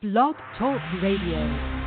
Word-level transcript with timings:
Blog 0.00 0.36
Talk 0.56 0.80
Radio. 1.02 1.77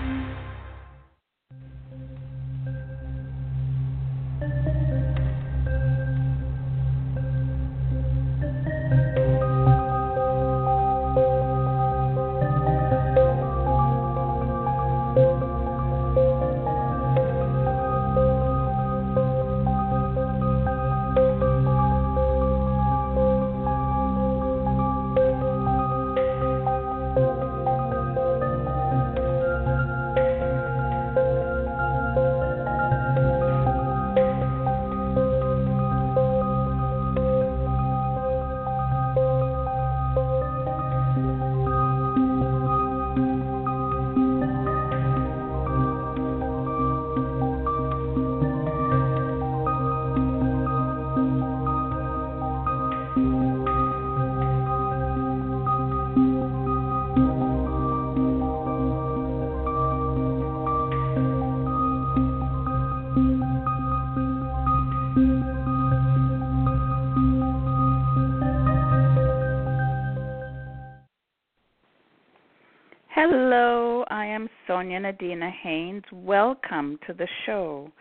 Sonia 74.81 74.99
Nadina 74.99 75.51
Haynes. 75.61 76.01
Welcome 76.11 76.97
to 77.05 77.13
the 77.13 77.27
show. 77.45 77.91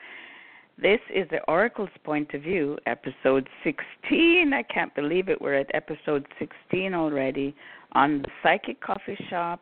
This 0.81 0.99
is 1.15 1.29
the 1.29 1.43
Oracle's 1.47 1.91
Point 2.05 2.33
of 2.33 2.41
View, 2.41 2.79
episode 2.87 3.47
16. 3.65 4.53
I 4.55 4.63
can't 4.63 4.95
believe 4.95 5.29
it. 5.29 5.39
We're 5.43 5.57
at 5.57 5.67
episode 5.75 6.27
16 6.39 6.95
already 6.95 7.55
on 7.93 8.23
the 8.23 8.29
Psychic 8.43 8.81
Coffee 8.81 9.19
Shop, 9.29 9.61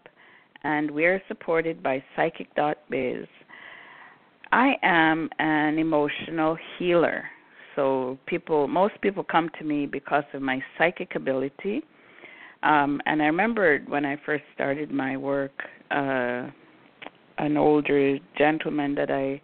and 0.63 0.89
we're 0.93 1.21
supported 1.27 1.83
by 1.83 2.05
Psychic.biz. 2.15 3.27
I 4.53 4.77
am 4.85 5.29
an 5.41 5.77
emotional 5.77 6.57
healer. 6.79 7.25
So 7.75 8.17
people 8.27 8.69
most 8.69 8.95
people 9.01 9.25
come 9.25 9.51
to 9.59 9.65
me 9.65 9.87
because 9.87 10.25
of 10.35 10.41
my 10.41 10.63
psychic 10.79 11.17
ability 11.17 11.83
um, 12.63 13.01
and 13.07 13.23
I 13.23 13.27
remembered 13.27 13.89
when 13.89 14.05
I 14.05 14.17
first 14.27 14.43
started 14.55 14.91
my 14.91 15.17
work, 15.17 15.53
uh, 15.91 16.49
an 17.39 17.57
older 17.57 18.19
gentleman 18.37 18.95
that 18.95 19.11
I 19.11 19.41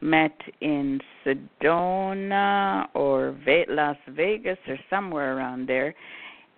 met 0.00 0.38
in 0.60 1.00
Sedona 1.24 2.86
or 2.94 3.36
Las 3.68 3.96
Vegas 4.08 4.58
or 4.68 4.78
somewhere 4.90 5.36
around 5.36 5.68
there. 5.68 5.94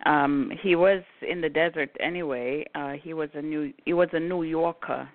Um, 0.07 0.51
he 0.63 0.77
was 0.77 1.03
in 1.27 1.41
the 1.41 1.49
desert 1.49 1.91
anyway. 2.01 2.65
Uh, 2.75 2.93
he 2.93 3.15
was 3.15 3.29
a 3.35 3.43
new 3.43 3.73
he 3.85 3.93
was 3.93 4.09
a 4.13 4.21
New 4.21 4.43
Yorker, 4.43 5.09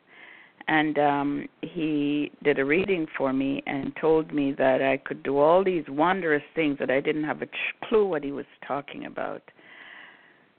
and 0.67 0.97
um, 0.97 1.47
he 1.61 2.31
did 2.43 2.59
a 2.59 2.65
reading 2.65 3.05
for 3.17 3.33
me 3.33 3.61
and 3.67 3.93
told 3.99 4.33
me 4.33 4.53
that 4.57 4.81
I 4.81 4.97
could 4.97 5.21
do 5.23 5.37
all 5.37 5.63
these 5.63 5.83
wondrous 5.89 6.43
things 6.55 6.77
that 6.79 6.89
I 6.89 7.01
didn't 7.01 7.23
have 7.23 7.41
a 7.41 7.47
clue 7.87 8.07
what 8.07 8.23
he 8.23 8.31
was 8.31 8.45
talking 8.67 9.05
about. 9.05 9.43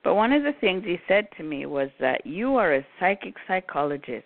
But 0.03 0.15
one 0.15 0.33
of 0.33 0.43
the 0.43 0.55
things 0.61 0.85
he 0.85 0.99
said 1.09 1.29
to 1.37 1.43
me 1.43 1.67
was 1.67 1.91
that 2.01 2.25
you 2.25 2.57
are 2.57 2.75
a 2.75 2.87
psychic 2.99 3.35
psychologist, 3.47 4.25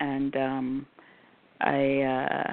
and 0.00 0.36
um, 0.36 0.86
I. 1.60 2.00
Uh, 2.00 2.52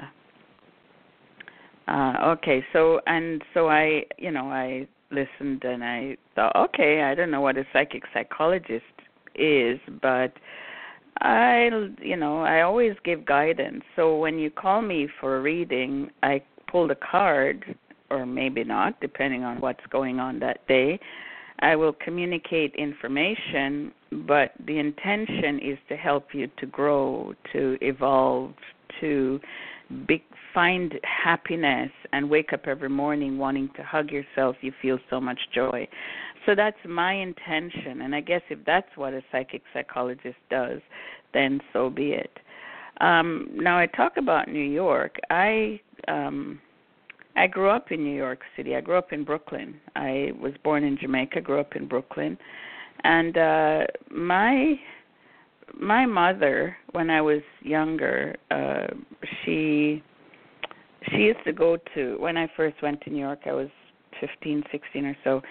uh, 1.86 2.14
okay, 2.28 2.64
so 2.72 2.98
and 3.06 3.42
so 3.52 3.68
I, 3.68 4.04
you 4.16 4.30
know, 4.30 4.50
I 4.50 4.88
listened 5.10 5.64
and 5.64 5.84
I 5.84 6.16
thought, 6.34 6.56
okay, 6.56 7.02
I 7.02 7.14
don't 7.14 7.30
know 7.30 7.42
what 7.42 7.58
a 7.58 7.64
psychic 7.74 8.04
psychologist 8.14 8.84
is, 9.34 9.78
but 10.00 10.32
I, 11.20 11.68
you 12.00 12.16
know, 12.16 12.42
I 12.42 12.62
always 12.62 12.94
give 13.04 13.26
guidance. 13.26 13.82
So 13.96 14.16
when 14.16 14.38
you 14.38 14.50
call 14.50 14.80
me 14.80 15.08
for 15.20 15.36
a 15.36 15.42
reading, 15.42 16.10
I 16.22 16.42
pull 16.70 16.88
the 16.88 16.96
card, 16.96 17.76
or 18.10 18.24
maybe 18.24 18.64
not, 18.64 18.98
depending 19.00 19.44
on 19.44 19.60
what's 19.60 19.84
going 19.90 20.18
on 20.18 20.38
that 20.40 20.66
day 20.66 20.98
I 21.64 21.76
will 21.76 21.94
communicate 21.94 22.74
information, 22.74 23.90
but 24.26 24.52
the 24.66 24.78
intention 24.78 25.58
is 25.60 25.78
to 25.88 25.96
help 25.96 26.34
you 26.34 26.46
to 26.58 26.66
grow, 26.66 27.32
to 27.54 27.78
evolve, 27.80 28.52
to 29.00 29.40
be, 30.06 30.22
find 30.52 30.92
happiness 31.04 31.90
and 32.12 32.28
wake 32.28 32.52
up 32.52 32.66
every 32.66 32.90
morning 32.90 33.38
wanting 33.38 33.70
to 33.76 33.82
hug 33.82 34.10
yourself. 34.10 34.56
You 34.60 34.72
feel 34.82 34.98
so 35.08 35.18
much 35.18 35.38
joy. 35.54 35.88
So 36.44 36.54
that's 36.54 36.76
my 36.86 37.14
intention. 37.14 38.02
And 38.02 38.14
I 38.14 38.20
guess 38.20 38.42
if 38.50 38.58
that's 38.66 38.94
what 38.96 39.14
a 39.14 39.22
psychic 39.32 39.62
psychologist 39.72 40.36
does, 40.50 40.82
then 41.32 41.62
so 41.72 41.88
be 41.88 42.10
it. 42.12 42.38
Um, 43.00 43.48
now 43.54 43.78
I 43.78 43.86
talk 43.86 44.18
about 44.18 44.48
New 44.48 44.58
York. 44.58 45.16
I 45.30 45.80
um, 46.08 46.60
I 47.36 47.46
grew 47.46 47.68
up 47.68 47.90
in 47.90 48.04
New 48.04 48.14
York 48.14 48.40
City. 48.56 48.76
I 48.76 48.80
grew 48.80 48.96
up 48.96 49.12
in 49.12 49.24
Brooklyn. 49.24 49.80
I 49.96 50.32
was 50.40 50.52
born 50.62 50.84
in 50.84 50.96
Jamaica, 50.96 51.40
grew 51.40 51.60
up 51.60 51.74
in 51.74 51.86
Brooklyn. 51.88 52.38
And 53.02 53.36
uh 53.36 53.84
my 54.10 54.78
my 55.78 56.06
mother 56.06 56.76
when 56.92 57.10
I 57.10 57.20
was 57.20 57.42
younger, 57.62 58.36
uh 58.50 58.86
she 59.44 60.02
she 61.10 61.16
used 61.18 61.44
to 61.44 61.52
go 61.52 61.76
to 61.94 62.16
when 62.18 62.36
I 62.36 62.48
first 62.56 62.76
went 62.82 63.00
to 63.02 63.10
New 63.10 63.20
York, 63.20 63.40
I 63.46 63.52
was 63.52 63.68
15, 64.20 64.62
16 64.70 65.04
or 65.04 65.16
so. 65.24 65.42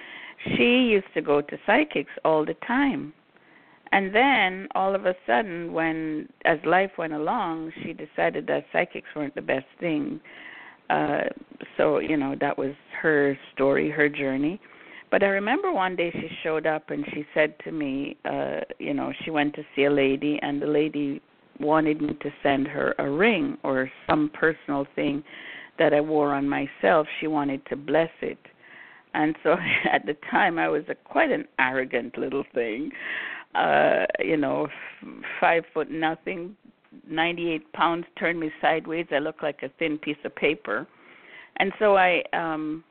She 0.55 0.85
used 0.85 1.13
to 1.13 1.21
go 1.21 1.41
to 1.41 1.57
psychics 1.65 2.11
all 2.25 2.45
the 2.45 2.55
time. 2.65 3.13
And 3.91 4.15
then 4.15 4.67
all 4.73 4.95
of 4.95 5.05
a 5.05 5.15
sudden 5.27 5.73
when 5.73 6.27
as 6.45 6.57
life 6.65 6.91
went 6.97 7.13
along, 7.13 7.71
she 7.83 7.93
decided 7.93 8.47
that 8.47 8.65
psychics 8.71 9.09
weren't 9.15 9.35
the 9.35 9.41
best 9.41 9.67
thing 9.79 10.19
uh 10.89 11.21
so 11.77 11.99
you 11.99 12.17
know 12.17 12.35
that 12.39 12.57
was 12.57 12.73
her 13.01 13.37
story 13.53 13.89
her 13.89 14.09
journey. 14.09 14.59
But 15.11 15.23
i 15.23 15.27
remember 15.27 15.71
one 15.71 15.95
day 15.95 16.11
she 16.11 16.27
showed 16.43 16.65
up 16.65 16.89
and 16.89 17.05
she 17.13 17.25
said 17.33 17.55
to 17.63 17.71
me 17.71 18.17
uh 18.25 18.61
you 18.79 18.93
know 18.93 19.11
she 19.23 19.31
went 19.31 19.53
to 19.55 19.63
see 19.75 19.85
a 19.85 19.91
lady 19.91 20.39
and 20.41 20.61
the 20.61 20.67
lady 20.67 21.21
wanted 21.59 22.01
me 22.01 22.13
to 22.21 22.29
send 22.41 22.67
her 22.67 22.95
a 22.97 23.09
ring 23.09 23.57
or 23.63 23.89
some 24.07 24.31
personal 24.33 24.87
thing 24.95 25.23
that 25.77 25.93
i 25.93 26.01
wore 26.01 26.33
on 26.33 26.47
myself. 26.49 27.07
She 27.19 27.27
wanted 27.27 27.65
to 27.67 27.75
bless 27.75 28.09
it. 28.21 28.39
And 29.13 29.35
so 29.43 29.55
at 29.91 30.05
the 30.05 30.15
time 30.31 30.57
i 30.57 30.67
was 30.67 30.83
a 30.89 30.95
quite 30.95 31.31
an 31.31 31.45
arrogant 31.59 32.17
little 32.17 32.43
thing 32.53 32.91
uh 33.55 34.05
you 34.19 34.37
know 34.37 34.65
f- 34.65 35.09
five 35.39 35.63
foot 35.73 35.91
nothing 35.91 36.55
98 37.09 37.73
pounds 37.73 38.05
turned 38.17 38.39
me 38.39 38.51
sideways. 38.61 39.07
I 39.11 39.19
look 39.19 39.41
like 39.41 39.63
a 39.63 39.69
thin 39.79 39.97
piece 39.97 40.17
of 40.25 40.35
paper. 40.35 40.87
And 41.57 41.71
so 41.79 41.97
I 41.97 42.23
um 42.33 42.83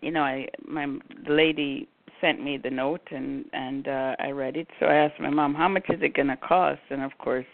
you 0.00 0.10
know, 0.10 0.22
I 0.22 0.48
my 0.66 0.86
the 1.26 1.32
lady 1.32 1.88
sent 2.20 2.42
me 2.42 2.56
the 2.56 2.70
note 2.70 3.06
and 3.10 3.44
and 3.52 3.88
uh 3.88 4.16
I 4.18 4.30
read 4.30 4.56
it. 4.56 4.68
So 4.80 4.86
I 4.86 4.94
asked 4.94 5.20
my 5.20 5.30
mom, 5.30 5.54
"How 5.54 5.68
much 5.68 5.86
is 5.88 6.00
it 6.02 6.14
going 6.14 6.28
to 6.28 6.36
cost?" 6.36 6.80
And 6.90 7.02
of 7.02 7.16
course, 7.18 7.46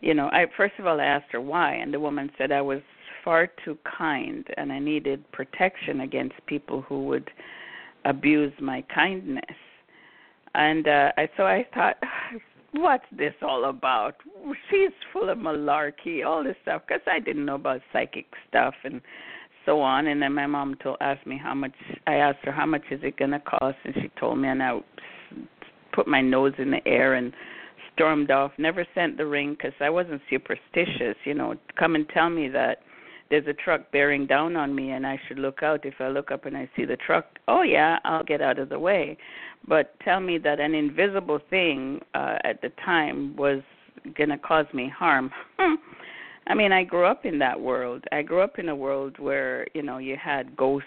you 0.00 0.14
know, 0.14 0.28
I 0.32 0.46
first 0.56 0.74
of 0.78 0.86
all 0.86 1.00
I 1.00 1.04
asked 1.04 1.32
her 1.32 1.40
why, 1.40 1.74
and 1.74 1.92
the 1.92 2.00
woman 2.00 2.30
said 2.38 2.52
I 2.52 2.62
was 2.62 2.80
far 3.24 3.48
too 3.64 3.76
kind 3.98 4.46
and 4.56 4.72
I 4.72 4.78
needed 4.78 5.30
protection 5.32 6.02
against 6.02 6.34
people 6.46 6.82
who 6.82 7.04
would 7.06 7.30
abuse 8.04 8.52
my 8.60 8.82
kindness. 8.94 9.56
And 10.54 10.86
uh 10.88 11.12
I 11.16 11.28
so 11.36 11.44
I 11.44 11.66
thought 11.74 11.96
what's 12.76 13.04
this 13.16 13.34
all 13.42 13.68
about? 13.68 14.14
She's 14.70 14.90
full 15.12 15.28
of 15.28 15.38
malarkey, 15.38 16.24
all 16.26 16.44
this 16.44 16.56
stuff, 16.62 16.82
because 16.86 17.02
I 17.06 17.20
didn't 17.20 17.44
know 17.44 17.56
about 17.56 17.80
psychic 17.92 18.26
stuff 18.48 18.74
and 18.84 19.00
so 19.64 19.80
on. 19.80 20.06
And 20.06 20.22
then 20.22 20.32
my 20.32 20.46
mom 20.46 20.76
told 20.82 20.96
asked 21.00 21.26
me 21.26 21.38
how 21.42 21.54
much. 21.54 21.72
I 22.06 22.14
asked 22.14 22.38
her 22.44 22.52
how 22.52 22.66
much 22.66 22.82
is 22.90 23.00
it 23.02 23.16
going 23.16 23.32
to 23.32 23.40
cost, 23.40 23.76
and 23.84 23.94
she 23.94 24.10
told 24.18 24.38
me, 24.38 24.48
and 24.48 24.62
I 24.62 24.78
put 25.92 26.06
my 26.06 26.20
nose 26.20 26.52
in 26.58 26.70
the 26.70 26.86
air 26.86 27.14
and 27.14 27.32
stormed 27.94 28.30
off. 28.30 28.52
Never 28.58 28.86
sent 28.94 29.16
the 29.16 29.26
ring 29.26 29.52
because 29.52 29.74
I 29.80 29.90
wasn't 29.90 30.20
superstitious. 30.30 31.16
You 31.24 31.34
know, 31.34 31.54
come 31.78 31.94
and 31.94 32.08
tell 32.08 32.30
me 32.30 32.48
that 32.48 32.78
there's 33.30 33.46
a 33.46 33.52
truck 33.52 33.90
bearing 33.92 34.26
down 34.26 34.56
on 34.56 34.74
me 34.74 34.92
and 34.92 35.06
I 35.06 35.18
should 35.26 35.38
look 35.38 35.62
out. 35.62 35.84
If 35.84 35.94
I 36.00 36.08
look 36.08 36.30
up 36.30 36.46
and 36.46 36.56
I 36.56 36.68
see 36.76 36.84
the 36.84 36.96
truck, 36.96 37.26
oh 37.48 37.62
yeah, 37.62 37.98
I'll 38.04 38.24
get 38.24 38.40
out 38.40 38.58
of 38.58 38.68
the 38.68 38.78
way. 38.78 39.18
But 39.66 39.98
tell 40.00 40.20
me 40.20 40.38
that 40.38 40.60
an 40.60 40.74
invisible 40.74 41.40
thing 41.50 42.00
uh, 42.14 42.36
at 42.44 42.62
the 42.62 42.70
time 42.84 43.34
was 43.36 43.62
going 44.16 44.30
to 44.30 44.38
cause 44.38 44.66
me 44.72 44.88
harm. 44.88 45.30
I 46.48 46.54
mean, 46.54 46.70
I 46.70 46.84
grew 46.84 47.06
up 47.06 47.24
in 47.24 47.40
that 47.40 47.60
world. 47.60 48.04
I 48.12 48.22
grew 48.22 48.40
up 48.40 48.60
in 48.60 48.68
a 48.68 48.76
world 48.76 49.18
where, 49.18 49.66
you 49.74 49.82
know, 49.82 49.98
you 49.98 50.16
had 50.16 50.56
ghosts 50.56 50.86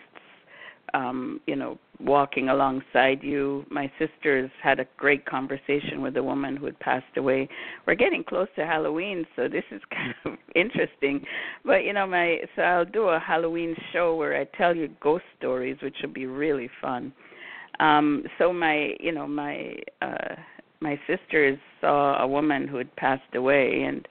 um, 0.93 1.41
you 1.45 1.55
know, 1.55 1.77
walking 1.99 2.49
alongside 2.49 3.21
you. 3.21 3.65
My 3.69 3.91
sisters 3.99 4.49
had 4.61 4.79
a 4.79 4.85
great 4.97 5.25
conversation 5.25 6.01
with 6.01 6.15
a 6.17 6.23
woman 6.23 6.55
who 6.55 6.65
had 6.65 6.79
passed 6.79 7.17
away. 7.17 7.49
We're 7.85 7.95
getting 7.95 8.23
close 8.23 8.47
to 8.55 8.65
Halloween, 8.65 9.25
so 9.35 9.47
this 9.47 9.63
is 9.71 9.81
kind 9.91 10.13
of 10.25 10.33
interesting. 10.55 11.25
But 11.65 11.83
you 11.83 11.93
know, 11.93 12.07
my 12.07 12.37
so 12.55 12.61
I'll 12.61 12.85
do 12.85 13.09
a 13.09 13.19
Halloween 13.19 13.75
show 13.91 14.15
where 14.15 14.39
I 14.39 14.45
tell 14.57 14.75
you 14.75 14.89
ghost 15.01 15.25
stories, 15.37 15.77
which 15.81 15.95
will 16.01 16.13
be 16.13 16.25
really 16.25 16.69
fun. 16.81 17.13
Um, 17.79 18.25
so 18.37 18.51
my, 18.51 18.93
you 18.99 19.11
know, 19.11 19.27
my 19.27 19.75
uh 20.01 20.35
my 20.81 20.99
sisters 21.07 21.57
saw 21.81 22.21
a 22.21 22.27
woman 22.27 22.67
who 22.67 22.77
had 22.77 22.95
passed 22.95 23.35
away 23.35 23.83
and 23.83 24.07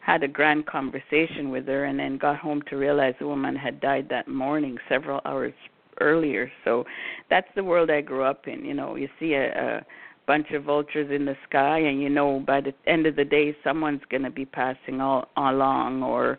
had 0.00 0.22
a 0.22 0.28
grand 0.28 0.66
conversation 0.66 1.50
with 1.50 1.66
her 1.66 1.84
and 1.84 1.98
then 1.98 2.18
got 2.18 2.36
home 2.36 2.62
to 2.68 2.76
realize 2.76 3.14
the 3.18 3.26
woman 3.26 3.54
had 3.56 3.80
died 3.80 4.08
that 4.08 4.28
morning 4.28 4.76
several 4.88 5.20
hours 5.24 5.52
earlier. 6.02 6.50
So 6.64 6.84
that's 7.30 7.48
the 7.54 7.64
world 7.64 7.90
I 7.90 8.00
grew 8.00 8.24
up 8.24 8.46
in. 8.46 8.64
You 8.64 8.74
know, 8.74 8.96
you 8.96 9.08
see 9.18 9.34
a, 9.34 9.78
a 9.78 9.86
bunch 10.26 10.50
of 10.50 10.64
vultures 10.64 11.10
in 11.10 11.24
the 11.24 11.36
sky, 11.48 11.78
and 11.78 12.02
you 12.02 12.08
know 12.08 12.40
by 12.46 12.60
the 12.60 12.74
end 12.86 13.06
of 13.06 13.16
the 13.16 13.24
day 13.24 13.56
someone's 13.64 14.02
going 14.10 14.22
to 14.24 14.30
be 14.30 14.44
passing 14.44 15.00
all 15.00 15.28
along, 15.36 16.02
or 16.02 16.38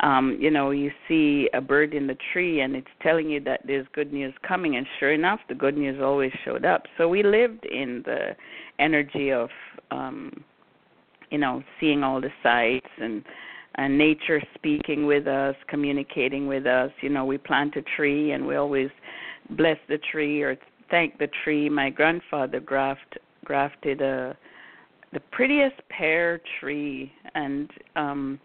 um, 0.00 0.36
you 0.40 0.50
know, 0.50 0.70
you 0.70 0.90
see 1.08 1.48
a 1.54 1.60
bird 1.60 1.94
in 1.94 2.06
the 2.06 2.16
tree 2.32 2.60
and 2.60 2.74
it's 2.74 2.86
telling 3.00 3.30
you 3.30 3.40
that 3.40 3.60
there's 3.66 3.86
good 3.92 4.12
news 4.12 4.34
coming, 4.46 4.76
and 4.76 4.86
sure 4.98 5.12
enough, 5.12 5.40
the 5.48 5.54
good 5.54 5.76
news 5.76 6.00
always 6.02 6.32
showed 6.44 6.64
up. 6.64 6.82
So 6.98 7.08
we 7.08 7.22
lived 7.22 7.64
in 7.64 8.02
the 8.04 8.36
energy 8.78 9.30
of, 9.30 9.50
um, 9.90 10.44
you 11.30 11.38
know, 11.38 11.62
seeing 11.80 12.02
all 12.02 12.20
the 12.20 12.32
sights 12.42 12.90
and 13.00 13.24
and 13.76 13.96
nature 13.98 14.40
speaking 14.54 15.06
with 15.06 15.26
us, 15.26 15.54
communicating 15.68 16.46
with 16.46 16.66
us. 16.66 16.90
You 17.00 17.08
know, 17.08 17.24
we 17.24 17.38
plant 17.38 17.76
a 17.76 17.82
tree 17.96 18.32
and 18.32 18.46
we 18.46 18.56
always 18.56 18.90
bless 19.50 19.78
the 19.88 19.98
tree 20.10 20.42
or 20.42 20.56
thank 20.90 21.18
the 21.18 21.28
tree. 21.42 21.68
My 21.68 21.90
grandfather 21.90 22.60
graft 22.60 23.18
grafted 23.44 24.00
a 24.00 24.36
the 25.12 25.20
prettiest 25.30 25.76
pear 25.90 26.40
tree 26.58 27.12
and 27.34 27.70
um 27.94 28.40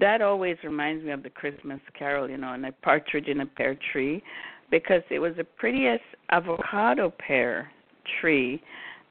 that 0.00 0.20
always 0.20 0.56
reminds 0.64 1.04
me 1.04 1.12
of 1.12 1.22
the 1.22 1.30
Christmas 1.30 1.80
carol, 1.98 2.28
you 2.28 2.36
know, 2.36 2.52
and 2.52 2.66
a 2.66 2.72
partridge 2.72 3.26
in 3.26 3.40
a 3.40 3.46
pear 3.46 3.76
tree 3.90 4.22
because 4.70 5.02
it 5.10 5.18
was 5.18 5.34
the 5.36 5.44
prettiest 5.44 6.02
avocado 6.30 7.12
pear 7.18 7.70
tree. 8.20 8.62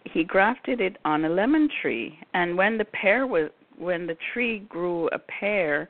He 0.05 0.23
grafted 0.23 0.81
it 0.81 0.97
on 1.03 1.25
a 1.25 1.29
lemon 1.29 1.67
tree 1.81 2.17
and 2.33 2.57
when 2.57 2.77
the 2.77 2.85
pear 2.85 3.25
was 3.27 3.49
when 3.81 4.07
the 4.07 4.17
tree 4.33 4.59
grew 4.69 5.07
a 5.09 5.19
pear, 5.19 5.89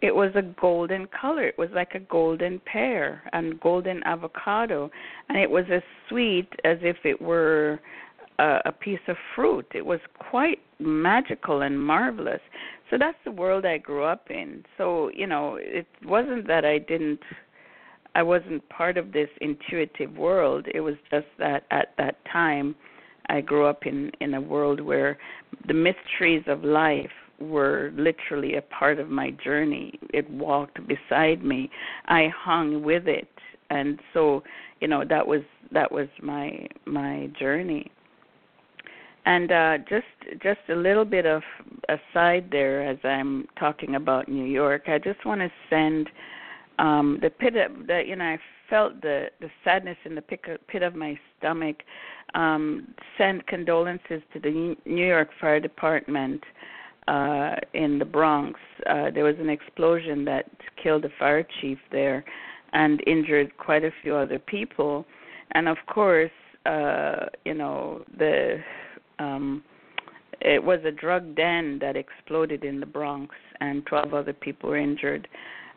it 0.00 0.14
was 0.14 0.30
a 0.34 0.42
golden 0.42 1.06
color. 1.06 1.46
It 1.46 1.58
was 1.58 1.70
like 1.74 1.94
a 1.94 2.00
golden 2.00 2.60
pear 2.70 3.22
and 3.32 3.58
golden 3.60 4.02
avocado, 4.04 4.90
and 5.28 5.38
it 5.38 5.50
was 5.50 5.64
as 5.72 5.82
sweet 6.08 6.48
as 6.64 6.78
if 6.82 6.96
it 7.04 7.20
were 7.20 7.80
a, 8.38 8.58
a 8.66 8.72
piece 8.72 9.00
of 9.08 9.16
fruit. 9.34 9.66
It 9.74 9.84
was 9.84 10.00
quite 10.30 10.60
magical 10.78 11.62
and 11.62 11.80
marvelous. 11.80 12.40
So 12.90 12.96
that's 12.98 13.18
the 13.24 13.32
world 13.32 13.66
I 13.66 13.78
grew 13.78 14.04
up 14.04 14.30
in. 14.30 14.64
So 14.76 15.10
you 15.14 15.26
know, 15.26 15.58
it 15.60 15.86
wasn't 16.04 16.46
that 16.46 16.64
I 16.64 16.78
didn't. 16.78 17.20
I 18.14 18.22
wasn't 18.22 18.68
part 18.68 18.96
of 18.98 19.12
this 19.12 19.28
intuitive 19.40 20.16
world. 20.16 20.66
It 20.72 20.80
was 20.80 20.94
just 21.10 21.26
that 21.38 21.64
at 21.70 21.92
that 21.98 22.16
time, 22.32 22.74
I 23.28 23.40
grew 23.40 23.66
up 23.66 23.84
in 23.84 24.12
in 24.20 24.34
a 24.34 24.40
world 24.40 24.80
where 24.80 25.18
the 25.66 25.74
mysteries 25.74 26.44
of 26.46 26.62
life 26.62 27.10
were 27.40 27.92
literally 27.94 28.56
a 28.56 28.62
part 28.62 28.98
of 28.98 29.08
my 29.08 29.30
journey. 29.42 29.98
It 30.12 30.28
walked 30.30 30.78
beside 30.86 31.44
me. 31.44 31.70
I 32.06 32.28
hung 32.36 32.82
with 32.82 33.06
it, 33.06 33.28
and 33.70 33.98
so 34.12 34.42
you 34.80 34.88
know 34.88 35.04
that 35.08 35.26
was 35.26 35.42
that 35.72 35.90
was 35.90 36.08
my 36.22 36.66
my 36.84 37.30
journey. 37.38 37.90
And 39.24 39.52
uh, 39.52 39.78
just 39.88 40.42
just 40.42 40.60
a 40.70 40.74
little 40.74 41.04
bit 41.04 41.26
of 41.26 41.42
aside 41.88 42.48
there, 42.50 42.88
as 42.88 42.98
I'm 43.04 43.46
talking 43.58 43.96
about 43.96 44.28
New 44.28 44.46
York, 44.46 44.84
I 44.86 44.98
just 44.98 45.24
want 45.26 45.40
to 45.40 45.50
send 45.68 46.08
um, 46.78 47.18
the 47.20 47.30
pit 47.30 47.54
of 47.56 47.86
the 47.86 48.02
you 48.06 48.16
know 48.16 48.24
I 48.24 48.38
felt 48.70 49.00
the 49.02 49.26
the 49.40 49.50
sadness 49.64 49.96
in 50.04 50.14
the 50.14 50.22
pit 50.22 50.82
of 50.82 50.94
my 50.94 51.18
stomach. 51.38 51.76
Um, 52.34 52.94
send 53.16 53.46
condolences 53.46 54.20
to 54.34 54.40
the 54.40 54.76
New 54.84 55.06
York 55.06 55.30
Fire 55.40 55.60
Department 55.60 56.42
uh, 57.08 57.56
in 57.72 57.98
the 57.98 58.04
Bronx. 58.04 58.60
Uh, 58.88 59.10
there 59.12 59.24
was 59.24 59.36
an 59.40 59.48
explosion 59.48 60.24
that 60.26 60.44
killed 60.80 61.02
the 61.02 61.10
fire 61.18 61.46
chief 61.60 61.78
there 61.90 62.24
and 62.74 63.02
injured 63.06 63.56
quite 63.56 63.82
a 63.82 63.90
few 64.02 64.14
other 64.14 64.38
people. 64.38 65.06
And 65.52 65.68
of 65.68 65.78
course, 65.86 66.30
uh, 66.66 67.26
you 67.46 67.54
know, 67.54 68.04
the 68.18 68.58
um, 69.18 69.62
it 70.40 70.62
was 70.62 70.80
a 70.84 70.92
drug 70.92 71.34
den 71.34 71.78
that 71.80 71.96
exploded 71.96 72.62
in 72.62 72.78
the 72.78 72.86
Bronx, 72.86 73.34
and 73.60 73.84
12 73.86 74.14
other 74.14 74.32
people 74.32 74.70
were 74.70 74.76
injured. 74.76 75.26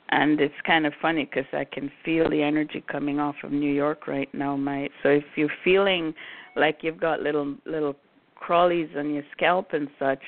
And 0.10 0.40
it's 0.42 0.54
kind 0.68 0.86
of 0.86 0.94
funny 1.02 1.26
because 1.26 1.50
I 1.54 1.64
can 1.64 1.90
feel 2.04 2.30
the 2.30 2.44
energy 2.44 2.84
coming 2.92 3.20
off 3.20 3.36
of 3.44 3.52
New 3.52 3.72
York 3.72 4.08
right 4.08 4.32
now, 4.34 4.58
my. 4.58 4.90
So 5.02 5.10
if 5.10 5.24
you're 5.36 5.50
feeling 5.64 6.14
like 6.58 6.80
you've 6.82 7.00
got 7.00 7.22
little 7.22 7.56
little 7.66 7.96
crawlies 8.42 8.96
on 8.98 9.14
your 9.14 9.24
scalp 9.32 9.74
and 9.74 9.88
such, 10.00 10.22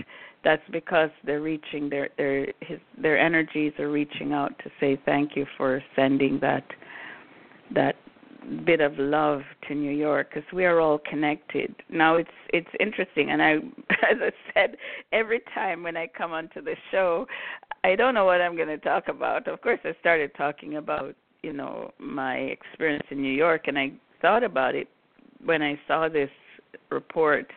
that's 0.44 0.62
because 0.72 1.10
they're 1.26 1.42
reaching 1.42 1.90
their 1.90 2.10
their 2.18 2.48
his 2.62 2.80
their 3.02 3.18
energies 3.18 3.74
are 3.80 3.90
reaching 3.90 4.34
out 4.34 4.58
to 4.60 4.70
say 4.80 5.00
thank 5.06 5.36
you 5.36 5.46
for 5.58 5.82
sending 5.96 6.40
that 6.42 6.66
that 7.74 7.96
bit 8.66 8.82
of 8.82 8.98
love 8.98 9.42
to 9.68 9.76
New 9.76 9.92
York 9.92 10.30
because 10.34 10.50
we 10.52 10.66
are 10.66 10.80
all 10.80 11.00
connected. 11.10 11.74
Now 11.90 12.16
it's 12.16 12.30
it's 12.50 12.68
interesting, 12.80 13.32
and 13.32 13.42
I, 13.42 13.54
as 14.12 14.18
I 14.22 14.32
said, 14.54 14.78
every 15.12 15.42
time 15.54 15.84
when 15.84 15.98
I 15.98 16.08
come 16.08 16.32
onto 16.32 16.62
the 16.62 16.76
show, 16.92 17.26
I 17.84 17.96
don't 17.96 18.14
know 18.14 18.26
what 18.26 18.42
I'm 18.42 18.56
going 18.56 18.68
to 18.68 18.78
talk 18.78 19.08
about. 19.08 19.48
Of 19.48 19.62
course, 19.62 19.80
I 19.84 19.94
started 20.00 20.32
talking 20.36 20.78
about 20.78 21.16
you 21.42 21.54
know 21.54 21.92
my 22.00 22.36
experience 22.36 23.06
in 23.12 23.22
New 23.22 23.34
York, 23.34 23.68
and 23.68 23.78
I 23.78 23.92
thought 24.22 24.44
about 24.44 24.76
it 24.76 24.88
when 25.44 25.62
I 25.62 25.80
saw 25.88 26.10
this 26.10 26.30
report 26.90 27.52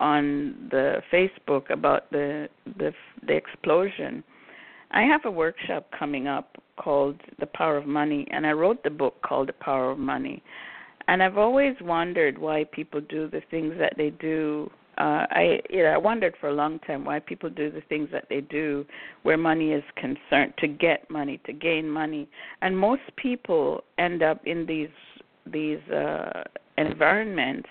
on 0.00 0.68
the 0.70 1.02
Facebook 1.12 1.70
about 1.70 2.10
the 2.10 2.48
the 2.78 2.92
the 3.26 3.34
explosion. 3.34 4.22
I 4.90 5.02
have 5.02 5.24
a 5.24 5.30
workshop 5.30 5.88
coming 5.98 6.28
up 6.28 6.56
called 6.76 7.20
The 7.40 7.46
Power 7.46 7.76
of 7.76 7.86
Money 7.86 8.26
and 8.30 8.46
I 8.46 8.52
wrote 8.52 8.82
the 8.82 8.90
book 8.90 9.20
called 9.22 9.48
The 9.48 9.54
Power 9.54 9.90
of 9.90 9.98
Money. 9.98 10.42
And 11.08 11.22
I've 11.22 11.38
always 11.38 11.74
wondered 11.80 12.38
why 12.38 12.64
people 12.64 13.00
do 13.00 13.28
the 13.28 13.42
things 13.50 13.74
that 13.78 13.94
they 13.96 14.10
do. 14.10 14.70
Uh 14.98 15.26
I 15.30 15.60
you 15.70 15.82
know, 15.82 15.90
I 15.90 15.96
wondered 15.96 16.34
for 16.40 16.48
a 16.48 16.54
long 16.54 16.78
time 16.80 17.04
why 17.04 17.18
people 17.20 17.50
do 17.50 17.70
the 17.70 17.82
things 17.82 18.08
that 18.12 18.26
they 18.28 18.40
do 18.40 18.84
where 19.22 19.36
money 19.36 19.72
is 19.72 19.84
concerned 19.96 20.54
to 20.58 20.68
get 20.68 21.10
money, 21.10 21.40
to 21.46 21.52
gain 21.52 21.88
money. 21.88 22.28
And 22.62 22.76
most 22.78 23.02
people 23.16 23.82
end 23.98 24.22
up 24.22 24.46
in 24.46 24.66
these 24.66 24.96
these 25.46 25.80
uh 25.90 26.44
environments 26.78 27.68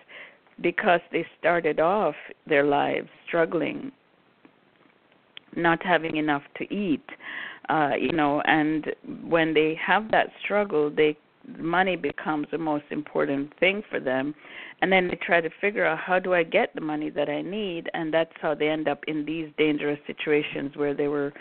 because 0.61 1.01
they 1.11 1.25
started 1.39 1.79
off 1.79 2.15
their 2.47 2.63
lives 2.63 3.09
struggling, 3.27 3.91
not 5.55 5.83
having 5.85 6.17
enough 6.17 6.43
to 6.57 6.73
eat, 6.73 7.05
uh, 7.69 7.91
you 7.99 8.11
know, 8.11 8.41
and 8.41 8.87
when 9.27 9.53
they 9.53 9.77
have 9.85 10.11
that 10.11 10.27
struggle, 10.43 10.89
they 10.89 11.17
money 11.59 11.95
becomes 11.95 12.47
the 12.51 12.57
most 12.57 12.85
important 12.89 13.53
thing 13.59 13.83
for 13.89 13.99
them. 13.99 14.33
And 14.81 14.91
then 14.91 15.07
they 15.07 15.15
try 15.15 15.41
to 15.41 15.49
figure 15.61 15.85
out 15.85 15.99
how 15.99 16.19
do 16.19 16.33
I 16.33 16.43
get 16.43 16.73
the 16.75 16.81
money 16.81 17.09
that 17.11 17.29
I 17.29 17.41
need? 17.41 17.89
And 17.93 18.13
that's 18.13 18.33
how 18.41 18.55
they 18.55 18.67
end 18.67 18.87
up 18.87 19.03
in 19.07 19.25
these 19.25 19.49
dangerous 19.57 19.99
situations 20.07 20.75
where 20.75 20.93
they 20.93 21.07
were 21.07 21.33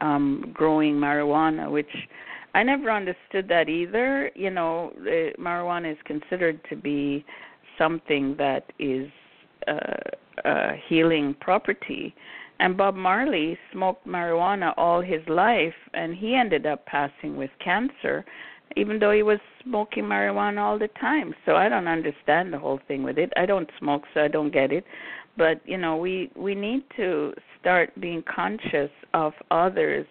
um 0.00 0.50
growing 0.54 0.94
marijuana 0.94 1.70
which 1.70 1.90
I 2.54 2.62
never 2.62 2.90
understood 2.90 3.48
that 3.48 3.68
either. 3.68 4.30
You 4.34 4.50
know 4.50 4.92
marijuana 5.38 5.92
is 5.92 5.98
considered 6.04 6.60
to 6.70 6.76
be 6.76 7.24
something 7.80 8.36
that 8.36 8.64
is 8.78 9.08
uh, 9.66 9.74
a 10.44 10.72
healing 10.88 11.34
property. 11.40 12.14
And 12.58 12.76
Bob 12.76 12.94
Marley 12.94 13.58
smoked 13.72 14.06
marijuana 14.06 14.74
all 14.76 15.00
his 15.00 15.22
life, 15.28 15.74
and 15.94 16.14
he 16.14 16.34
ended 16.34 16.66
up 16.66 16.84
passing 16.84 17.36
with 17.36 17.50
cancer, 17.64 18.24
even 18.76 18.98
though 18.98 19.12
he 19.12 19.22
was 19.22 19.38
smoking 19.64 20.04
marijuana 20.04 20.60
all 20.60 20.78
the 20.78 20.90
time. 21.00 21.34
So 21.46 21.56
I 21.56 21.70
don't 21.70 21.88
understand 21.88 22.52
the 22.52 22.58
whole 22.58 22.80
thing 22.86 23.02
with 23.02 23.16
it. 23.16 23.32
I 23.36 23.46
don't 23.46 23.70
smoke, 23.78 24.02
so 24.12 24.20
I 24.20 24.28
don't 24.28 24.52
get 24.52 24.72
it. 24.72 24.84
But 25.38 25.62
you 25.64 25.78
know, 25.78 25.96
we 25.96 26.30
we 26.36 26.54
need 26.54 26.84
to 26.96 27.32
start 27.60 27.98
being 27.98 28.22
conscious 28.22 28.90
of 29.14 29.32
others 29.50 30.06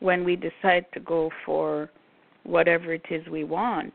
when 0.00 0.24
we 0.24 0.34
decide 0.34 0.86
to 0.94 1.00
go 1.00 1.30
for 1.46 1.88
whatever 2.42 2.92
it 2.92 3.04
is 3.10 3.26
we 3.28 3.44
want 3.44 3.94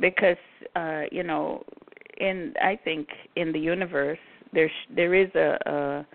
because 0.00 0.36
uh 0.76 1.02
you 1.10 1.22
know 1.22 1.64
in 2.18 2.54
i 2.62 2.78
think 2.84 3.08
in 3.36 3.52
the 3.52 3.58
universe 3.58 4.18
there's 4.52 4.70
there 4.94 5.14
is 5.14 5.28
a 5.34 5.58
a 5.66 6.06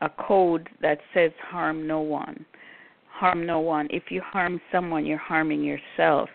a 0.00 0.08
code 0.10 0.68
that 0.80 0.98
says 1.12 1.32
harm 1.42 1.86
no 1.86 2.00
one 2.00 2.44
harm 3.10 3.44
no 3.44 3.58
one 3.58 3.88
if 3.90 4.04
you 4.10 4.20
harm 4.20 4.60
someone 4.70 5.04
you're 5.04 5.18
harming 5.18 5.62
yourself 5.62 6.28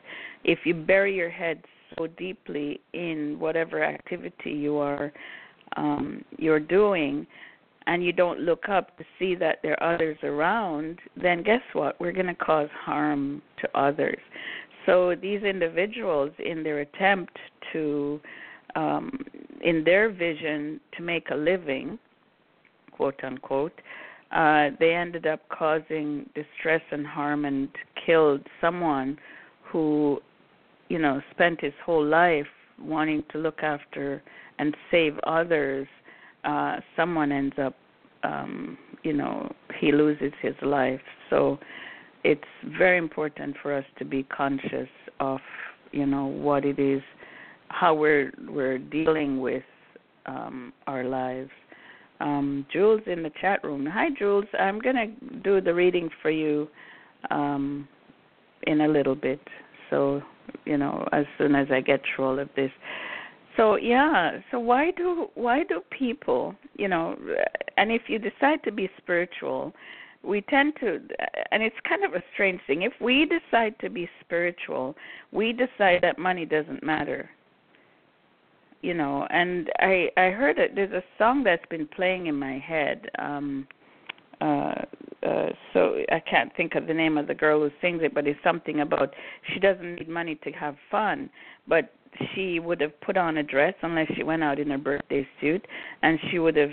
if 0.43 0.59
you 0.65 0.73
bury 0.73 1.15
your 1.15 1.29
head 1.29 1.63
so 1.97 2.07
deeply 2.07 2.81
in 2.93 3.37
whatever 3.39 3.83
activity 3.83 4.51
you 4.51 4.77
are 4.77 5.13
um 5.77 6.23
you're 6.37 6.59
doing 6.59 7.25
and 7.87 8.03
you 8.03 8.11
don't 8.11 8.39
look 8.39 8.69
up 8.69 8.97
to 8.97 9.03
see 9.19 9.35
that 9.35 9.59
there 9.61 9.81
are 9.83 9.95
others 9.95 10.17
around, 10.23 10.99
then 11.21 11.43
guess 11.43 11.61
what? 11.73 11.99
We're 11.99 12.11
going 12.11 12.27
to 12.27 12.35
cause 12.35 12.69
harm 12.73 13.41
to 13.61 13.77
others. 13.77 14.19
So 14.85 15.15
these 15.21 15.43
individuals, 15.43 16.31
in 16.39 16.63
their 16.63 16.79
attempt 16.79 17.37
to, 17.73 18.19
um, 18.75 19.19
in 19.63 19.83
their 19.83 20.09
vision 20.11 20.79
to 20.97 21.03
make 21.03 21.29
a 21.31 21.35
living, 21.35 21.97
quote 22.91 23.23
unquote, 23.23 23.73
uh, 24.31 24.69
they 24.79 24.93
ended 24.95 25.27
up 25.27 25.41
causing 25.49 26.27
distress 26.33 26.81
and 26.91 27.05
harm 27.05 27.45
and 27.45 27.69
killed 28.05 28.41
someone 28.59 29.17
who, 29.63 30.19
you 30.89 30.97
know, 30.97 31.21
spent 31.31 31.61
his 31.61 31.73
whole 31.85 32.03
life 32.05 32.47
wanting 32.81 33.23
to 33.31 33.37
look 33.37 33.59
after 33.61 34.21
and 34.59 34.75
save 34.91 35.17
others. 35.25 35.87
Uh 36.43 36.77
someone 36.97 37.31
ends 37.31 37.55
up 37.57 37.75
um 38.23 38.77
you 39.03 39.13
know 39.13 39.49
he 39.79 39.91
loses 39.91 40.33
his 40.41 40.55
life. 40.61 41.01
So 41.29 41.59
it's 42.23 42.41
very 42.77 42.97
important 42.97 43.55
for 43.61 43.73
us 43.73 43.85
to 43.99 44.05
be 44.05 44.23
conscious 44.23 44.89
of 45.19 45.39
you 45.91 46.05
know 46.05 46.25
what 46.25 46.65
it 46.65 46.79
is 46.79 47.01
how 47.73 47.93
we're 47.93 48.31
we're 48.47 48.77
dealing 48.77 49.41
with 49.41 49.63
um 50.25 50.71
our 50.87 51.03
lives. 51.03 51.49
Um 52.19 52.65
Jules 52.71 53.01
in 53.07 53.23
the 53.23 53.31
chat 53.41 53.63
room. 53.63 53.85
Hi 53.85 54.07
Jules. 54.17 54.45
I'm 54.59 54.79
going 54.79 54.95
to 54.95 55.39
do 55.39 55.59
the 55.59 55.73
reading 55.73 56.09
for 56.21 56.29
you 56.29 56.67
um 57.31 57.87
in 58.67 58.81
a 58.81 58.87
little 58.87 59.15
bit. 59.15 59.41
So 59.89 60.21
you 60.65 60.77
know 60.77 61.07
as 61.11 61.25
soon 61.37 61.55
as 61.55 61.67
I 61.71 61.81
get 61.81 62.01
through 62.15 62.25
all 62.25 62.39
of 62.39 62.49
this. 62.55 62.71
So 63.57 63.75
yeah. 63.75 64.39
So 64.51 64.59
why 64.59 64.91
do 64.91 65.27
why 65.33 65.63
do 65.63 65.81
people 65.89 66.55
you 66.77 66.87
know 66.87 67.17
and 67.77 67.91
if 67.91 68.03
you 68.07 68.19
decide 68.19 68.63
to 68.65 68.71
be 68.71 68.89
spiritual 68.97 69.73
we 70.23 70.39
tend 70.41 70.73
to 70.79 71.01
and 71.51 71.61
it's 71.61 71.75
kind 71.89 72.05
of 72.05 72.13
a 72.13 72.23
strange 72.33 72.61
thing. 72.67 72.83
If 72.83 72.93
we 73.01 73.25
decide 73.25 73.77
to 73.79 73.89
be 73.89 74.07
spiritual 74.21 74.95
we 75.31 75.53
decide 75.53 75.99
that 76.03 76.19
money 76.19 76.45
doesn't 76.45 76.83
matter 76.83 77.29
you 78.83 78.93
know 78.93 79.25
and 79.31 79.69
i 79.79 80.07
i 80.17 80.29
heard 80.29 80.59
it 80.59 80.75
there's 80.75 80.91
a 80.91 81.03
song 81.17 81.43
that's 81.43 81.65
been 81.69 81.87
playing 81.87 82.27
in 82.27 82.35
my 82.35 82.59
head 82.59 83.09
um 83.17 83.65
uh 84.41 84.75
uh 85.25 85.47
so 85.73 85.95
i 86.11 86.19
can't 86.19 86.55
think 86.55 86.75
of 86.75 86.85
the 86.85 86.93
name 86.93 87.17
of 87.17 87.25
the 87.25 87.33
girl 87.33 87.61
who 87.61 87.71
sings 87.81 88.01
it 88.03 88.13
but 88.13 88.27
it's 88.27 88.39
something 88.43 88.81
about 88.81 89.13
she 89.53 89.59
doesn't 89.59 89.95
need 89.95 90.09
money 90.09 90.35
to 90.43 90.51
have 90.51 90.75
fun 90.91 91.29
but 91.67 91.93
she 92.35 92.59
would 92.59 92.79
have 92.79 92.99
put 93.01 93.17
on 93.17 93.37
a 93.37 93.43
dress 93.43 93.73
unless 93.81 94.07
she 94.15 94.21
went 94.21 94.43
out 94.43 94.59
in 94.59 94.69
her 94.69 94.77
birthday 94.77 95.27
suit 95.41 95.65
and 96.03 96.19
she 96.29 96.37
would 96.37 96.55
have 96.55 96.69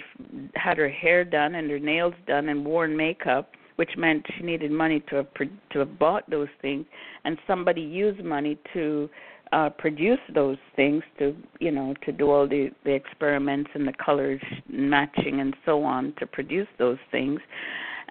had 0.54 0.76
her 0.76 0.88
hair 0.88 1.24
done 1.24 1.54
and 1.54 1.70
her 1.70 1.78
nails 1.78 2.12
done 2.26 2.48
and 2.48 2.64
worn 2.64 2.94
makeup 2.94 3.52
which 3.76 3.96
meant 3.96 4.26
she 4.36 4.44
needed 4.44 4.70
money 4.70 5.02
to 5.08 5.16
have 5.16 5.32
to 5.72 5.78
have 5.78 5.98
bought 5.98 6.28
those 6.28 6.48
things 6.60 6.84
and 7.24 7.38
somebody 7.46 7.80
used 7.80 8.22
money 8.22 8.58
to 8.74 9.08
uh 9.52 9.70
produce 9.70 10.20
those 10.34 10.58
things 10.76 11.02
to 11.18 11.34
you 11.58 11.70
know 11.70 11.94
to 12.04 12.12
do 12.12 12.30
all 12.30 12.46
the 12.46 12.70
the 12.84 12.92
experiments 12.92 13.70
and 13.74 13.86
the 13.86 13.92
colors 14.04 14.40
matching 14.68 15.40
and 15.40 15.54
so 15.64 15.82
on 15.82 16.14
to 16.18 16.26
produce 16.26 16.68
those 16.78 16.98
things. 17.10 17.40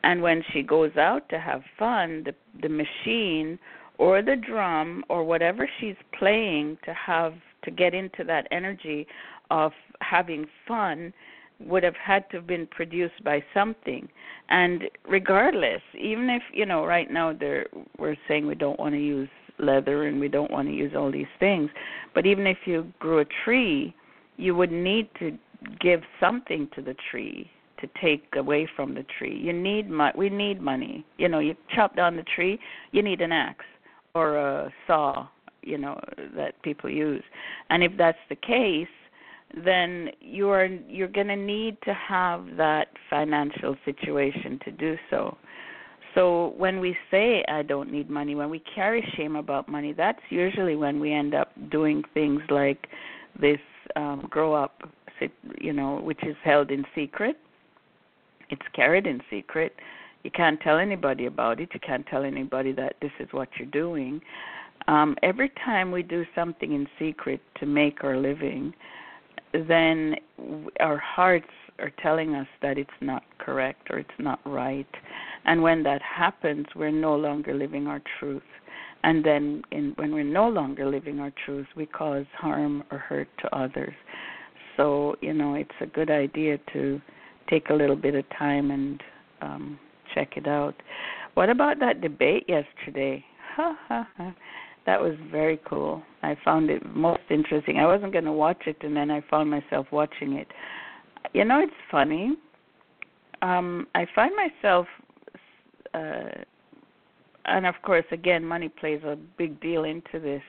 And 0.03 0.22
when 0.22 0.43
she 0.53 0.62
goes 0.62 0.96
out 0.98 1.27
to 1.29 1.39
have 1.39 1.62
fun 1.77 2.24
the 2.25 2.34
the 2.62 2.69
machine 2.69 3.60
or 3.98 4.22
the 4.22 4.36
drum 4.36 5.03
or 5.10 5.24
whatever 5.24 5.69
she's 5.79 5.96
playing 6.17 6.77
to 6.86 6.93
have 6.93 7.34
to 7.63 7.72
get 7.72 7.93
into 7.93 8.24
that 8.24 8.48
energy 8.51 9.05
of 9.51 9.72
having 10.01 10.46
fun 10.67 11.13
would 11.60 11.84
have 11.84 11.96
had 11.96 12.29
to 12.29 12.38
have 12.38 12.48
been 12.48 12.65
produced 12.67 13.22
by 13.24 13.43
something. 13.53 14.08
And 14.50 14.84
regardless 15.08 15.81
even 16.00 16.29
if 16.29 16.41
you 16.53 16.65
know 16.65 16.86
right 16.86 17.12
now 17.12 17.34
they're 17.34 17.67
we're 17.98 18.17
saying 18.27 18.48
we 18.48 18.55
don't 18.55 18.79
want 18.79 18.93
to 18.96 19.01
use 19.01 19.29
leather 19.60 20.08
and 20.08 20.20
we 20.20 20.28
don't 20.28 20.51
want 20.51 20.68
to 20.68 20.74
use 20.74 20.94
all 20.96 21.12
these 21.12 21.25
things 21.39 21.70
but 22.13 22.25
even 22.25 22.48
if 22.48 22.58
you 22.66 22.92
grew 23.00 23.20
a 23.20 23.25
tree 23.44 23.94
you 24.38 24.56
would 24.56 24.72
need 24.72 25.10
to 25.20 25.38
give 25.80 26.01
something 26.20 26.70
to 26.74 26.82
the 26.82 26.96
tree 27.12 27.50
to 27.80 27.88
take 28.01 28.24
away 28.36 28.68
from 28.75 28.94
the 28.94 29.06
tree 29.18 29.38
you 29.38 29.54
need 29.54 29.89
mo- 29.89 30.12
we 30.16 30.30
need 30.30 30.62
money 30.62 31.06
you 31.18 31.28
know 31.28 31.39
you 31.39 31.56
chop 31.75 31.96
down 31.96 32.16
the 32.16 32.24
tree 32.36 32.60
you 32.92 33.01
need 33.01 33.22
an 33.22 33.32
axe 33.32 33.66
or 34.13 34.38
a 34.38 34.74
saw, 34.88 35.28
you 35.62 35.78
know, 35.78 36.00
that 36.36 36.62
people 36.63 36.89
use. 36.89 37.24
And 37.70 37.84
if 37.84 37.92
that's 37.98 38.18
the 38.30 38.36
case, 38.36 38.88
then 39.66 40.10
you're 40.22 40.66
you're 40.66 41.08
going 41.08 41.28
to 41.28 41.36
need 41.36 41.78
to 41.84 41.94
have 41.94 42.46
that 42.58 42.88
financial 43.10 43.75
situation 43.84 44.60
to 44.63 44.72
do 44.72 44.96
so. 45.10 45.38
So 46.16 46.54
when 46.58 46.80
we 46.80 46.98
say 47.12 47.44
I 47.48 47.62
don't 47.62 47.92
need 47.92 48.10
money, 48.10 48.36
when 48.36 48.50
we 48.50 48.62
carry 48.75 49.08
shame 49.16 49.36
about 49.36 49.70
money, 49.70 49.94
that's 49.94 50.22
usually 50.30 50.75
when 50.75 51.00
we 51.00 51.13
end 51.13 51.34
up 51.34 51.51
doing 51.70 52.04
things 52.13 52.42
like 52.50 52.88
this 53.39 53.60
um 53.96 54.28
grow 54.30 54.54
op, 54.54 54.89
you 55.60 55.74
know, 55.74 56.00
which 56.01 56.24
is 56.24 56.36
held 56.44 56.72
in 56.72 56.84
secret. 56.96 57.38
It's 58.50 58.66
carried 58.74 59.06
in 59.06 59.22
secret 59.30 59.74
you 60.24 60.32
can't 60.32 60.60
tell 60.60 60.78
anybody 60.78 61.25
about 61.25 61.60
it. 61.60 61.70
You 61.74 61.80
can't 61.80 62.06
tell 62.08 62.24
anybody 62.24 62.72
that 62.74 62.96
this 63.01 63.12
is 63.20 63.28
what 63.32 63.50
you're 63.58 63.70
doing. 63.70 64.22
Um, 64.88 65.16
every 65.24 65.51
time 65.63 65.92
we 65.92 66.04
do 66.04 66.25
something 66.36 66.74
in 66.74 66.88
secret 66.98 67.42
to 67.60 67.66
make 67.66 68.04
our 68.04 68.18
living, 68.18 68.74
then 69.54 70.16
our 70.80 70.98
hearts 70.98 71.48
are 71.80 71.92
telling 72.02 72.36
us 72.36 72.48
that 72.62 72.78
it's 72.78 72.90
not 73.02 73.24
correct 73.40 73.90
or 73.90 74.00
it's 74.00 74.10
not 74.20 74.40
right. 74.46 74.88
And 75.46 75.62
when 75.62 75.84
that 75.84 76.02
happens, 76.02 76.66
we're 76.76 76.92
no 76.92 77.16
longer 77.16 77.54
living 77.54 77.88
our 77.88 78.02
truth. 78.20 78.44
And 79.04 79.24
then 79.24 79.64
in, 79.72 79.94
when 79.96 80.14
we're 80.14 80.24
no 80.24 80.50
longer 80.50 80.86
living 80.86 81.20
our 81.20 81.32
truth, 81.46 81.68
we 81.76 81.86
cause 81.86 82.26
harm 82.38 82.84
or 82.92 82.98
hurt 82.98 83.30
to 83.40 83.56
others. 83.56 83.94
So, 84.76 85.16
you 85.22 85.34
know, 85.34 85.56
it's 85.56 85.70
a 85.82 85.86
good 85.86 86.10
idea 86.10 86.58
to 86.74 87.02
take 87.50 87.70
a 87.70 87.74
little 87.74 87.96
bit 87.96 88.16
of 88.16 88.26
time 88.38 88.72
and 88.72 89.04
um, 89.42 89.80
check 90.14 90.38
it 90.38 90.48
out. 90.48 90.76
What 91.34 91.50
about 91.50 91.80
that 91.80 92.02
debate 92.02 92.46
yesterday? 92.48 93.24
Ha 93.56 93.78
ha 93.88 94.08
ha. 94.18 94.36
That 94.86 95.02
was 95.02 95.14
very 95.32 95.60
cool. 95.66 96.02
I 96.24 96.36
found 96.44 96.70
it 96.70 96.84
most 96.96 97.22
interesting. 97.30 97.78
I 97.78 97.86
wasn't 97.86 98.12
going 98.12 98.26
to 98.26 98.32
watch 98.32 98.64
it, 98.66 98.78
and 98.82 98.96
then 98.96 99.12
I 99.12 99.22
found 99.30 99.50
myself 99.50 99.88
watching 99.92 100.34
it. 100.34 100.48
You 101.34 101.46
know, 101.46 101.60
it's 101.60 101.72
funny. 101.92 102.36
Um, 103.42 103.88
I 103.96 104.06
find 104.16 104.32
myself, 104.36 104.88
uh, 105.94 106.44
and 107.46 107.66
of 107.66 107.76
course, 107.84 108.06
again, 108.12 108.44
money 108.44 108.70
plays 108.70 109.02
a 109.04 109.18
big 109.38 109.60
deal 109.62 109.84
into 109.84 110.20
this. 110.20 110.42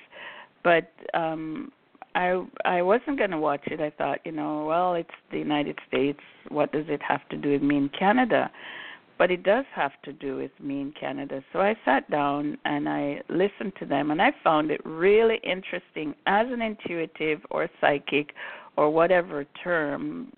But 0.65 0.91
um, 1.15 1.73
I 2.15 2.43
I 2.65 2.83
wasn't 2.83 3.19
going 3.19 3.31
to 3.31 3.39
watch 3.39 3.63
it. 3.67 3.81
I 3.81 3.91
thought, 3.91 4.19
you 4.25 4.33
know, 4.33 4.65
well, 4.67 4.95
it's 4.95 5.09
the 5.31 5.39
United 5.39 5.79
States. 5.89 6.21
What 6.49 6.73
does 6.73 6.87
it 6.89 7.01
have 7.03 7.29
to 7.31 7.37
do 7.37 7.53
with 7.53 7.63
me 7.63 7.77
in 7.77 7.89
Canada? 7.91 8.51
but 9.21 9.31
it 9.31 9.43
does 9.43 9.67
have 9.75 9.93
to 10.03 10.15
do 10.15 10.37
with 10.37 10.51
me 10.59 10.81
in 10.81 10.95
Canada. 10.99 11.45
So 11.53 11.61
I 11.61 11.77
sat 11.85 12.11
down 12.11 12.57
and 12.65 12.89
I 12.89 13.21
listened 13.29 13.75
to 13.79 13.85
them, 13.85 14.11
and 14.11 14.23
I 14.23 14.33
found 14.43 14.71
it 14.71 14.81
really 14.83 15.39
interesting 15.45 16.15
as 16.27 16.47
an 16.49 16.63
intuitive 16.63 17.41
or 17.51 17.69
psychic 17.83 18.33
or 18.79 18.89
whatever 18.89 19.45
term 19.63 20.33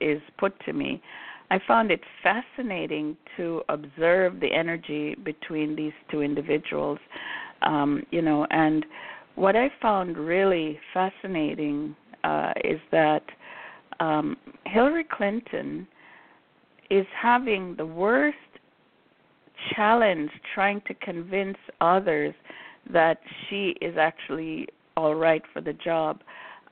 is 0.00 0.20
put 0.38 0.58
to 0.64 0.72
me. 0.72 1.02
I 1.50 1.60
found 1.68 1.90
it 1.90 2.00
fascinating 2.22 3.16
to 3.36 3.62
observe 3.68 4.40
the 4.40 4.52
energy 4.52 5.14
between 5.22 5.76
these 5.76 5.92
two 6.10 6.22
individuals, 6.22 6.98
um, 7.62 8.04
you 8.10 8.22
know, 8.22 8.46
and 8.50 8.86
what 9.34 9.56
I 9.56 9.70
found 9.80 10.16
really 10.16 10.78
fascinating 10.94 11.94
uh, 12.24 12.52
is 12.64 12.80
that 12.90 13.22
um, 14.00 14.36
Hillary 14.66 15.04
Clinton 15.04 15.86
is 16.90 17.06
having 17.20 17.74
the 17.76 17.86
worst 17.86 18.36
challenge 19.74 20.30
trying 20.54 20.80
to 20.86 20.94
convince 20.94 21.56
others 21.80 22.34
that 22.92 23.20
she 23.48 23.74
is 23.80 23.96
actually 23.98 24.68
all 24.96 25.14
right 25.14 25.42
for 25.52 25.60
the 25.60 25.72
job. 25.74 26.20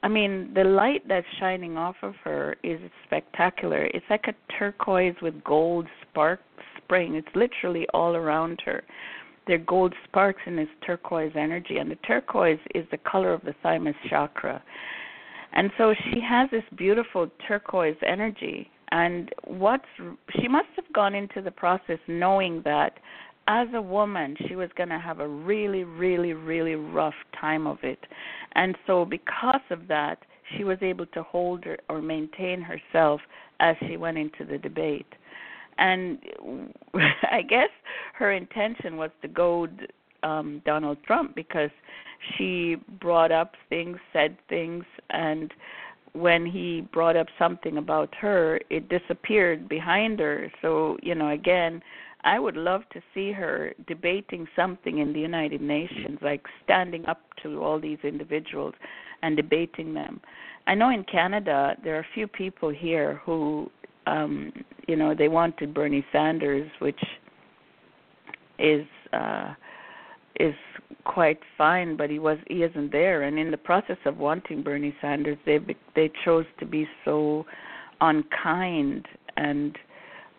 I 0.03 0.09
mean, 0.09 0.53
the 0.55 0.65
light 0.65 1.03
that's 1.07 1.27
shining 1.39 1.77
off 1.77 1.97
of 2.03 2.15
her 2.25 2.57
is 2.63 2.81
spectacular. 3.05 3.85
It's 3.93 4.07
like 4.09 4.27
a 4.29 4.53
turquoise 4.59 5.15
with 5.21 5.45
gold 5.45 5.87
spark 6.03 6.41
spring. 6.79 7.15
It's 7.15 7.29
literally 7.35 7.87
all 7.93 8.17
around 8.17 8.61
her. 8.65 8.83
There 9.47 9.57
are 9.57 9.65
gold 9.65 9.95
sparks 10.05 10.41
in 10.47 10.57
this 10.57 10.69
turquoise 10.87 11.33
energy, 11.35 11.79
and 11.79 11.91
the 11.91 11.97
turquoise 12.07 12.59
is 12.75 12.87
the 12.91 12.99
color 12.99 13.33
of 13.33 13.43
the 13.43 13.55
thymus 13.63 13.97
chakra. 14.09 14.63
And 15.53 15.71
so 15.77 15.95
she 16.05 16.21
has 16.21 16.49
this 16.51 16.63
beautiful 16.77 17.29
turquoise 17.47 17.97
energy. 18.07 18.71
And 18.93 19.31
what's 19.45 19.85
she 20.41 20.49
must 20.49 20.69
have 20.77 20.93
gone 20.93 21.15
into 21.15 21.43
the 21.43 21.51
process 21.51 21.99
knowing 22.09 22.63
that 22.65 22.95
as 23.51 23.67
a 23.75 23.83
woman 23.83 24.37
she 24.47 24.55
was 24.55 24.71
going 24.77 24.89
to 24.89 24.99
have 24.99 25.19
a 25.19 25.27
really 25.27 25.83
really 25.83 26.35
really 26.35 26.77
rough 26.77 27.15
time 27.39 27.67
of 27.67 27.79
it. 27.83 27.99
And 28.53 28.77
so 28.87 29.05
because 29.05 29.67
of 29.71 29.89
that, 29.89 30.19
she 30.57 30.63
was 30.63 30.79
able 30.83 31.07
to 31.07 31.23
hold 31.25 31.65
her 31.65 31.77
or 31.89 32.01
maintain 32.01 32.63
herself 32.63 33.21
as 33.59 33.75
she 33.87 33.97
went 33.97 34.19
into 34.19 34.45
the 34.45 34.59
debate. 34.59 35.13
And 35.79 36.19
I 37.31 37.43
guess 37.43 37.71
her 38.15 38.33
intention 38.33 38.97
was 38.97 39.11
to 39.23 39.29
goad 39.29 39.93
um 40.23 40.63
Donald 40.65 40.99
Trump 41.05 41.35
because 41.35 41.71
she 42.37 42.77
brought 43.01 43.33
up 43.33 43.55
things, 43.69 43.97
said 44.13 44.37
things, 44.49 44.85
and 45.09 45.53
when 46.13 46.45
he 46.45 46.83
brought 46.93 47.17
up 47.17 47.29
something 47.39 47.79
about 47.79 48.15
her, 48.17 48.61
it 48.69 48.89
disappeared 48.89 49.69
behind 49.69 50.19
her. 50.19 50.53
So, 50.61 50.99
you 51.03 51.15
know, 51.15 51.31
again, 51.31 51.81
I 52.25 52.39
would 52.39 52.57
love 52.57 52.83
to 52.93 53.01
see 53.15 53.33
her 53.33 53.73
debating 53.87 54.47
something 54.55 54.99
in 54.99 55.13
the 55.13 55.21
United 55.21 55.61
Nations, 55.61 56.19
like 56.23 56.45
standing 56.65 57.07
up 57.07 57.21
to 57.43 57.63
all 57.63 57.81
these 57.81 57.99
individuals 58.03 58.75
and 59.23 59.37
debating 59.37 59.95
them. 59.95 60.21
I 60.67 60.75
know 60.75 60.91
in 60.91 61.05
Canada 61.05 61.77
there 61.83 61.97
are 61.97 62.01
a 62.01 62.15
few 62.15 62.27
people 62.27 62.69
here 62.69 63.21
who 63.25 63.71
um 64.07 64.53
you 64.87 64.97
know 64.97 65.15
they 65.15 65.29
wanted 65.29 65.75
Bernie 65.75 66.05
Sanders 66.13 66.71
which 66.79 67.01
is 68.59 68.87
uh 69.13 69.55
is 70.39 70.55
quite 71.05 71.41
fine, 71.59 71.97
but 71.97 72.11
he 72.11 72.19
was 72.19 72.39
he 72.49 72.63
isn't 72.63 72.93
there. 72.93 73.23
And 73.23 73.39
in 73.39 73.51
the 73.51 73.59
process 73.59 73.99
of 74.05 74.19
wanting 74.19 74.63
Bernie 74.63 74.95
Sanders, 75.01 75.39
they 75.47 75.59
they 75.95 76.11
chose 76.25 76.47
to 76.59 76.67
be 76.67 76.87
so 77.05 77.45
unkind 78.01 79.07
and 79.37 79.77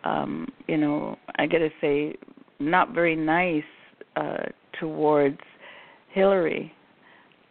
um, 0.04 0.48
you 0.68 0.78
know 0.78 1.18
I 1.36 1.48
got 1.48 1.60
to 1.60 1.70
say 1.80 2.16
not 2.60 2.94
very 2.94 3.16
nice 3.16 3.64
uh, 4.16 4.46
towards 4.80 5.40
Hillary. 6.10 6.74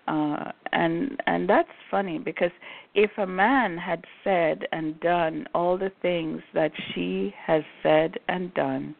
Uh, 0.09 0.50
and 0.73 1.21
and 1.26 1.49
that's 1.49 1.69
funny 1.90 2.19
because 2.19 2.50
if 2.95 3.11
a 3.19 3.26
man 3.26 3.76
had 3.76 4.04
said 4.25 4.66
and 4.73 4.99
done 4.99 5.47
all 5.54 5.78
the 5.78 5.92
things 6.02 6.40
that 6.52 6.73
she 6.92 7.33
has 7.47 7.62
said 7.83 8.19
and 8.28 8.52
done, 8.54 8.95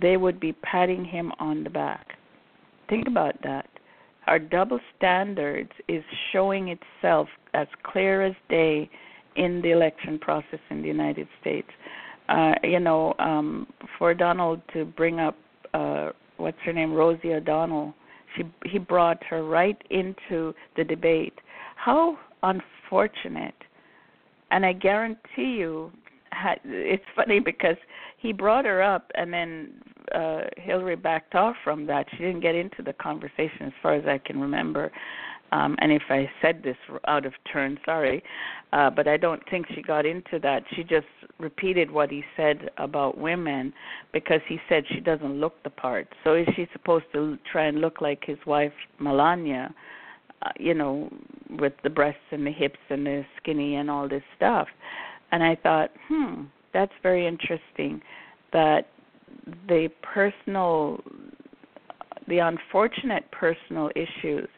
they 0.00 0.16
would 0.16 0.38
be 0.38 0.52
patting 0.52 1.04
him 1.04 1.32
on 1.40 1.64
the 1.64 1.70
back 1.70 2.18
Think 2.88 3.06
about 3.06 3.34
that. 3.42 3.68
Our 4.26 4.38
double 4.38 4.80
standards 4.96 5.70
is 5.88 6.02
showing 6.32 6.68
itself 6.68 7.28
as 7.54 7.66
clear 7.82 8.22
as 8.24 8.34
day 8.48 8.90
in 9.36 9.60
the 9.62 9.70
election 9.70 10.18
process 10.18 10.58
in 10.70 10.82
the 10.82 10.88
United 10.88 11.28
States. 11.40 11.68
Uh, 12.28 12.54
you 12.62 12.80
know, 12.80 13.14
um, 13.18 13.66
for 13.98 14.12
Donald 14.14 14.60
to 14.74 14.84
bring 14.84 15.18
up 15.18 15.36
uh, 15.74 16.10
what's 16.36 16.58
her 16.64 16.72
name, 16.72 16.92
Rosie 16.92 17.32
O'Donnell, 17.32 17.94
she 18.36 18.44
he 18.64 18.78
brought 18.78 19.22
her 19.24 19.44
right 19.44 19.80
into 19.90 20.54
the 20.76 20.84
debate. 20.84 21.34
How 21.76 22.18
unfortunate! 22.42 23.54
And 24.50 24.64
I 24.64 24.72
guarantee 24.72 25.56
you, 25.58 25.92
it's 26.64 27.04
funny 27.16 27.40
because 27.40 27.76
he 28.18 28.32
brought 28.32 28.64
her 28.64 28.82
up, 28.82 29.10
and 29.14 29.32
then 29.32 29.72
uh, 30.14 30.40
Hillary 30.56 30.96
backed 30.96 31.34
off 31.34 31.56
from 31.64 31.86
that. 31.86 32.06
She 32.12 32.18
didn't 32.18 32.40
get 32.40 32.54
into 32.54 32.82
the 32.82 32.92
conversation, 32.94 33.66
as 33.66 33.72
far 33.82 33.94
as 33.94 34.04
I 34.06 34.18
can 34.18 34.40
remember. 34.40 34.90
Um, 35.52 35.76
and 35.80 35.90
if 35.90 36.02
I 36.10 36.30
said 36.42 36.62
this 36.62 36.76
out 37.06 37.24
of 37.24 37.32
turn, 37.50 37.78
sorry, 37.84 38.22
uh, 38.72 38.90
but 38.90 39.08
I 39.08 39.16
don't 39.16 39.42
think 39.50 39.66
she 39.74 39.82
got 39.82 40.04
into 40.04 40.38
that. 40.40 40.62
She 40.76 40.82
just 40.82 41.06
repeated 41.38 41.90
what 41.90 42.10
he 42.10 42.22
said 42.36 42.70
about 42.76 43.16
women 43.16 43.72
because 44.12 44.40
he 44.46 44.58
said 44.68 44.84
she 44.92 45.00
doesn't 45.00 45.40
look 45.40 45.62
the 45.62 45.70
part. 45.70 46.08
So 46.24 46.34
is 46.34 46.46
she 46.54 46.66
supposed 46.72 47.06
to 47.14 47.38
try 47.50 47.66
and 47.66 47.80
look 47.80 48.00
like 48.00 48.24
his 48.26 48.38
wife 48.46 48.72
Melania? 48.98 49.74
Uh, 50.42 50.50
you 50.60 50.72
know, 50.72 51.12
with 51.58 51.72
the 51.82 51.90
breasts 51.90 52.20
and 52.30 52.46
the 52.46 52.52
hips 52.52 52.78
and 52.90 53.04
the 53.04 53.24
skinny 53.38 53.74
and 53.74 53.90
all 53.90 54.08
this 54.08 54.22
stuff. 54.36 54.68
And 55.32 55.42
I 55.42 55.56
thought, 55.56 55.90
hmm, 56.06 56.44
that's 56.72 56.92
very 57.02 57.26
interesting 57.26 58.00
that 58.52 58.86
the 59.66 59.88
personal 60.02 61.02
the 62.28 62.38
unfortunate 62.38 63.24
personal 63.32 63.90
issues 63.96 64.48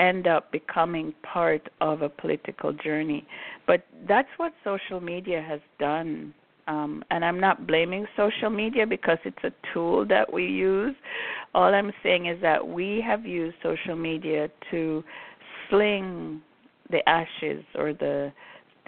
end 0.00 0.26
up 0.26 0.50
becoming 0.50 1.12
part 1.22 1.68
of 1.80 2.02
a 2.02 2.08
political 2.08 2.72
journey. 2.72 3.26
But 3.66 3.84
that's 4.08 4.28
what 4.38 4.52
social 4.64 5.00
media 5.00 5.44
has 5.46 5.60
done. 5.78 6.34
Um, 6.66 7.04
and 7.10 7.24
I'm 7.24 7.38
not 7.38 7.66
blaming 7.66 8.06
social 8.16 8.48
media 8.48 8.86
because 8.86 9.18
it's 9.24 9.44
a 9.44 9.52
tool 9.72 10.06
that 10.06 10.32
we 10.32 10.46
use. 10.46 10.94
All 11.54 11.74
I'm 11.74 11.92
saying 12.02 12.26
is 12.26 12.40
that 12.42 12.66
we 12.66 13.02
have 13.04 13.26
used 13.26 13.56
social 13.62 13.96
media 13.96 14.48
to 14.70 15.04
sling 15.68 16.40
the 16.90 17.06
ashes 17.08 17.64
or 17.74 17.92
the 17.92 18.32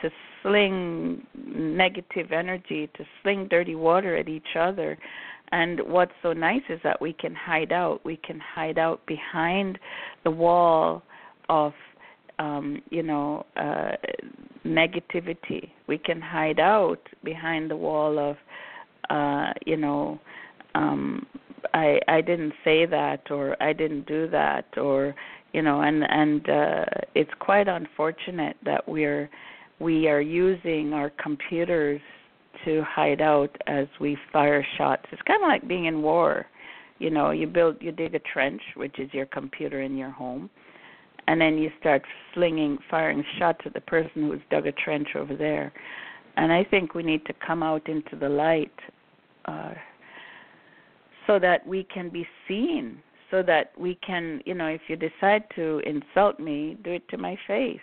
to 0.01 0.11
sling 0.43 1.25
negative 1.35 2.33
energy, 2.33 2.91
to 2.97 3.05
sling 3.23 3.47
dirty 3.49 3.77
water 3.77 4.17
at 4.17 4.29
each 4.29 4.57
other. 4.59 4.99
And 5.53 5.81
what's 5.87 6.13
so 6.23 6.33
nice 6.33 6.63
is 6.69 6.81
that 6.83 7.01
we 7.01 7.13
can 7.13 7.35
hide 7.35 7.73
out. 7.73 8.01
We 8.05 8.17
can 8.17 8.41
hide 8.41 8.79
out 8.79 9.05
behind 9.07 9.79
the 10.25 10.31
wall 10.31 11.03
of, 11.49 11.73
um, 12.39 12.83
you 12.91 13.03
know, 13.03 13.45
uh, 13.57 13.93
negativity. 14.65 15.71
We 15.87 15.99
can 15.99 16.21
hide 16.21 16.59
out 16.59 17.01
behind 17.23 17.71
the 17.71 17.77
wall 17.77 18.19
of, 18.19 18.37
uh, 19.11 19.53
you 19.67 19.77
know, 19.77 20.19
um, 20.75 21.27
I 21.75 22.01
I 22.09 22.21
didn't 22.21 22.55
say 22.65 22.87
that 22.87 23.31
or 23.31 23.63
I 23.63 23.73
didn't 23.73 24.07
do 24.07 24.29
that 24.31 24.67
or 24.77 25.15
you 25.53 25.63
know 25.63 25.83
and 25.83 26.05
and 26.09 26.49
uh, 26.49 26.85
it's 27.15 27.31
quite 27.39 27.69
unfortunate 27.69 28.57
that 28.65 28.87
we're 28.89 29.31
we 29.79 30.09
are 30.09 30.21
using 30.21 30.93
our 30.93 31.11
computers 31.23 32.01
to 32.65 32.83
hide 32.89 33.21
out 33.21 33.57
as 33.67 33.87
we 34.01 34.17
fire 34.33 34.65
shots. 34.77 35.05
It's 35.13 35.23
kind 35.23 35.43
of 35.43 35.49
like 35.49 35.67
being 35.67 35.87
in 35.87 36.03
war. 36.03 36.47
You 36.99 37.11
know, 37.11 37.31
you 37.31 37.47
build, 37.47 37.77
you 37.81 37.93
dig 37.93 38.15
a 38.15 38.21
trench, 38.21 38.63
which 38.77 38.99
is 38.99 39.13
your 39.13 39.27
computer 39.27 39.83
in 39.83 39.97
your 39.97 40.11
home, 40.11 40.49
and 41.27 41.41
then 41.41 41.59
you 41.59 41.71
start 41.81 42.03
slinging, 42.35 42.79
firing 42.91 43.25
shots 43.39 43.61
at 43.65 43.75
the 43.75 43.81
person 43.81 44.29
who's 44.29 44.41
dug 44.51 44.67
a 44.67 44.73
trench 44.73 45.09
over 45.17 45.35
there. 45.35 45.73
And 46.37 46.53
I 46.53 46.65
think 46.65 46.95
we 46.95 47.03
need 47.03 47.25
to 47.27 47.35
come 47.45 47.63
out 47.63 47.89
into 47.89 48.17
the 48.17 48.29
light 48.29 48.73
uh, 49.47 49.75
so 51.27 51.39
that 51.39 51.67
we 51.67 51.85
can 51.85 52.09
be 52.09 52.27
seen, 52.47 52.99
so 53.31 53.43
that 53.43 53.73
we 53.79 53.99
can, 54.07 54.41
you 54.47 54.55
know, 54.55 54.67
if 54.67 54.83
you 54.89 54.97
decide 54.97 55.45
to 55.57 55.81
insult 55.85 56.39
me, 56.39 56.77
do 56.85 56.93
it 56.93 57.09
to 57.09 57.19
my 57.19 57.37
face 57.47 57.81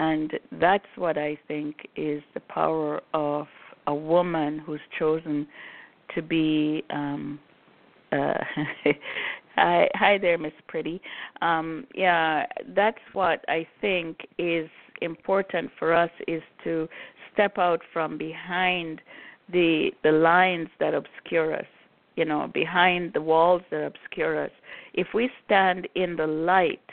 and 0.00 0.32
that's 0.52 0.86
what 0.96 1.18
I 1.18 1.38
think 1.46 1.88
is 1.94 2.22
the 2.32 2.40
power 2.40 3.02
of 3.12 3.46
a 3.86 3.94
woman 3.94 4.58
who's 4.58 4.80
chosen 4.98 5.46
to 6.14 6.22
be 6.22 6.82
um 6.90 7.38
uh 8.12 8.34
hi 9.56 9.88
hi 9.94 10.18
there 10.18 10.38
miss 10.38 10.52
pretty. 10.68 11.00
Um 11.42 11.86
yeah 11.94 12.46
that's 12.74 12.98
what 13.12 13.44
i 13.48 13.66
think 13.80 14.18
is 14.38 14.68
important 15.02 15.70
for 15.78 15.94
us 15.94 16.10
is 16.28 16.42
to 16.64 16.88
step 17.32 17.58
out 17.58 17.80
from 17.92 18.18
behind 18.18 19.00
the 19.52 19.90
the 20.02 20.12
lines 20.12 20.68
that 20.78 20.94
obscure 20.94 21.54
us 21.54 21.66
you 22.16 22.24
know 22.24 22.50
behind 22.52 23.12
the 23.14 23.22
walls 23.22 23.62
that 23.70 23.82
obscure 23.82 24.44
us. 24.44 24.50
If 24.92 25.08
we 25.14 25.30
stand 25.46 25.88
in 25.94 26.16
the 26.16 26.26
light 26.26 26.88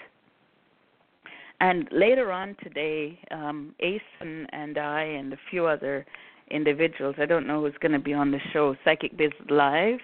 and 1.60 1.90
later 1.92 2.32
on 2.32 2.56
today, 2.64 3.20
um, 3.32 3.76
Asen 3.82 4.46
and 4.54 4.78
I 4.78 5.02
and 5.02 5.34
a 5.34 5.38
few 5.50 5.66
other 5.66 6.06
individuals, 6.52 7.16
I 7.18 7.26
don't 7.26 7.48
know 7.48 7.62
who's 7.62 7.78
going 7.82 7.92
to 7.92 8.00
be 8.00 8.14
on 8.14 8.32
the 8.32 8.40
show, 8.54 8.76
Psychic 8.84 9.18
Biz 9.18 9.32
Live, 9.50 10.00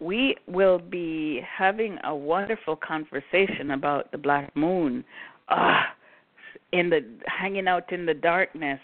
we 0.00 0.36
will 0.46 0.78
be 0.78 1.40
having 1.46 1.98
a 2.04 2.14
wonderful 2.14 2.76
conversation 2.76 3.72
about 3.72 4.10
the 4.10 4.18
black 4.18 4.54
moon. 4.56 5.04
Ah, 5.48 5.94
in 6.72 6.88
the 6.88 7.04
hanging 7.26 7.68
out 7.68 7.92
in 7.92 8.06
the 8.06 8.14
darkness, 8.14 8.80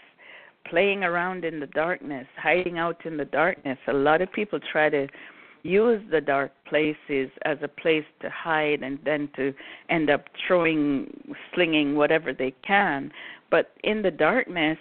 playing 0.69 1.03
around 1.03 1.43
in 1.43 1.59
the 1.59 1.67
darkness, 1.67 2.27
hiding 2.37 2.77
out 2.77 3.05
in 3.05 3.17
the 3.17 3.25
darkness. 3.25 3.77
A 3.87 3.93
lot 3.93 4.21
of 4.21 4.31
people 4.31 4.59
try 4.71 4.89
to 4.89 5.07
use 5.63 6.01
the 6.11 6.21
dark 6.21 6.51
places 6.67 7.29
as 7.43 7.57
a 7.61 7.67
place 7.67 8.05
to 8.21 8.29
hide 8.29 8.81
and 8.81 8.99
then 9.03 9.29
to 9.35 9.53
end 9.89 10.09
up 10.09 10.25
throwing 10.47 11.35
slinging 11.53 11.95
whatever 11.95 12.33
they 12.33 12.53
can 12.65 13.11
but 13.51 13.71
in 13.83 14.01
the 14.01 14.11
darkness 14.11 14.77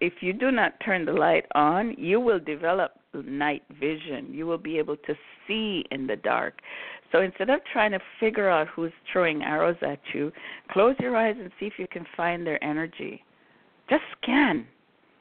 if 0.00 0.14
you 0.20 0.32
do 0.32 0.50
not 0.50 0.74
turn 0.84 1.04
the 1.04 1.12
light 1.12 1.46
on, 1.54 1.94
you 1.98 2.20
will 2.20 2.40
develop 2.40 2.92
night 3.14 3.62
vision. 3.78 4.28
You 4.30 4.46
will 4.46 4.58
be 4.58 4.78
able 4.78 4.96
to 4.96 5.14
see 5.46 5.84
in 5.90 6.06
the 6.06 6.16
dark. 6.16 6.60
So 7.12 7.22
instead 7.22 7.50
of 7.50 7.60
trying 7.72 7.90
to 7.92 8.00
figure 8.18 8.48
out 8.48 8.68
who's 8.68 8.92
throwing 9.12 9.42
arrows 9.42 9.76
at 9.82 9.98
you, 10.14 10.32
close 10.70 10.94
your 11.00 11.16
eyes 11.16 11.36
and 11.38 11.50
see 11.58 11.66
if 11.66 11.74
you 11.78 11.86
can 11.88 12.06
find 12.16 12.46
their 12.46 12.62
energy. 12.62 13.24
Just 13.88 14.02
scan. 14.22 14.66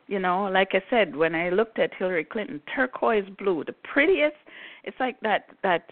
You 0.08 0.20
know, 0.20 0.46
like 0.46 0.70
I 0.74 0.84
said, 0.90 1.16
when 1.16 1.36
I 1.36 1.50
looked 1.50 1.78
at 1.78 1.94
Hillary 1.94 2.24
Clinton, 2.24 2.62
turquoise 2.76 3.30
blue, 3.38 3.64
the 3.66 3.76
prettiest. 3.84 4.36
It's 4.84 5.00
like 5.00 5.20
that 5.22 5.50
that 5.62 5.90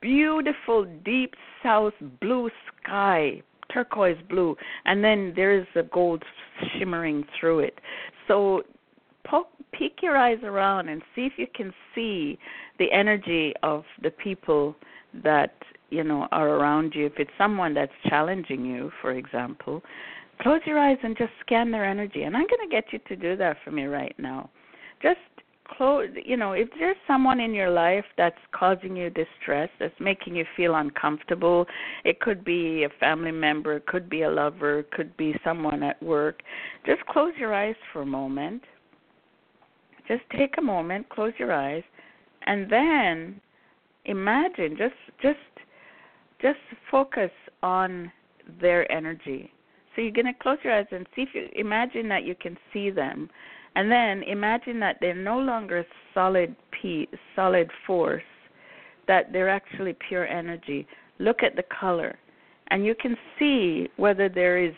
beautiful 0.00 0.84
deep 1.04 1.34
south 1.62 1.94
blue 2.20 2.50
sky, 2.82 3.42
turquoise 3.74 4.16
blue, 4.30 4.56
and 4.86 5.02
then 5.04 5.32
there's 5.34 5.66
a 5.74 5.82
gold 5.82 6.22
shimmering 6.78 7.24
through 7.38 7.58
it. 7.60 7.78
So 8.28 8.62
poke, 9.26 9.48
peek 9.72 9.98
your 10.02 10.16
eyes 10.16 10.38
around 10.44 10.88
and 10.88 11.02
see 11.14 11.22
if 11.22 11.32
you 11.36 11.46
can 11.54 11.74
see 11.94 12.38
the 12.78 12.90
energy 12.92 13.52
of 13.62 13.84
the 14.02 14.10
people 14.10 14.76
that 15.22 15.54
you 15.90 16.04
know 16.04 16.28
are 16.32 16.48
around 16.50 16.94
you. 16.94 17.06
If 17.06 17.14
it's 17.18 17.30
someone 17.36 17.74
that's 17.74 17.92
challenging 18.08 18.64
you, 18.64 18.90
for 19.02 19.12
example, 19.12 19.82
close 20.40 20.60
your 20.66 20.78
eyes 20.78 20.98
and 21.02 21.16
just 21.16 21.32
scan 21.40 21.70
their 21.70 21.84
energy. 21.84 22.22
And 22.22 22.36
I'm 22.36 22.46
going 22.46 22.68
to 22.68 22.74
get 22.74 22.92
you 22.92 22.98
to 23.08 23.16
do 23.16 23.36
that 23.36 23.56
for 23.64 23.70
me 23.70 23.84
right 23.84 24.14
now. 24.18 24.50
Just 25.02 25.18
close 25.68 26.08
you 26.24 26.36
know 26.36 26.52
if 26.52 26.68
there's 26.78 26.96
someone 27.06 27.40
in 27.40 27.54
your 27.54 27.70
life 27.70 28.04
that's 28.18 28.38
causing 28.52 28.94
you 28.94 29.08
distress 29.08 29.70
that's 29.80 29.94
making 29.98 30.36
you 30.36 30.44
feel 30.56 30.74
uncomfortable 30.74 31.64
it 32.04 32.20
could 32.20 32.44
be 32.44 32.84
a 32.84 32.88
family 33.00 33.32
member 33.32 33.76
it 33.76 33.86
could 33.86 34.10
be 34.10 34.22
a 34.22 34.30
lover 34.30 34.80
it 34.80 34.90
could 34.90 35.16
be 35.16 35.34
someone 35.42 35.82
at 35.82 36.02
work 36.02 36.42
just 36.86 37.04
close 37.06 37.32
your 37.38 37.54
eyes 37.54 37.76
for 37.92 38.02
a 38.02 38.06
moment. 38.06 38.62
Just 40.06 40.22
take 40.36 40.54
a 40.58 40.62
moment 40.62 41.08
close 41.08 41.32
your 41.38 41.52
eyes 41.52 41.82
and 42.46 42.70
then 42.70 43.40
imagine 44.04 44.76
just 44.76 44.94
just 45.22 45.38
just 46.42 46.58
focus 46.90 47.30
on 47.62 48.12
their 48.60 48.90
energy. 48.92 49.50
So 49.94 50.02
you're 50.02 50.12
going 50.12 50.26
to 50.26 50.34
close 50.34 50.58
your 50.62 50.74
eyes 50.74 50.86
and 50.90 51.06
see 51.14 51.22
if 51.22 51.28
you 51.32 51.48
imagine 51.54 52.08
that 52.08 52.24
you 52.24 52.34
can 52.34 52.58
see 52.72 52.90
them 52.90 53.30
and 53.76 53.90
then 53.90 54.22
imagine 54.22 54.78
that 54.80 54.98
they're 55.00 55.14
no 55.14 55.38
longer 55.38 55.84
solid 56.12 56.54
p 56.70 57.08
solid 57.34 57.70
force, 57.86 58.22
that 59.08 59.32
they're 59.32 59.48
actually 59.50 59.96
pure 60.08 60.26
energy. 60.26 60.86
Look 61.18 61.42
at 61.42 61.56
the 61.56 61.64
color, 61.80 62.18
and 62.68 62.84
you 62.84 62.94
can 62.94 63.16
see 63.38 63.88
whether 63.96 64.28
there 64.28 64.64
is 64.64 64.74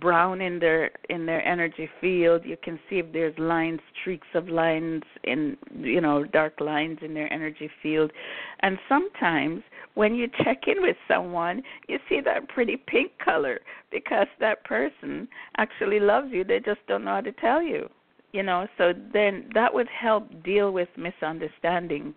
brown 0.00 0.40
in 0.40 0.58
their 0.58 0.92
in 1.10 1.26
their 1.26 1.46
energy 1.46 1.88
field. 2.00 2.42
You 2.44 2.56
can 2.62 2.78
see 2.88 2.96
if 3.00 3.12
there's 3.12 3.36
lines, 3.38 3.80
streaks 4.00 4.28
of 4.34 4.48
lines 4.48 5.02
in 5.24 5.56
you 5.80 6.00
know 6.00 6.24
dark 6.24 6.60
lines 6.60 6.98
in 7.02 7.14
their 7.14 7.32
energy 7.32 7.70
field. 7.82 8.12
And 8.60 8.78
sometimes 8.88 9.62
when 9.94 10.14
you 10.14 10.28
check 10.44 10.62
in 10.68 10.80
with 10.80 10.96
someone, 11.08 11.62
you 11.88 11.98
see 12.08 12.20
that 12.24 12.48
pretty 12.48 12.76
pink 12.86 13.12
color 13.22 13.60
because 13.90 14.28
that 14.38 14.64
person 14.64 15.26
actually 15.58 15.98
loves 15.98 16.28
you. 16.30 16.44
They 16.44 16.60
just 16.60 16.80
don't 16.86 17.04
know 17.04 17.14
how 17.14 17.20
to 17.20 17.32
tell 17.32 17.60
you 17.60 17.88
you 18.32 18.42
know 18.42 18.66
so 18.78 18.92
then 19.12 19.48
that 19.54 19.72
would 19.72 19.88
help 19.88 20.24
deal 20.42 20.72
with 20.72 20.88
misunderstanding 20.96 22.14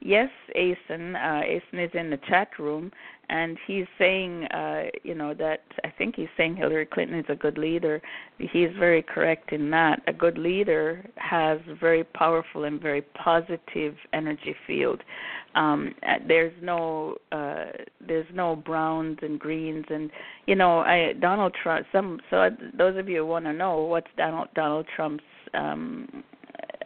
yes 0.00 0.30
asen 0.56 1.16
uh 1.16 1.42
asen 1.42 1.84
is 1.84 1.90
in 1.94 2.10
the 2.10 2.18
chat 2.28 2.48
room 2.58 2.90
and 3.30 3.58
he's 3.66 3.86
saying 3.98 4.44
uh 4.46 4.84
you 5.02 5.14
know 5.14 5.34
that 5.34 5.62
i 5.84 5.90
think 5.90 6.14
he's 6.16 6.28
saying 6.36 6.56
hillary 6.56 6.86
clinton 6.86 7.18
is 7.18 7.24
a 7.28 7.34
good 7.34 7.58
leader 7.58 8.00
he's 8.38 8.70
very 8.78 9.02
correct 9.02 9.52
in 9.52 9.70
that 9.70 10.00
a 10.06 10.12
good 10.12 10.38
leader 10.38 11.04
has 11.16 11.58
very 11.80 12.04
powerful 12.04 12.64
and 12.64 12.80
very 12.80 13.02
positive 13.02 13.94
energy 14.12 14.54
field 14.66 15.02
um 15.56 15.94
there's 16.26 16.54
no 16.62 17.16
uh 17.32 17.66
there's 18.06 18.26
no 18.32 18.54
browns 18.54 19.18
and 19.22 19.40
greens 19.40 19.84
and 19.90 20.10
you 20.46 20.54
know 20.54 20.78
i 20.80 21.12
donald 21.20 21.54
trump 21.60 21.84
some 21.90 22.20
so 22.30 22.48
those 22.76 22.96
of 22.96 23.08
you 23.08 23.18
who 23.18 23.26
want 23.26 23.44
to 23.44 23.52
know 23.52 23.82
what's 23.82 24.10
donald 24.16 24.48
donald 24.54 24.86
trump's 24.94 25.24
um, 25.54 26.22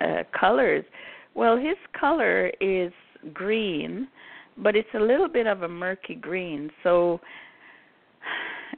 uh, 0.01 0.23
colors. 0.39 0.85
Well, 1.35 1.57
his 1.57 1.77
color 1.99 2.51
is 2.61 2.93
green, 3.33 4.09
but 4.59 4.77
it's 4.77 4.89
a 4.95 5.01
little 5.01 5.29
bit 5.29 5.47
of 5.47 5.63
a 5.63 5.69
murky 5.69 6.15
green. 6.15 6.71
So 6.83 7.21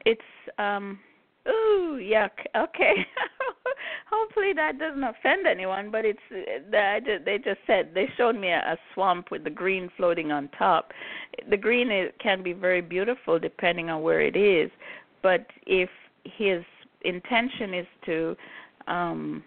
it's 0.04 0.20
um 0.58 0.98
ooh 1.48 1.98
yuck. 2.00 2.30
Okay. 2.56 2.94
Hopefully 4.10 4.52
that 4.54 4.78
doesn't 4.78 5.02
offend 5.02 5.46
anyone, 5.46 5.90
but 5.90 6.04
it's 6.04 6.20
they 6.70 7.38
just 7.44 7.60
said 7.66 7.90
they 7.94 8.06
showed 8.16 8.36
me 8.36 8.48
a, 8.48 8.58
a 8.58 8.76
swamp 8.92 9.30
with 9.30 9.44
the 9.44 9.50
green 9.50 9.90
floating 9.96 10.30
on 10.30 10.48
top. 10.56 10.92
The 11.50 11.56
green 11.56 11.90
is, 11.90 12.12
can 12.22 12.42
be 12.42 12.52
very 12.52 12.80
beautiful 12.80 13.38
depending 13.38 13.90
on 13.90 14.02
where 14.02 14.20
it 14.20 14.36
is, 14.36 14.70
but 15.22 15.46
if 15.66 15.90
his 16.24 16.62
intention 17.02 17.74
is 17.74 17.86
to 18.06 18.36
um 18.86 19.42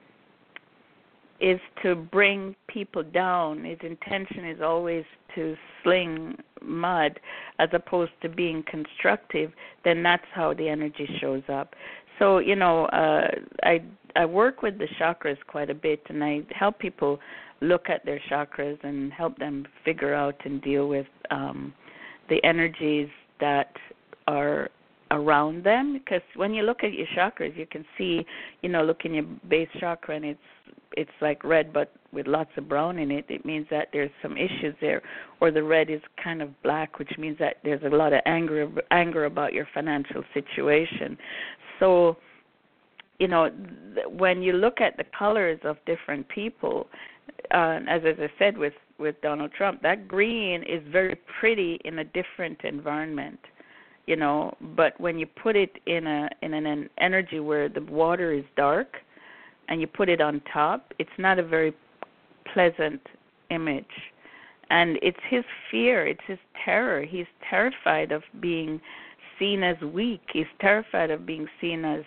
is 1.40 1.60
to 1.84 1.96
bring 1.96 2.56
people 2.68 3.04
down. 3.04 3.64
His 3.64 3.78
intention 3.82 4.46
is 4.46 4.62
always 4.62 5.06
to 5.36 5.56
sling 5.84 6.36
mud 6.62 7.20
as 7.60 7.70
opposed 7.74 8.12
to 8.22 8.30
being 8.30 8.64
constructive, 8.70 9.52
then 9.84 10.02
that's 10.04 10.26
how 10.34 10.54
the 10.54 10.68
energy 10.68 11.08
shows 11.22 11.44
up. 11.50 11.76
So, 12.20 12.40
you 12.40 12.56
know, 12.56 12.86
uh 12.86 13.28
I 13.64 13.82
I 14.16 14.26
work 14.26 14.64
with 14.64 14.80
the 14.80 14.88
chakras 15.00 15.38
quite 15.48 15.70
a 15.70 15.76
bit 15.76 16.02
and 16.10 16.24
I 16.24 16.42
help 16.52 16.80
people 16.80 17.20
look 17.62 17.90
at 17.90 18.04
their 18.06 18.20
chakras 18.30 18.78
and 18.84 19.14
help 19.14 19.38
them 19.38 19.66
figure 19.86 20.14
out 20.14 20.36
and 20.46 20.62
deal 20.62 20.88
with 20.88 21.08
um 21.30 21.74
the 22.30 22.44
energies 22.44 23.10
that 23.40 23.72
are 24.28 24.70
around 25.12 25.64
them 25.64 25.94
because 25.94 26.22
when 26.36 26.54
you 26.54 26.64
look 26.64 26.84
at 26.84 26.94
your 26.94 27.08
chakras 27.16 27.56
you 27.58 27.66
can 27.66 27.86
see 27.98 28.26
you 28.62 28.70
know 28.70 28.84
look 28.84 29.06
in 29.06 29.14
your 29.14 29.24
base 29.50 29.70
chakra 29.80 30.16
and 30.16 30.26
it's 30.26 30.40
it's 30.94 31.12
like 31.22 31.44
red 31.44 31.72
but 31.72 31.92
with 32.12 32.28
lots 32.28 32.50
of 32.58 32.68
brown 32.68 32.98
in 32.98 33.12
it. 33.12 33.26
It 33.30 33.46
means 33.46 33.68
that 33.70 33.90
there's 33.94 34.10
some 34.22 34.38
issues 34.38 34.76
there 34.82 35.02
or 35.40 35.52
the 35.52 35.64
red 35.64 35.90
is 35.90 36.02
kind 36.22 36.42
of 36.42 36.50
black 36.64 37.00
which 37.00 37.12
means 37.18 37.38
that 37.40 37.58
there's 37.64 37.84
a 37.84 37.96
lot 37.96 38.14
of 38.14 38.22
anger 38.26 38.70
anger 38.92 39.26
about 39.26 39.54
your 39.54 39.68
financial 39.74 40.24
situation. 40.34 41.18
So 41.80 42.18
you 43.20 43.28
know 43.28 43.50
when 44.10 44.42
you 44.42 44.54
look 44.54 44.82
at 44.82 44.98
the 44.98 45.06
colors 45.18 45.60
of 45.64 45.78
different 45.86 46.28
people 46.30 46.88
uh, 47.54 47.80
as 47.88 48.02
as 48.06 48.16
I 48.20 48.30
said 48.40 48.58
with 48.58 48.74
with 48.98 49.16
Donald 49.22 49.52
Trump 49.56 49.82
that 49.84 50.08
green 50.08 50.64
is 50.64 50.82
very 50.92 51.18
pretty 51.40 51.80
in 51.86 52.00
a 52.00 52.04
different 52.04 52.62
environment 52.64 53.40
you 54.08 54.16
know 54.16 54.56
but 54.76 55.00
when 55.00 55.20
you 55.20 55.28
put 55.28 55.56
it 55.56 55.78
in 55.86 56.08
a 56.08 56.30
in 56.42 56.54
an 56.54 56.90
energy 56.98 57.40
where 57.40 57.70
the 57.70 57.82
water 57.82 58.34
is 58.34 58.44
dark 58.56 58.98
and 59.70 59.80
you 59.80 59.88
put 59.88 60.10
it 60.10 60.22
on 60.22 60.42
top 60.52 60.94
it's 60.98 61.18
not 61.18 61.38
a 61.38 61.44
very 61.44 61.74
pleasant 62.54 63.02
image. 63.50 63.86
And 64.70 64.98
it's 65.02 65.20
his 65.30 65.44
fear 65.72 66.08
it's 66.08 66.22
his 66.28 66.40
terror. 66.66 67.04
He's 67.04 67.28
terrified 67.50 68.12
of 68.12 68.24
being 68.42 68.82
seen 69.40 69.64
as 69.64 69.80
weak. 69.82 70.22
He's 70.34 70.48
terrified 70.60 71.12
of 71.12 71.26
being 71.26 71.48
seen 71.62 71.86
as 71.86 72.04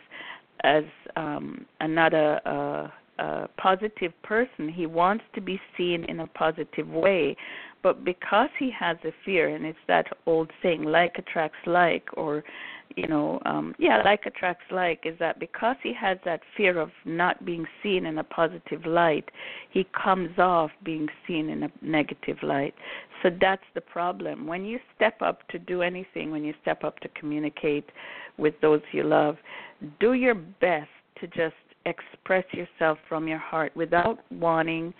as 0.62 0.84
um 1.16 1.64
another 1.80 2.40
uh 2.46 2.88
a 3.20 3.48
positive 3.56 4.12
person 4.22 4.68
he 4.68 4.86
wants 4.86 5.24
to 5.34 5.40
be 5.40 5.60
seen 5.76 6.04
in 6.04 6.20
a 6.20 6.26
positive 6.28 6.88
way 6.88 7.36
but 7.82 8.04
because 8.04 8.50
he 8.58 8.70
has 8.78 8.96
a 9.04 9.12
fear, 9.24 9.54
and 9.54 9.64
it's 9.64 9.78
that 9.88 10.06
old 10.26 10.50
saying, 10.62 10.84
like 10.84 11.16
attracts 11.16 11.58
like, 11.66 12.04
or, 12.14 12.44
you 12.94 13.06
know, 13.06 13.40
um, 13.46 13.74
yeah, 13.78 14.02
like 14.04 14.26
attracts 14.26 14.64
like, 14.70 15.00
is 15.04 15.18
that 15.18 15.40
because 15.40 15.76
he 15.82 15.94
has 15.94 16.18
that 16.26 16.40
fear 16.56 16.78
of 16.78 16.90
not 17.06 17.44
being 17.44 17.64
seen 17.82 18.04
in 18.04 18.18
a 18.18 18.24
positive 18.24 18.84
light, 18.84 19.30
he 19.70 19.86
comes 20.02 20.38
off 20.38 20.70
being 20.84 21.08
seen 21.26 21.48
in 21.48 21.62
a 21.62 21.70
negative 21.80 22.36
light. 22.42 22.74
So 23.22 23.30
that's 23.40 23.64
the 23.74 23.80
problem. 23.80 24.46
When 24.46 24.64
you 24.64 24.78
step 24.96 25.22
up 25.22 25.48
to 25.48 25.58
do 25.58 25.80
anything, 25.80 26.30
when 26.30 26.44
you 26.44 26.52
step 26.60 26.84
up 26.84 27.00
to 27.00 27.08
communicate 27.18 27.88
with 28.36 28.54
those 28.60 28.82
you 28.92 29.04
love, 29.04 29.36
do 30.00 30.12
your 30.12 30.34
best 30.34 30.88
to 31.20 31.26
just 31.28 31.54
express 31.86 32.44
yourself 32.52 32.98
from 33.08 33.26
your 33.26 33.38
heart 33.38 33.74
without 33.74 34.18
wanting 34.30 34.92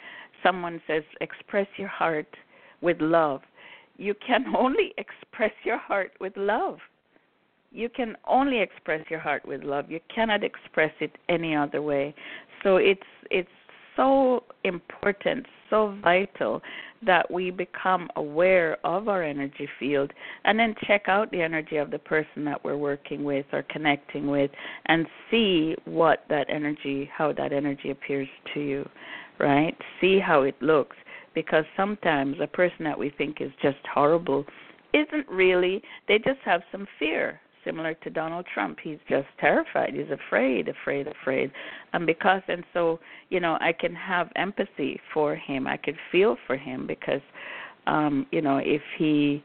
someone 0.43 0.81
says 0.87 1.03
express 1.21 1.67
your 1.77 1.89
heart 1.89 2.29
with 2.81 3.01
love. 3.01 3.43
You 3.97 4.15
can 4.27 4.55
only 4.59 4.95
express 4.99 5.53
your 5.65 5.79
heart 5.79 6.13
with 6.21 6.37
love. 6.37 6.79
You 7.73 7.89
can 7.89 8.17
only 8.27 8.61
express 8.61 9.09
your 9.09 9.21
heart 9.21 9.47
with 9.47 9.63
love. 9.63 9.91
You 9.91 10.01
cannot 10.13 10.43
express 10.43 10.93
it 11.01 11.13
any 11.29 11.55
other 11.55 11.83
way. 11.83 12.15
So 12.63 12.77
it's 12.77 13.01
it's 13.31 13.49
so 14.01 14.45
important, 14.65 15.45
so 15.69 15.95
vital 16.03 16.63
that 17.05 17.31
we 17.31 17.51
become 17.51 18.09
aware 18.17 18.79
of 18.83 19.09
our 19.09 19.23
energy 19.23 19.69
field 19.79 20.11
and 20.45 20.59
then 20.59 20.75
check 20.87 21.03
out 21.07 21.31
the 21.31 21.43
energy 21.43 21.77
of 21.77 21.91
the 21.91 21.99
person 21.99 22.45
that 22.47 22.65
we're 22.65 22.79
working 22.79 23.25
with 23.25 23.45
or 23.53 23.63
connecting 23.69 24.27
with 24.27 24.51
and 24.87 25.07
see 25.31 25.75
what 25.85 26.25
that 26.31 26.47
energy, 26.49 27.11
how 27.15 27.31
that 27.33 27.53
energy 27.53 27.91
appears 27.91 28.29
to 28.55 28.61
you, 28.61 28.89
right? 29.39 29.77
See 30.01 30.19
how 30.19 30.43
it 30.43 30.57
looks. 30.63 30.97
Because 31.35 31.65
sometimes 31.77 32.37
a 32.41 32.47
person 32.47 32.85
that 32.85 32.99
we 32.99 33.11
think 33.11 33.41
is 33.41 33.53
just 33.63 33.79
horrible 33.93 34.47
isn't 34.95 35.29
really, 35.29 35.83
they 36.09 36.19
just 36.19 36.41
have 36.45 36.63
some 36.73 36.87
fear 36.99 37.39
similar 37.65 37.95
to 37.95 38.11
Donald 38.11 38.47
Trump. 38.53 38.79
He's 38.83 38.99
just 39.09 39.29
terrified. 39.39 39.95
He's 39.95 40.11
afraid, 40.11 40.69
afraid, 40.69 41.07
afraid. 41.07 41.51
And 41.93 42.07
because 42.07 42.43
and 42.49 42.65
so, 42.73 43.01
you 43.29 43.41
know, 43.41 43.57
I 43.61 43.73
can 43.73 43.95
have 43.95 44.29
empathy 44.37 45.01
for 45.13 45.35
him. 45.35 45.67
I 45.67 45.77
could 45.77 45.97
feel 46.11 46.37
for 46.47 46.57
him 46.57 46.87
because 46.87 47.23
um, 47.87 48.27
you 48.31 48.43
know, 48.43 48.59
if 48.59 48.83
he 48.99 49.43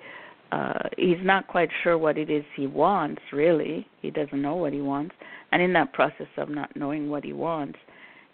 uh 0.51 0.89
he's 0.97 1.17
not 1.23 1.47
quite 1.47 1.69
sure 1.84 1.97
what 1.97 2.17
it 2.17 2.30
is 2.30 2.43
he 2.56 2.67
wants 2.67 3.21
really. 3.34 3.88
He 4.01 4.12
doesn't 4.12 4.41
know 4.41 4.56
what 4.56 4.73
he 4.73 4.82
wants. 4.82 5.15
And 5.51 5.62
in 5.62 5.73
that 5.73 5.93
process 5.93 6.28
of 6.38 6.49
not 6.49 6.75
knowing 6.75 7.10
what 7.10 7.23
he 7.23 7.34
wants, 7.34 7.80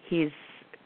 he's 0.09 0.31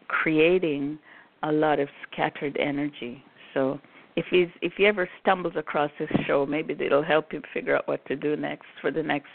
creating 0.08 0.99
a 1.43 1.51
lot 1.51 1.79
of 1.79 1.88
scattered 2.12 2.58
energy. 2.58 3.23
So 3.53 3.79
if 4.15 4.25
he's 4.30 4.47
if 4.62 4.73
he 4.78 4.86
ever 4.86 5.10
stumbles 5.21 5.56
across 5.58 5.91
this 5.99 6.10
show, 6.25 6.45
maybe 6.45 6.75
it'll 6.80 7.04
help 7.04 7.32
him 7.32 7.43
figure 7.54 7.75
out 7.75 7.88
what 7.88 8.06
to 8.08 8.15
do 8.15 8.36
next 8.36 8.65
for 8.82 8.91
the 8.91 9.04
next 9.04 9.30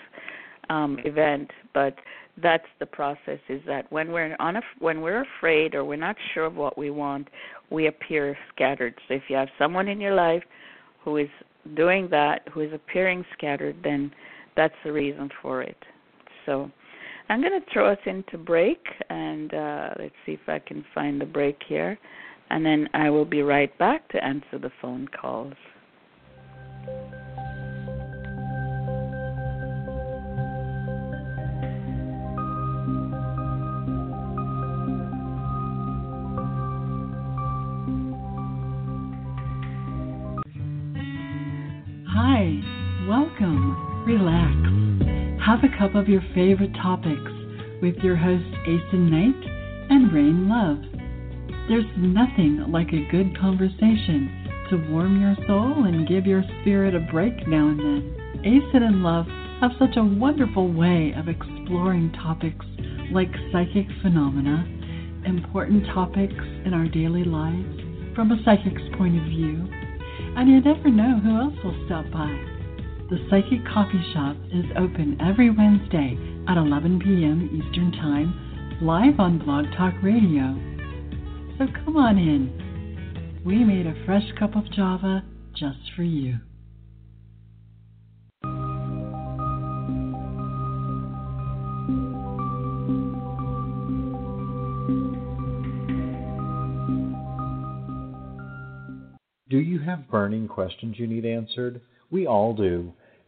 um, 0.68 0.98
event. 1.04 1.50
But 1.74 1.96
that's 2.42 2.66
the 2.78 2.86
process: 2.86 3.38
is 3.48 3.60
that 3.66 3.90
when 3.92 4.10
we're 4.10 4.36
on 4.38 4.56
a, 4.56 4.62
when 4.78 5.00
we're 5.02 5.24
afraid 5.38 5.74
or 5.74 5.84
we're 5.84 5.96
not 5.96 6.16
sure 6.32 6.46
of 6.46 6.56
what 6.56 6.78
we 6.78 6.90
want, 6.90 7.28
we 7.70 7.88
appear 7.88 8.36
scattered. 8.54 8.94
So 9.06 9.14
if 9.14 9.22
you 9.28 9.36
have 9.36 9.48
someone 9.58 9.88
in 9.88 10.00
your 10.00 10.14
life 10.14 10.42
who 11.04 11.18
is 11.18 11.28
doing 11.76 12.08
that, 12.10 12.48
who 12.52 12.60
is 12.60 12.72
appearing 12.72 13.24
scattered, 13.36 13.76
then 13.84 14.10
that's 14.56 14.74
the 14.84 14.92
reason 14.92 15.28
for 15.42 15.62
it. 15.62 15.76
So. 16.46 16.70
I'm 17.28 17.40
going 17.40 17.60
to 17.60 17.72
throw 17.72 17.88
us 17.88 17.98
into 18.06 18.36
break, 18.36 18.84
and 19.08 19.54
uh, 19.54 19.90
let's 20.00 20.14
see 20.26 20.32
if 20.32 20.48
I 20.48 20.58
can 20.58 20.84
find 20.92 21.20
the 21.20 21.26
break 21.26 21.56
here 21.68 21.96
and 22.50 22.66
then 22.66 22.88
I 22.92 23.10
will 23.10 23.24
be 23.24 23.42
right 23.42 23.76
back 23.78 24.08
to 24.10 24.24
answer 24.24 24.58
the 24.60 24.70
phone 24.82 25.08
calls. 25.08 25.54
Hi, 42.08 42.60
welcome, 43.08 44.04
relax, 44.06 45.44
have 45.46 45.60
a 45.62 45.78
cup 45.78 45.94
of 45.94 46.08
your 46.08 46.22
favorite 46.34 46.74
topics 46.82 47.30
with 47.80 47.96
your 47.98 48.16
hosts 48.16 48.54
Asen 48.66 49.10
Knight 49.10 49.90
and 49.90 50.12
Rain 50.12 50.48
Love. 50.48 50.99
There's 51.70 51.86
nothing 51.96 52.64
like 52.72 52.88
a 52.88 53.06
good 53.12 53.38
conversation 53.38 54.66
to 54.70 54.90
warm 54.90 55.20
your 55.20 55.36
soul 55.46 55.84
and 55.84 56.08
give 56.08 56.26
your 56.26 56.42
spirit 56.60 56.96
a 56.96 57.12
break 57.12 57.46
now 57.46 57.68
and 57.68 57.78
then. 57.78 58.42
Asen 58.42 58.82
and 58.82 59.04
Love 59.04 59.26
have 59.60 59.78
such 59.78 59.96
a 59.96 60.02
wonderful 60.02 60.66
way 60.66 61.14
of 61.16 61.28
exploring 61.28 62.10
topics 62.20 62.66
like 63.12 63.30
psychic 63.52 63.86
phenomena, 64.02 64.66
important 65.24 65.86
topics 65.94 66.42
in 66.66 66.74
our 66.74 66.88
daily 66.88 67.22
lives 67.22 67.78
from 68.16 68.32
a 68.32 68.42
psychic's 68.42 68.82
point 68.98 69.16
of 69.16 69.30
view, 69.30 69.62
and 70.34 70.50
you 70.50 70.60
never 70.60 70.90
know 70.90 71.20
who 71.22 71.38
else 71.38 71.54
will 71.62 71.86
stop 71.86 72.02
by. 72.10 72.34
The 73.14 73.22
Psychic 73.30 73.64
Coffee 73.72 74.02
Shop 74.12 74.34
is 74.50 74.66
open 74.76 75.18
every 75.22 75.50
Wednesday 75.50 76.18
at 76.48 76.56
11 76.58 76.98
p.m. 76.98 77.46
Eastern 77.46 77.92
Time, 77.92 78.34
live 78.82 79.20
on 79.20 79.38
Blog 79.38 79.66
Talk 79.78 79.94
Radio 80.02 80.58
so 81.60 81.66
come 81.84 81.96
on 81.98 82.16
in. 82.16 83.42
We 83.44 83.64
made 83.64 83.86
a 83.86 83.94
fresh 84.06 84.24
cup 84.38 84.56
of 84.56 84.70
Java 84.72 85.22
just 85.54 85.78
for 85.94 86.02
you. 86.02 86.38
Do 99.50 99.58
you 99.58 99.80
have 99.80 100.08
burning 100.08 100.48
questions 100.48 100.98
you 100.98 101.06
need 101.06 101.26
answered? 101.26 101.82
We 102.10 102.26
all 102.26 102.54
do. 102.54 102.94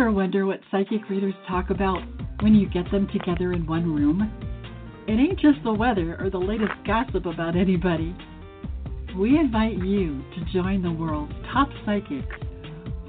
ever 0.00 0.12
wonder 0.12 0.46
what 0.46 0.60
psychic 0.70 1.08
readers 1.10 1.34
talk 1.48 1.70
about 1.70 1.98
when 2.40 2.54
you 2.54 2.68
get 2.68 2.88
them 2.92 3.08
together 3.12 3.52
in 3.52 3.66
one 3.66 3.92
room? 3.92 4.30
It 5.08 5.14
ain't 5.14 5.40
just 5.40 5.58
the 5.64 5.72
weather 5.72 6.16
or 6.20 6.30
the 6.30 6.38
latest 6.38 6.70
gossip 6.86 7.26
about 7.26 7.56
anybody. 7.56 8.14
We 9.18 9.36
invite 9.36 9.78
you 9.78 10.22
to 10.36 10.52
join 10.52 10.82
the 10.82 10.92
world's 10.92 11.32
top 11.52 11.68
psychics 11.84 12.36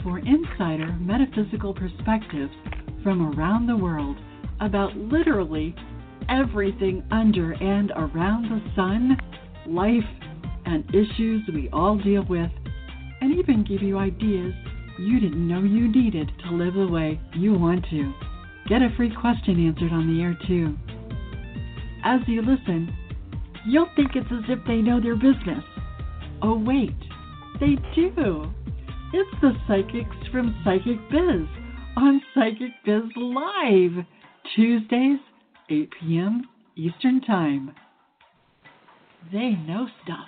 for 0.01 0.17
insider 0.17 0.91
metaphysical 0.99 1.75
perspectives 1.75 2.53
from 3.03 3.35
around 3.37 3.67
the 3.67 3.77
world 3.77 4.17
about 4.59 4.97
literally 4.97 5.75
everything 6.27 7.03
under 7.11 7.51
and 7.51 7.91
around 7.97 8.49
the 8.49 8.63
sun, 8.75 9.15
life, 9.67 10.09
and 10.65 10.83
issues 10.89 11.43
we 11.53 11.69
all 11.71 11.99
deal 11.99 12.25
with, 12.27 12.49
and 13.21 13.37
even 13.37 13.63
give 13.63 13.83
you 13.83 13.99
ideas 13.99 14.55
you 14.99 15.19
didn't 15.19 15.47
know 15.47 15.59
you 15.59 15.91
needed 15.91 16.31
to 16.43 16.55
live 16.55 16.73
the 16.73 16.87
way 16.87 17.19
you 17.33 17.53
want 17.53 17.85
to. 17.89 18.13
Get 18.67 18.81
a 18.81 18.93
free 18.95 19.13
question 19.15 19.65
answered 19.67 19.91
on 19.91 20.13
the 20.13 20.21
air, 20.21 20.37
too. 20.47 20.77
As 22.03 22.21
you 22.27 22.41
listen, 22.41 22.95
you'll 23.65 23.89
think 23.95 24.15
it's 24.15 24.31
as 24.31 24.43
if 24.49 24.59
they 24.67 24.77
know 24.77 25.01
their 25.01 25.15
business. 25.15 25.63
Oh, 26.41 26.57
wait, 26.57 26.95
they 27.59 27.75
do. 27.95 28.51
It's 29.11 29.41
the 29.41 29.53
psychics 29.67 30.15
from 30.31 30.55
Psychic 30.63 30.97
Biz 31.09 31.47
on 31.97 32.21
Psychic 32.33 32.71
Biz 32.85 33.03
Live, 33.15 34.05
Tuesdays, 34.55 35.19
8 35.69 35.89
p.m. 35.99 36.43
Eastern 36.75 37.21
Time. 37.21 37.73
They 39.31 39.51
know 39.51 39.87
stuff. 40.03 40.27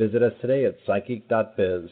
Visit 0.00 0.22
us 0.22 0.32
today 0.40 0.64
at 0.64 0.76
psychic.biz. 0.86 1.90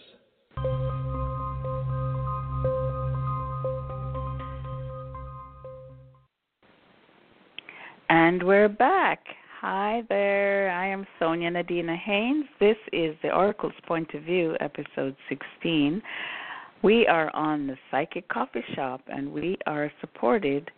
And 8.09 8.43
we're 8.43 8.71
back. 8.71 9.21
Hi 9.61 10.05
there. 10.09 10.71
I 10.71 10.87
am 10.87 11.07
Sonia 11.19 11.51
Nadina 11.51 11.99
Haynes. 11.99 12.47
This 12.59 12.79
is 12.95 13.15
the 13.23 13.31
Oracle's 13.31 13.75
Point 13.87 14.15
of 14.15 14.23
View, 14.23 14.57
episode 14.61 15.15
16. 15.29 16.01
We 16.81 17.07
are 17.09 17.31
on 17.37 17.67
the 17.67 17.77
Psychic 17.91 18.27
Coffee 18.31 18.65
Shop 18.75 19.03
and 19.09 19.31
we 19.31 19.59
are 19.67 19.93
supported 20.01 20.71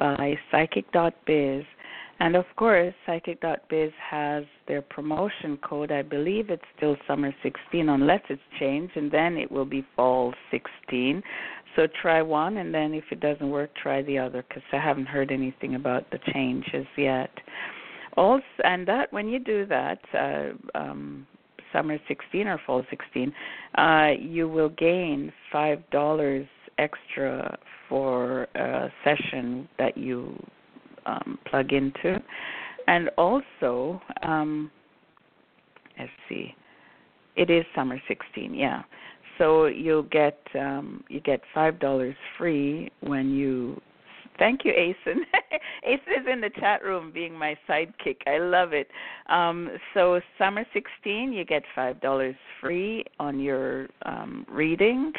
by 0.00 0.36
Psychic.biz. 0.50 1.62
And 2.22 2.36
of 2.36 2.44
course, 2.54 2.94
Psychic.biz 3.04 3.90
has 4.00 4.44
their 4.68 4.80
promotion 4.80 5.58
code. 5.60 5.90
I 5.90 6.02
believe 6.02 6.50
it's 6.50 6.62
still 6.76 6.94
summer 7.04 7.34
16, 7.42 7.88
unless 7.88 8.20
it's 8.30 8.40
changed, 8.60 8.96
and 8.96 9.10
then 9.10 9.36
it 9.36 9.50
will 9.50 9.64
be 9.64 9.84
fall 9.96 10.32
16. 10.52 11.20
So 11.74 11.88
try 12.00 12.22
one, 12.22 12.58
and 12.58 12.72
then 12.72 12.94
if 12.94 13.02
it 13.10 13.18
doesn't 13.18 13.50
work, 13.50 13.70
try 13.74 14.02
the 14.02 14.18
other, 14.18 14.44
because 14.46 14.62
I 14.72 14.76
haven't 14.76 15.06
heard 15.06 15.32
anything 15.32 15.74
about 15.74 16.08
the 16.12 16.20
changes 16.32 16.86
yet. 16.96 17.30
Also, 18.16 18.44
and 18.62 18.86
that 18.86 19.12
when 19.12 19.28
you 19.28 19.40
do 19.40 19.66
that, 19.66 19.98
uh, 20.14 20.78
um, 20.78 21.26
summer 21.72 21.98
16 22.06 22.46
or 22.46 22.60
fall 22.64 22.84
16, 22.88 23.32
uh, 23.78 24.10
you 24.16 24.48
will 24.48 24.68
gain 24.68 25.32
five 25.50 25.82
dollars 25.90 26.46
extra 26.78 27.58
for 27.88 28.44
a 28.54 28.92
session 29.02 29.68
that 29.76 29.96
you 29.96 30.40
um, 31.06 31.38
plug 31.46 31.72
into, 31.72 32.22
and 32.86 33.10
also 33.16 34.00
um, 34.22 34.70
let's 35.98 36.10
see, 36.28 36.54
it 37.36 37.50
is 37.50 37.64
summer 37.74 38.00
16, 38.08 38.54
yeah. 38.54 38.82
So 39.38 39.66
you'll 39.66 40.02
get 40.04 40.38
um, 40.54 41.02
you 41.08 41.20
get 41.20 41.40
five 41.54 41.80
dollars 41.80 42.14
free 42.38 42.90
when 43.00 43.30
you. 43.30 43.80
Thank 44.38 44.64
you, 44.64 44.72
Asen. 44.72 45.18
Asen 45.86 46.20
is 46.20 46.26
in 46.30 46.40
the 46.40 46.50
chat 46.58 46.82
room 46.84 47.12
being 47.12 47.34
my 47.34 47.56
sidekick. 47.68 48.16
I 48.26 48.38
love 48.38 48.72
it. 48.72 48.88
Um, 49.28 49.70
so 49.94 50.20
summer 50.38 50.64
16, 50.72 51.32
you 51.32 51.44
get 51.44 51.62
five 51.74 52.00
dollars 52.00 52.34
free 52.60 53.04
on 53.18 53.40
your 53.40 53.88
um, 54.04 54.46
reading, 54.50 55.12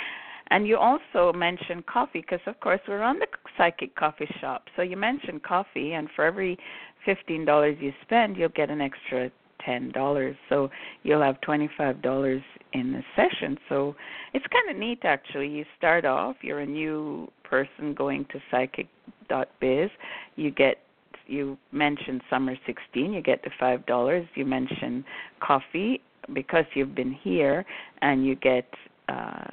and 0.50 0.67
you 0.67 0.78
also 0.78 1.34
mentioned 1.34 1.86
coffee 1.86 2.22
because, 2.22 2.41
of 2.46 2.60
course, 2.60 2.82
we're 2.88 3.02
on 3.02 3.19
the 3.19 3.28
psychic 3.57 3.95
coffee 3.95 4.29
shop. 4.39 4.63
So 4.75 4.81
you 4.81 4.97
mentioned 4.97 5.43
coffee, 5.43 5.93
and 5.93 6.07
for 6.15 6.25
every 6.25 6.57
fifteen 7.05 7.45
dollars 7.45 7.77
you 7.79 7.91
spend, 8.03 8.37
you'll 8.37 8.49
get 8.49 8.69
an 8.69 8.81
extra 8.81 9.31
ten 9.65 9.91
dollars. 9.91 10.35
So 10.49 10.69
you'll 11.03 11.21
have 11.21 11.39
twenty 11.41 11.69
five 11.77 12.01
dollars 12.01 12.41
in 12.73 12.91
the 12.91 13.03
session. 13.15 13.57
So 13.69 13.95
it's 14.33 14.45
kind 14.47 14.69
of 14.75 14.77
neat, 14.77 14.99
actually. 15.03 15.47
You 15.47 15.65
start 15.77 16.05
off, 16.05 16.37
you're 16.41 16.59
a 16.59 16.65
new 16.65 17.31
person 17.43 17.93
going 17.93 18.25
to 18.31 18.39
psychic.biz. 18.51 19.89
You 20.35 20.51
get 20.51 20.77
you 21.25 21.57
mentioned 21.71 22.21
summer 22.29 22.55
16, 22.65 23.13
you 23.13 23.21
get 23.21 23.43
the 23.43 23.51
five 23.59 23.85
dollars. 23.85 24.27
You 24.35 24.45
mentioned 24.45 25.05
coffee 25.39 26.01
because 26.33 26.65
you've 26.73 26.95
been 26.95 27.13
here, 27.13 27.65
and 28.01 28.25
you 28.25 28.35
get. 28.35 28.67
Uh, 29.09 29.45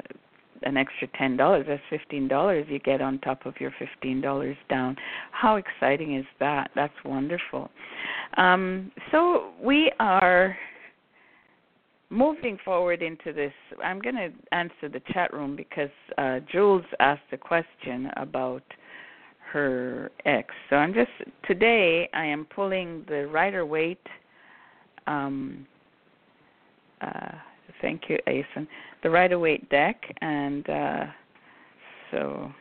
an 0.62 0.77
extra 0.77 1.09
ten 1.18 1.37
dollars 1.37 1.66
that's 1.68 1.83
fifteen 1.90 2.29
dollars 2.29 2.66
you 2.68 2.79
get 2.79 3.01
on 3.01 3.18
top 3.20 3.46
of 3.46 3.55
your 3.61 3.73
fifteen 3.79 4.20
dollars 4.20 4.57
down. 4.68 4.96
How 5.33 5.57
exciting 5.57 6.16
is 6.16 6.27
that? 6.38 6.70
That's 6.75 6.94
wonderful. 7.05 7.70
Um, 8.37 8.92
so 9.11 9.53
we 9.62 9.92
are 9.99 10.57
moving 12.11 12.59
forward 12.64 13.03
into 13.03 13.33
this. 13.33 13.53
I'm 13.83 14.01
going 14.01 14.16
to 14.16 14.31
answer 14.53 14.88
the 14.92 15.01
chat 15.12 15.33
room 15.33 15.57
because 15.57 15.90
uh, 16.18 16.40
jules 16.51 16.85
asked 16.99 17.23
a 17.33 17.38
question 17.38 18.11
about 18.16 18.62
her 19.53 20.12
ex. 20.27 20.49
So 20.68 20.77
i'm 20.77 20.94
just 20.94 21.11
today 21.49 22.09
i 22.14 22.25
am 22.25 22.46
pulling 22.55 23.05
the 23.09 23.27
Rider 23.27 23.66
Waite 23.66 23.99
um, 25.07 25.66
uh, 27.01 27.33
thank 27.81 28.03
you 28.09 28.19
asen 28.27 28.66
the 29.03 29.11
Rider 29.11 29.38
Waite 29.38 29.69
deck, 29.71 30.01
and 30.21 30.69
uh, 30.69 31.05
so. 32.11 32.53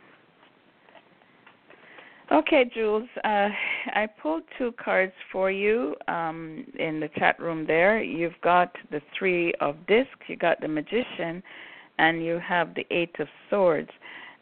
Okay, 2.31 2.69
Jules. 2.73 3.09
Uh, 3.23 3.49
I 3.95 4.07
pulled 4.21 4.43
two 4.57 4.71
cards 4.73 5.13
for 5.31 5.49
you 5.49 5.95
um, 6.07 6.63
in 6.77 6.99
the 6.99 7.09
chat 7.17 7.39
room. 7.39 7.65
There, 7.65 8.03
you've 8.03 8.39
got 8.43 8.75
the 8.91 9.01
three 9.17 9.51
of 9.59 9.75
discs. 9.87 10.11
You 10.27 10.35
got 10.35 10.61
the 10.61 10.67
Magician, 10.67 11.41
and 11.97 12.23
you 12.23 12.39
have 12.47 12.75
the 12.75 12.85
Eight 12.91 13.15
of 13.19 13.27
Swords. 13.49 13.89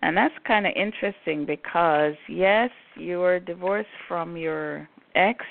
And 0.02 0.16
that's 0.16 0.34
kind 0.46 0.68
of 0.68 0.74
interesting 0.76 1.46
because 1.46 2.14
yes, 2.28 2.70
you 2.96 3.22
are 3.22 3.40
divorced 3.40 3.88
from 4.08 4.36
your 4.36 4.88
ex, 5.16 5.44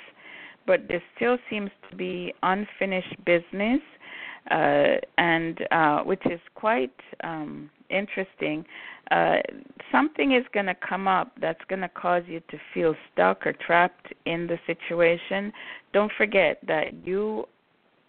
but 0.67 0.83
there 0.89 1.03
still 1.17 1.39
seems 1.49 1.71
to 1.91 1.97
be 1.97 2.35
unfinished 2.43 3.17
business 3.25 3.81
uh, 4.51 4.97
and 5.19 5.67
uh, 5.71 6.01
which 6.01 6.25
is 6.27 6.41
quite 6.55 6.95
um, 7.25 7.71
interesting. 7.91 8.65
Uh, 9.11 9.37
something 9.93 10.33
is 10.33 10.45
going 10.53 10.67
to 10.67 10.75
come 10.89 11.07
up 11.07 11.33
that's 11.41 11.61
going 11.69 11.81
to 11.81 11.89
cause 11.89 12.23
you 12.27 12.41
to 12.51 12.59
feel 12.75 12.95
stuck 13.13 13.47
or 13.47 13.53
trapped 13.53 14.13
in 14.25 14.47
the 14.47 14.59
situation. 14.67 15.53
Don't 15.93 16.13
forget 16.17 16.59
that 16.67 16.93
you 17.05 17.47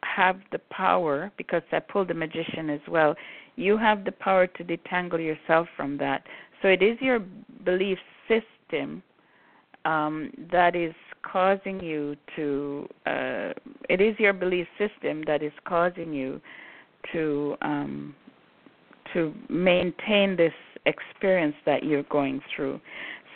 have 0.03 0.39
the 0.51 0.59
power, 0.71 1.31
because 1.37 1.61
I 1.71 1.79
pulled 1.79 2.07
the 2.07 2.13
magician 2.13 2.69
as 2.69 2.81
well, 2.87 3.15
you 3.55 3.77
have 3.77 4.05
the 4.05 4.11
power 4.11 4.47
to 4.47 4.63
detangle 4.63 5.19
yourself 5.19 5.67
from 5.75 5.97
that. 5.97 6.23
So 6.61 6.67
it 6.67 6.81
is 6.81 6.97
your 7.01 7.19
belief 7.65 7.97
system 8.27 9.03
um, 9.85 10.31
that 10.51 10.75
is 10.75 10.93
causing 11.31 11.79
you 11.81 12.15
to 12.35 12.87
uh, 13.05 13.51
it 13.89 14.01
is 14.01 14.15
your 14.19 14.33
belief 14.33 14.67
system 14.77 15.23
that 15.27 15.43
is 15.43 15.51
causing 15.65 16.13
you 16.13 16.41
to 17.11 17.55
um, 17.61 18.15
to 19.13 19.33
maintain 19.49 20.35
this 20.35 20.53
experience 20.85 21.55
that 21.65 21.83
you're 21.83 22.03
going 22.03 22.41
through. 22.55 22.79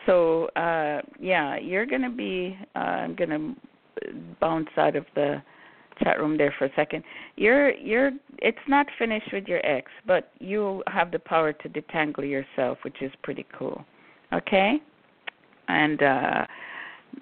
So 0.06 0.45
uh, 0.56 1.01
yeah, 1.19 1.58
you're 1.58 1.86
going 1.86 2.01
to 2.01 2.10
be. 2.10 2.58
Uh, 2.75 2.80
I'm 2.80 3.15
going 3.15 3.30
to 3.30 3.56
bounce 4.39 4.69
out 4.77 4.95
of 4.95 5.06
the 5.15 5.41
chat 6.01 6.19
room 6.19 6.38
there 6.38 6.54
for 6.58 6.65
a 6.65 6.71
second. 6.75 7.04
You're 7.36 7.71
you're. 7.75 8.12
It's 8.39 8.58
not 8.67 8.88
finished 8.97 9.30
with 9.32 9.47
your 9.47 9.63
ex, 9.65 9.91
but 10.08 10.32
you 10.39 10.84
have 10.88 11.12
the 11.12 11.19
power 11.19 11.54
to 11.54 11.69
detangle 11.69 12.27
yourself, 12.30 12.80
which 12.84 13.01
is 13.01 13.12
pretty 13.23 13.45
cool. 13.58 13.84
Okay, 14.34 14.77
and. 15.67 16.01
uh 16.01 16.45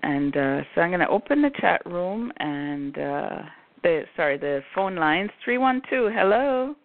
and 0.04 0.36
uh, 0.36 0.62
so 0.74 0.82
I'm 0.82 0.90
going 0.90 1.00
to 1.00 1.10
open 1.10 1.42
the 1.42 1.52
chat 1.60 1.86
room 1.86 2.32
and 2.38 2.98
uh, 2.98 3.42
the 3.84 4.04
sorry 4.16 4.38
the 4.38 4.62
phone 4.76 4.96
lines 4.96 5.30
three 5.44 5.58
one 5.58 5.82
two. 5.90 6.10
Hello. 6.14 6.76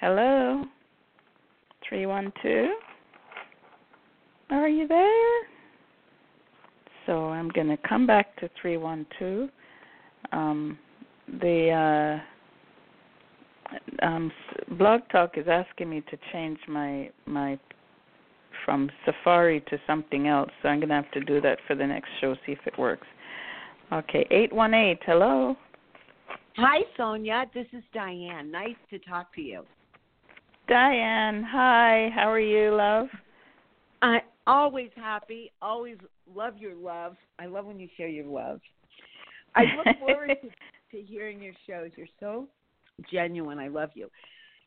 Hello. 0.00 0.64
Three 1.88 2.06
one 2.06 2.32
two. 2.42 2.74
Are 4.50 4.68
you 4.68 4.88
there? 4.88 5.42
So 7.06 7.28
I'm 7.28 7.48
going 7.50 7.68
to 7.68 7.78
come 7.88 8.06
back 8.06 8.36
to 8.40 8.50
three 8.60 8.76
one 8.76 9.06
two. 9.18 9.48
Um, 10.32 10.78
the 11.40 12.20
uh, 14.02 14.06
um, 14.06 14.32
Blog 14.78 15.02
Talk 15.10 15.36
is 15.36 15.46
asking 15.48 15.90
me 15.90 16.02
to 16.10 16.18
change 16.32 16.58
my 16.68 17.10
my 17.26 17.58
from 18.64 18.90
Safari 19.04 19.60
to 19.68 19.78
something 19.86 20.28
else. 20.28 20.50
So 20.62 20.68
I'm 20.68 20.78
going 20.80 20.88
to 20.88 20.94
have 20.94 21.10
to 21.12 21.20
do 21.20 21.40
that 21.40 21.58
for 21.66 21.74
the 21.74 21.86
next 21.86 22.08
show, 22.20 22.34
see 22.46 22.52
if 22.52 22.58
it 22.66 22.78
works. 22.78 23.06
Okay, 23.92 24.26
818, 24.30 24.98
hello. 25.04 25.56
Hi, 26.56 26.80
Sonia. 26.96 27.44
This 27.54 27.66
is 27.72 27.82
Diane. 27.92 28.50
Nice 28.50 28.76
to 28.90 28.98
talk 29.00 29.34
to 29.34 29.40
you. 29.40 29.64
Diane, 30.68 31.42
hi. 31.42 32.10
How 32.14 32.30
are 32.30 32.38
you, 32.40 32.74
love? 32.74 33.08
I 34.02 34.16
am 34.16 34.20
always 34.46 34.90
happy. 34.94 35.50
Always 35.60 35.96
love 36.32 36.58
your 36.58 36.74
love. 36.74 37.16
I 37.38 37.46
love 37.46 37.66
when 37.66 37.80
you 37.80 37.88
share 37.96 38.08
your 38.08 38.26
love. 38.26 38.60
I 39.56 39.62
look 39.76 39.98
forward 39.98 40.36
to 40.42 40.48
to 40.92 41.02
hearing 41.02 41.40
your 41.40 41.54
shows. 41.68 41.90
You're 41.96 42.08
so 42.18 42.48
genuine. 43.12 43.58
I 43.58 43.68
love 43.68 43.90
you. 43.94 44.08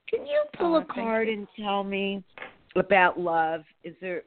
Can 0.09 0.25
you 0.25 0.41
pull 0.57 0.75
Oh, 0.75 0.79
a 0.79 0.85
card 0.85 1.27
and 1.27 1.47
tell 1.59 1.83
me 1.83 2.23
about 2.75 3.19
love? 3.19 3.63
Is 3.83 3.95
there 4.01 4.23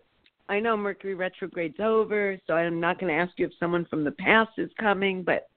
I 0.48 0.60
know 0.60 0.76
Mercury 0.76 1.14
retrograde's 1.14 1.80
over, 1.80 2.38
so 2.46 2.54
I'm 2.54 2.80
not 2.80 3.00
going 3.00 3.12
to 3.12 3.18
ask 3.20 3.32
you 3.36 3.46
if 3.46 3.52
someone 3.58 3.84
from 3.86 4.04
the 4.04 4.12
past 4.12 4.50
is 4.58 4.70
coming, 4.78 5.22
but 5.22 5.48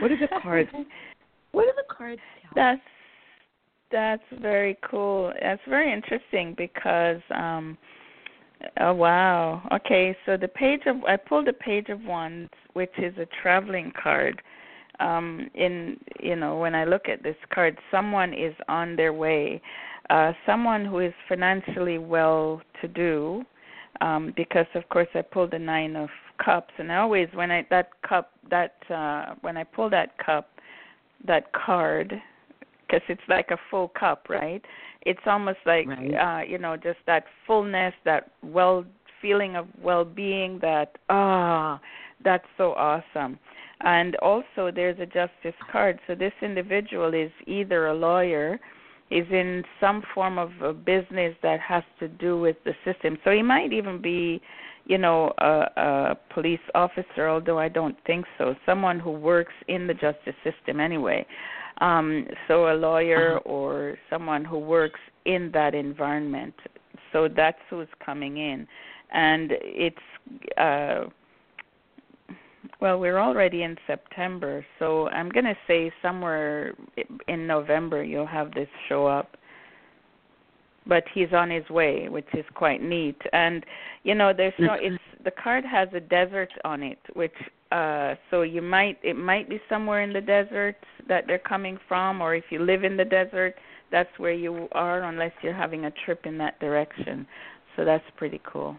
what 0.00 0.12
are 0.12 0.18
the 0.18 0.28
cards? 0.42 0.70
what 1.52 1.66
are 1.66 1.74
the 1.76 1.94
cards? 1.94 2.20
That's 2.54 2.80
that's 3.90 4.22
very 4.40 4.76
cool. 4.88 5.32
That's 5.40 5.60
very 5.68 5.92
interesting 5.92 6.54
because 6.56 7.20
um 7.34 7.76
oh 8.80 8.94
wow. 8.94 9.66
Okay, 9.72 10.16
so 10.26 10.36
the 10.36 10.48
page 10.48 10.82
of 10.86 11.02
I 11.04 11.16
pulled 11.16 11.48
a 11.48 11.52
page 11.52 11.88
of 11.88 12.00
wands 12.02 12.50
which 12.72 12.92
is 12.98 13.16
a 13.18 13.26
traveling 13.42 13.92
card. 14.00 14.42
Um 15.00 15.48
in 15.54 15.96
you 16.20 16.36
know, 16.36 16.58
when 16.58 16.74
I 16.74 16.84
look 16.84 17.08
at 17.08 17.22
this 17.22 17.36
card, 17.52 17.78
someone 17.90 18.32
is 18.32 18.54
on 18.68 18.96
their 18.96 19.12
way. 19.12 19.60
Uh 20.10 20.32
someone 20.46 20.84
who 20.84 21.00
is 21.00 21.12
financially 21.28 21.98
well 21.98 22.60
to 22.80 22.88
do 22.88 23.42
um 24.00 24.32
because 24.36 24.66
of 24.74 24.88
course 24.88 25.08
I 25.14 25.22
pulled 25.22 25.52
the 25.52 25.58
9 25.58 25.96
of 25.96 26.08
cups 26.44 26.72
and 26.78 26.90
I 26.90 26.96
always 26.96 27.28
when 27.34 27.50
I 27.50 27.66
that 27.70 27.90
cup 28.02 28.32
that 28.50 28.74
uh 28.90 29.34
when 29.40 29.56
I 29.56 29.64
pull 29.64 29.88
that 29.90 30.16
cup 30.18 30.48
that 31.26 31.52
card 31.52 32.12
because 32.86 33.02
it's 33.08 33.28
like 33.28 33.50
a 33.50 33.58
full 33.70 33.88
cup, 33.88 34.26
right? 34.28 34.62
It's 35.02 35.26
almost 35.26 35.58
like 35.66 35.86
Right. 35.86 36.14
uh, 36.14 36.42
you 36.46 36.58
know, 36.58 36.76
just 36.76 36.98
that 37.06 37.24
fullness, 37.46 37.94
that 38.04 38.30
well 38.42 38.84
feeling 39.20 39.56
of 39.56 39.66
well-being. 39.82 40.58
That 40.60 40.96
ah, 41.08 41.80
that's 42.22 42.46
so 42.56 42.72
awesome. 42.74 43.38
And 43.80 44.16
also, 44.16 44.70
there's 44.74 44.98
a 45.00 45.06
justice 45.06 45.58
card. 45.72 45.98
So 46.06 46.14
this 46.14 46.32
individual 46.40 47.12
is 47.14 47.30
either 47.46 47.86
a 47.88 47.94
lawyer, 47.94 48.58
is 49.10 49.26
in 49.30 49.62
some 49.80 50.02
form 50.14 50.38
of 50.38 50.50
a 50.62 50.72
business 50.72 51.34
that 51.42 51.60
has 51.60 51.82
to 52.00 52.08
do 52.08 52.40
with 52.40 52.56
the 52.64 52.74
system. 52.84 53.18
So 53.24 53.30
he 53.30 53.42
might 53.42 53.72
even 53.72 54.00
be, 54.00 54.40
you 54.86 54.98
know, 54.98 55.32
a, 55.38 55.70
a 55.76 56.18
police 56.32 56.60
officer, 56.74 57.28
although 57.28 57.58
I 57.58 57.68
don't 57.68 57.96
think 58.06 58.24
so. 58.38 58.54
Someone 58.66 58.98
who 58.98 59.10
works 59.10 59.52
in 59.68 59.86
the 59.86 59.94
justice 59.94 60.34
system 60.42 60.80
anyway. 60.80 61.26
Um, 61.78 62.26
so 62.48 62.72
a 62.72 62.76
lawyer 62.76 63.38
or 63.38 63.98
someone 64.08 64.44
who 64.44 64.58
works 64.58 65.00
in 65.24 65.50
that 65.54 65.74
environment. 65.74 66.54
So 67.12 67.28
that's 67.28 67.58
who's 67.70 67.88
coming 68.04 68.38
in, 68.38 68.66
and 69.12 69.52
it's 69.52 69.96
uh, 70.56 71.04
well, 72.80 72.98
we're 72.98 73.18
already 73.18 73.62
in 73.62 73.76
September, 73.86 74.64
so 74.78 75.08
I'm 75.08 75.28
going 75.28 75.44
to 75.44 75.56
say 75.66 75.92
somewhere 76.02 76.74
in 77.28 77.46
November 77.46 78.02
you'll 78.02 78.26
have 78.26 78.52
this 78.52 78.68
show 78.88 79.06
up. 79.06 79.36
But 80.86 81.04
he's 81.14 81.32
on 81.32 81.50
his 81.50 81.66
way, 81.70 82.08
which 82.10 82.26
is 82.34 82.44
quite 82.54 82.82
neat. 82.82 83.16
And 83.32 83.64
you 84.02 84.14
know, 84.14 84.34
there's 84.36 84.52
no 84.58 84.74
it's 84.78 85.02
the 85.24 85.30
card 85.30 85.64
has 85.64 85.88
a 85.94 86.00
desert 86.00 86.50
on 86.62 86.82
it, 86.82 86.98
which 87.14 87.32
uh 87.72 88.16
so 88.30 88.42
you 88.42 88.60
might 88.60 88.98
it 89.02 89.16
might 89.16 89.48
be 89.48 89.58
somewhere 89.70 90.02
in 90.02 90.12
the 90.12 90.20
desert 90.20 90.76
that 91.08 91.24
they're 91.26 91.38
coming 91.38 91.78
from 91.88 92.20
or 92.20 92.34
if 92.34 92.44
you 92.50 92.58
live 92.58 92.84
in 92.84 92.98
the 92.98 93.04
desert, 93.04 93.54
that's 93.90 94.10
where 94.18 94.34
you 94.34 94.68
are 94.72 95.04
unless 95.04 95.32
you're 95.40 95.54
having 95.54 95.86
a 95.86 95.90
trip 96.04 96.26
in 96.26 96.36
that 96.36 96.60
direction. 96.60 97.26
So 97.76 97.86
that's 97.86 98.04
pretty 98.18 98.42
cool. 98.44 98.76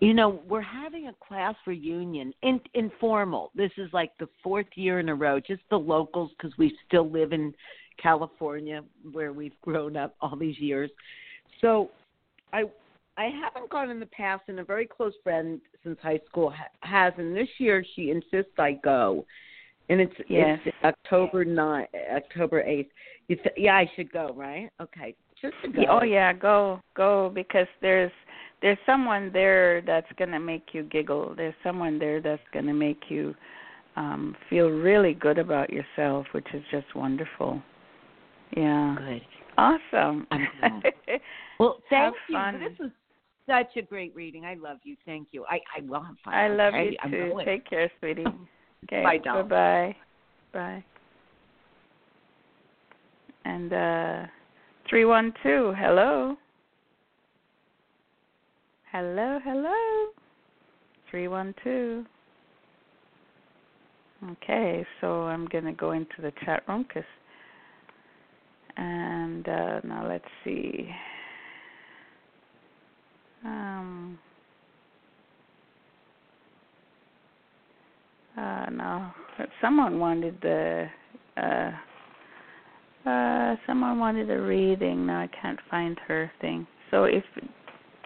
You 0.00 0.14
know, 0.14 0.40
we're 0.48 0.62
having 0.62 1.08
a 1.08 1.14
class 1.26 1.54
reunion, 1.66 2.32
in, 2.42 2.58
informal. 2.72 3.52
This 3.54 3.70
is 3.76 3.90
like 3.92 4.12
the 4.18 4.28
fourth 4.42 4.66
year 4.74 4.98
in 4.98 5.10
a 5.10 5.14
row, 5.14 5.38
just 5.40 5.62
the 5.68 5.78
locals 5.78 6.30
because 6.36 6.56
we 6.56 6.76
still 6.86 7.08
live 7.08 7.32
in 7.34 7.54
California 8.02 8.82
where 9.12 9.34
we've 9.34 9.60
grown 9.60 9.98
up 9.98 10.16
all 10.22 10.36
these 10.36 10.58
years. 10.58 10.90
So, 11.60 11.90
I 12.52 12.64
I 13.18 13.24
haven't 13.24 13.68
gone 13.68 13.90
in 13.90 14.00
the 14.00 14.06
past, 14.06 14.44
and 14.48 14.60
a 14.60 14.64
very 14.64 14.86
close 14.86 15.12
friend 15.22 15.60
since 15.84 15.98
high 16.02 16.20
school 16.26 16.50
ha- 16.50 16.70
has, 16.80 17.12
and 17.18 17.36
this 17.36 17.48
year 17.58 17.84
she 17.94 18.10
insists 18.10 18.58
I 18.58 18.72
go, 18.82 19.26
and 19.90 20.00
it's 20.00 20.14
Yes. 20.28 20.58
it's 20.64 20.76
October 20.82 21.44
nine, 21.44 21.86
October 22.10 22.62
eighth. 22.62 22.90
You 23.28 23.36
th- 23.36 23.54
yeah, 23.58 23.76
I 23.76 23.90
should 23.94 24.10
go, 24.10 24.32
right? 24.34 24.70
Okay, 24.80 25.14
just 25.40 25.54
to 25.62 25.68
go. 25.68 25.82
Oh 25.88 26.02
yeah, 26.02 26.32
go 26.32 26.80
go 26.94 27.30
because 27.34 27.66
there's 27.82 28.12
there's 28.62 28.78
someone 28.86 29.30
there 29.32 29.82
that's 29.82 30.10
going 30.18 30.30
to 30.30 30.38
make 30.38 30.68
you 30.72 30.82
giggle. 30.84 31.34
There's 31.36 31.54
someone 31.62 31.98
there 31.98 32.20
that's 32.20 32.42
going 32.52 32.66
to 32.66 32.72
make 32.74 33.04
you 33.08 33.34
um 33.96 34.36
feel 34.48 34.68
really 34.68 35.14
good 35.14 35.38
about 35.38 35.70
yourself, 35.70 36.26
which 36.32 36.46
is 36.54 36.62
just 36.70 36.94
wonderful. 36.94 37.60
Yeah. 38.56 38.96
Good. 38.98 39.22
Awesome. 39.58 40.26
Well, 41.58 41.76
thank 41.90 42.04
Have 42.04 42.14
you. 42.30 42.34
fun. 42.36 42.60
This 42.60 42.78
was 42.78 42.90
such 43.46 43.76
a 43.76 43.82
great 43.86 44.14
reading. 44.14 44.46
I 44.46 44.54
love 44.54 44.78
you. 44.82 44.96
Thank 45.04 45.28
you. 45.32 45.44
I 45.44 45.60
I 45.76 45.82
will 45.82 46.00
have 46.00 46.16
fun. 46.24 46.32
I 46.32 46.48
love 46.48 46.72
okay? 46.72 46.96
you 47.02 47.10
too. 47.10 47.40
Take 47.44 47.68
care, 47.68 47.90
sweetie. 48.00 48.24
Okay. 48.84 49.02
Bye, 49.02 49.18
doll. 49.18 49.42
Bye-bye. 49.42 49.96
Bye. 50.54 50.84
And 53.44 53.70
uh 53.70 54.26
312, 54.88 55.74
hello. 55.78 56.36
Hello, 58.92 59.38
hello. 59.44 60.10
312. 61.10 62.06
Okay, 64.32 64.84
so 65.00 65.22
I'm 65.22 65.46
going 65.46 65.64
to 65.64 65.72
go 65.72 65.92
into 65.92 66.20
the 66.20 66.32
chat 66.44 66.62
room 66.68 66.84
cuz 66.92 67.04
and 68.76 69.48
uh 69.48 69.80
now 69.84 70.06
let's 70.08 70.24
see. 70.44 70.88
Um 73.44 74.18
Uh, 78.36 78.66
now, 78.70 79.14
someone 79.60 79.98
wanted 79.98 80.40
the. 80.40 80.86
Uh, 81.36 81.70
uh, 83.08 83.56
someone 83.66 83.98
wanted 83.98 84.30
a 84.30 84.40
reading. 84.40 85.06
No, 85.06 85.14
I 85.14 85.28
can't 85.42 85.58
find 85.70 85.98
her 86.06 86.30
thing. 86.40 86.66
So 86.90 87.04
if 87.04 87.24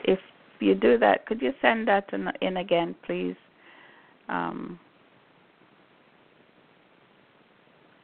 if 0.05 0.19
you 0.65 0.75
do 0.75 0.99
that, 0.99 1.27
could 1.27 1.41
you 1.41 1.53
send 1.63 1.87
that 1.89 2.13
in, 2.13 2.29
in 2.41 2.57
again, 2.57 2.95
please? 3.07 3.37
Um, 4.29 4.79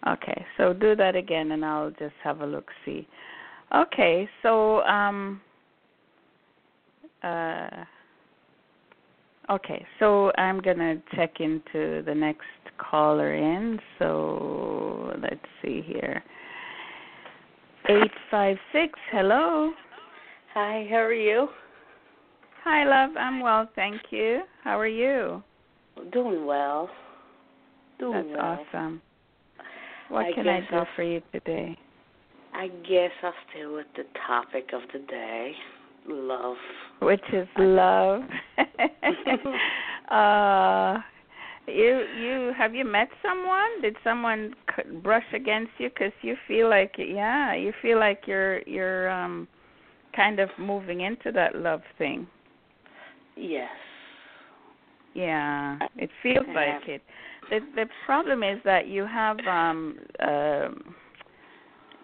okay, 0.06 0.44
so 0.56 0.72
do 0.72 0.94
that 0.96 1.16
again, 1.16 1.52
and 1.52 1.64
I'll 1.64 1.90
just 1.90 2.14
have 2.22 2.40
a 2.40 2.46
look. 2.46 2.68
See. 2.84 3.08
Okay, 3.74 4.28
so 4.42 4.82
um. 4.82 5.40
Uh, 7.22 7.84
Okay, 9.50 9.84
so 9.98 10.30
I'm 10.38 10.60
gonna 10.60 10.96
check 11.16 11.40
into 11.40 12.04
the 12.06 12.14
next 12.14 12.46
caller 12.78 13.34
in. 13.34 13.80
So 13.98 15.12
let's 15.20 15.44
see 15.60 15.82
here. 15.84 16.22
Eight 17.88 18.12
five 18.30 18.56
six. 18.72 18.96
Hello. 19.10 19.72
Hi, 20.54 20.86
how 20.88 20.98
are 20.98 21.12
you? 21.12 21.48
Hi, 22.64 22.84
love. 22.84 23.16
I'm 23.16 23.40
well, 23.40 23.68
thank 23.74 24.00
you. 24.10 24.40
How 24.62 24.78
are 24.78 24.86
you? 24.86 25.42
Doing 26.12 26.44
well. 26.44 26.90
Doing 27.98 28.12
That's 28.32 28.40
well. 28.42 28.66
awesome. 28.72 29.02
What 30.10 30.26
I 30.26 30.32
can 30.32 30.48
I 30.48 30.60
do 30.60 30.76
I'll- 30.76 30.88
for 30.94 31.02
you 31.02 31.22
today? 31.32 31.78
I 32.52 32.68
guess 32.68 33.12
I'll 33.22 33.32
stay 33.50 33.64
with 33.64 33.86
the 33.94 34.04
topic 34.26 34.72
of 34.72 34.82
the 34.92 34.98
day, 34.98 35.56
love. 36.06 36.56
Which 37.00 37.22
is 37.32 37.46
love. 37.56 38.22
uh, 40.10 40.98
you 41.68 42.04
you 42.18 42.52
have 42.58 42.74
you 42.74 42.84
met 42.84 43.08
someone? 43.22 43.80
Did 43.80 43.96
someone 44.02 44.54
brush 45.00 45.24
against 45.32 45.70
you 45.78 45.90
because 45.90 46.12
you 46.22 46.36
feel 46.48 46.68
like 46.68 46.96
yeah 46.98 47.54
you 47.54 47.72
feel 47.80 48.00
like 48.00 48.26
you're 48.26 48.62
you're 48.62 49.08
um 49.08 49.46
kind 50.14 50.40
of 50.40 50.50
moving 50.58 51.02
into 51.02 51.30
that 51.32 51.54
love 51.54 51.82
thing. 51.98 52.26
Yes. 53.40 53.70
Yeah, 55.14 55.78
it 55.96 56.10
feels 56.22 56.46
like 56.54 56.88
it. 56.88 57.02
The 57.48 57.60
the 57.74 57.86
problem 58.06 58.42
is 58.42 58.60
that 58.64 58.86
you 58.86 59.06
have 59.06 59.38
um 59.40 59.98
um 60.24 60.94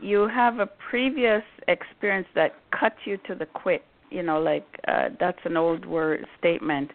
you 0.03 0.29
have 0.29 0.59
a 0.59 0.67
previous 0.91 1.43
experience 1.69 2.27
that 2.35 2.55
cut 2.79 2.95
you 3.05 3.17
to 3.29 3.35
the 3.35 3.47
quick. 3.47 3.85
You 4.11 4.23
know, 4.23 4.41
like 4.41 4.67
uh 4.89 5.11
that's 5.21 5.39
an 5.45 5.57
old 5.57 5.87
word 5.87 6.27
statement. 6.39 6.91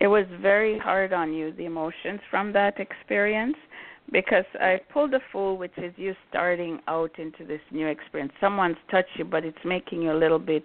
It 0.00 0.08
was 0.08 0.24
very 0.40 0.78
hard 0.78 1.12
on 1.12 1.32
you 1.32 1.52
the 1.52 1.66
emotions 1.66 2.20
from 2.30 2.52
that 2.54 2.80
experience 2.80 3.56
because 4.10 4.46
I 4.54 4.80
pulled 4.92 5.14
a 5.14 5.20
fool 5.30 5.56
which 5.56 5.76
is 5.76 5.92
you 5.96 6.14
starting 6.28 6.80
out 6.88 7.18
into 7.18 7.44
this 7.44 7.60
new 7.70 7.86
experience. 7.86 8.32
Someone's 8.40 8.78
touched 8.90 9.16
you 9.16 9.24
but 9.24 9.44
it's 9.44 9.64
making 9.64 10.02
you 10.02 10.12
a 10.12 10.18
little 10.18 10.40
bit 10.40 10.64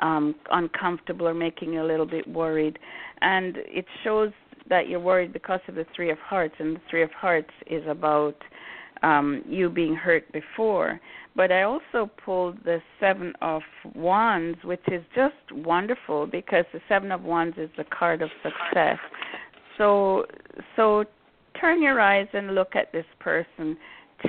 um 0.00 0.34
uncomfortable 0.50 1.26
or 1.26 1.34
making 1.34 1.72
you 1.72 1.82
a 1.82 1.86
little 1.86 2.06
bit 2.06 2.26
worried 2.28 2.78
and 3.20 3.56
it 3.58 3.86
shows 4.02 4.32
that 4.68 4.88
you're 4.88 5.00
worried 5.00 5.32
because 5.32 5.60
of 5.68 5.74
the 5.74 5.86
three 5.94 6.10
of 6.10 6.18
hearts 6.18 6.54
and 6.58 6.76
the 6.76 6.80
three 6.90 7.02
of 7.02 7.10
hearts 7.12 7.50
is 7.66 7.82
about 7.88 8.36
um, 9.02 9.42
you 9.46 9.68
being 9.68 9.94
hurt 9.94 10.30
before. 10.32 11.00
But 11.36 11.52
I 11.52 11.62
also 11.62 12.10
pulled 12.24 12.64
the 12.64 12.80
Seven 13.00 13.32
of 13.42 13.62
Wands, 13.94 14.58
which 14.64 14.80
is 14.90 15.02
just 15.14 15.34
wonderful 15.52 16.26
because 16.26 16.64
the 16.72 16.80
Seven 16.88 17.12
of 17.12 17.22
Wands 17.22 17.56
is 17.58 17.68
the 17.76 17.84
card 17.84 18.22
of 18.22 18.30
success. 18.42 18.98
So, 19.76 20.26
so 20.76 21.04
turn 21.60 21.82
your 21.82 22.00
eyes 22.00 22.28
and 22.32 22.54
look 22.54 22.76
at 22.76 22.92
this 22.92 23.04
person. 23.18 23.76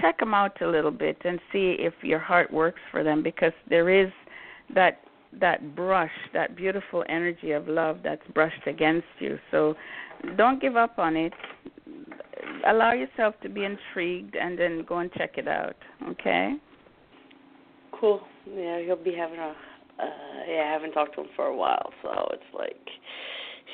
Check 0.01 0.19
them 0.19 0.33
out 0.33 0.59
a 0.61 0.67
little 0.67 0.91
bit 0.91 1.17
and 1.23 1.39
see 1.53 1.77
if 1.79 1.93
your 2.01 2.19
heart 2.19 2.51
works 2.51 2.81
for 2.91 3.03
them 3.03 3.23
because 3.23 3.53
there 3.69 3.89
is 3.89 4.11
that 4.73 4.99
that 5.39 5.75
brush, 5.75 6.11
that 6.33 6.55
beautiful 6.55 7.03
energy 7.09 7.51
of 7.51 7.67
love 7.67 7.99
that's 8.03 8.25
brushed 8.33 8.67
against 8.67 9.07
you. 9.19 9.37
So 9.51 9.75
don't 10.37 10.61
give 10.61 10.75
up 10.75 10.97
on 10.97 11.15
it. 11.15 11.33
Allow 12.67 12.93
yourself 12.93 13.35
to 13.43 13.49
be 13.49 13.63
intrigued 13.65 14.35
and 14.35 14.57
then 14.57 14.85
go 14.87 14.99
and 14.99 15.11
check 15.13 15.37
it 15.37 15.47
out. 15.47 15.75
Okay? 16.09 16.53
Cool. 17.99 18.21
Yeah, 18.47 18.81
he'll 18.81 18.95
be 18.95 19.15
having 19.15 19.39
a. 19.39 19.55
Uh, 19.97 20.05
yeah, 20.47 20.63
I 20.67 20.73
haven't 20.73 20.91
talked 20.91 21.15
to 21.15 21.21
him 21.21 21.27
for 21.35 21.45
a 21.45 21.55
while, 21.55 21.89
so 22.03 22.09
it's 22.33 22.43
like, 22.53 22.75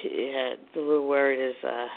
yeah, 0.04 0.54
the 0.76 0.82
little 0.82 1.08
word 1.08 1.40
is. 1.40 1.56
uh 1.64 1.88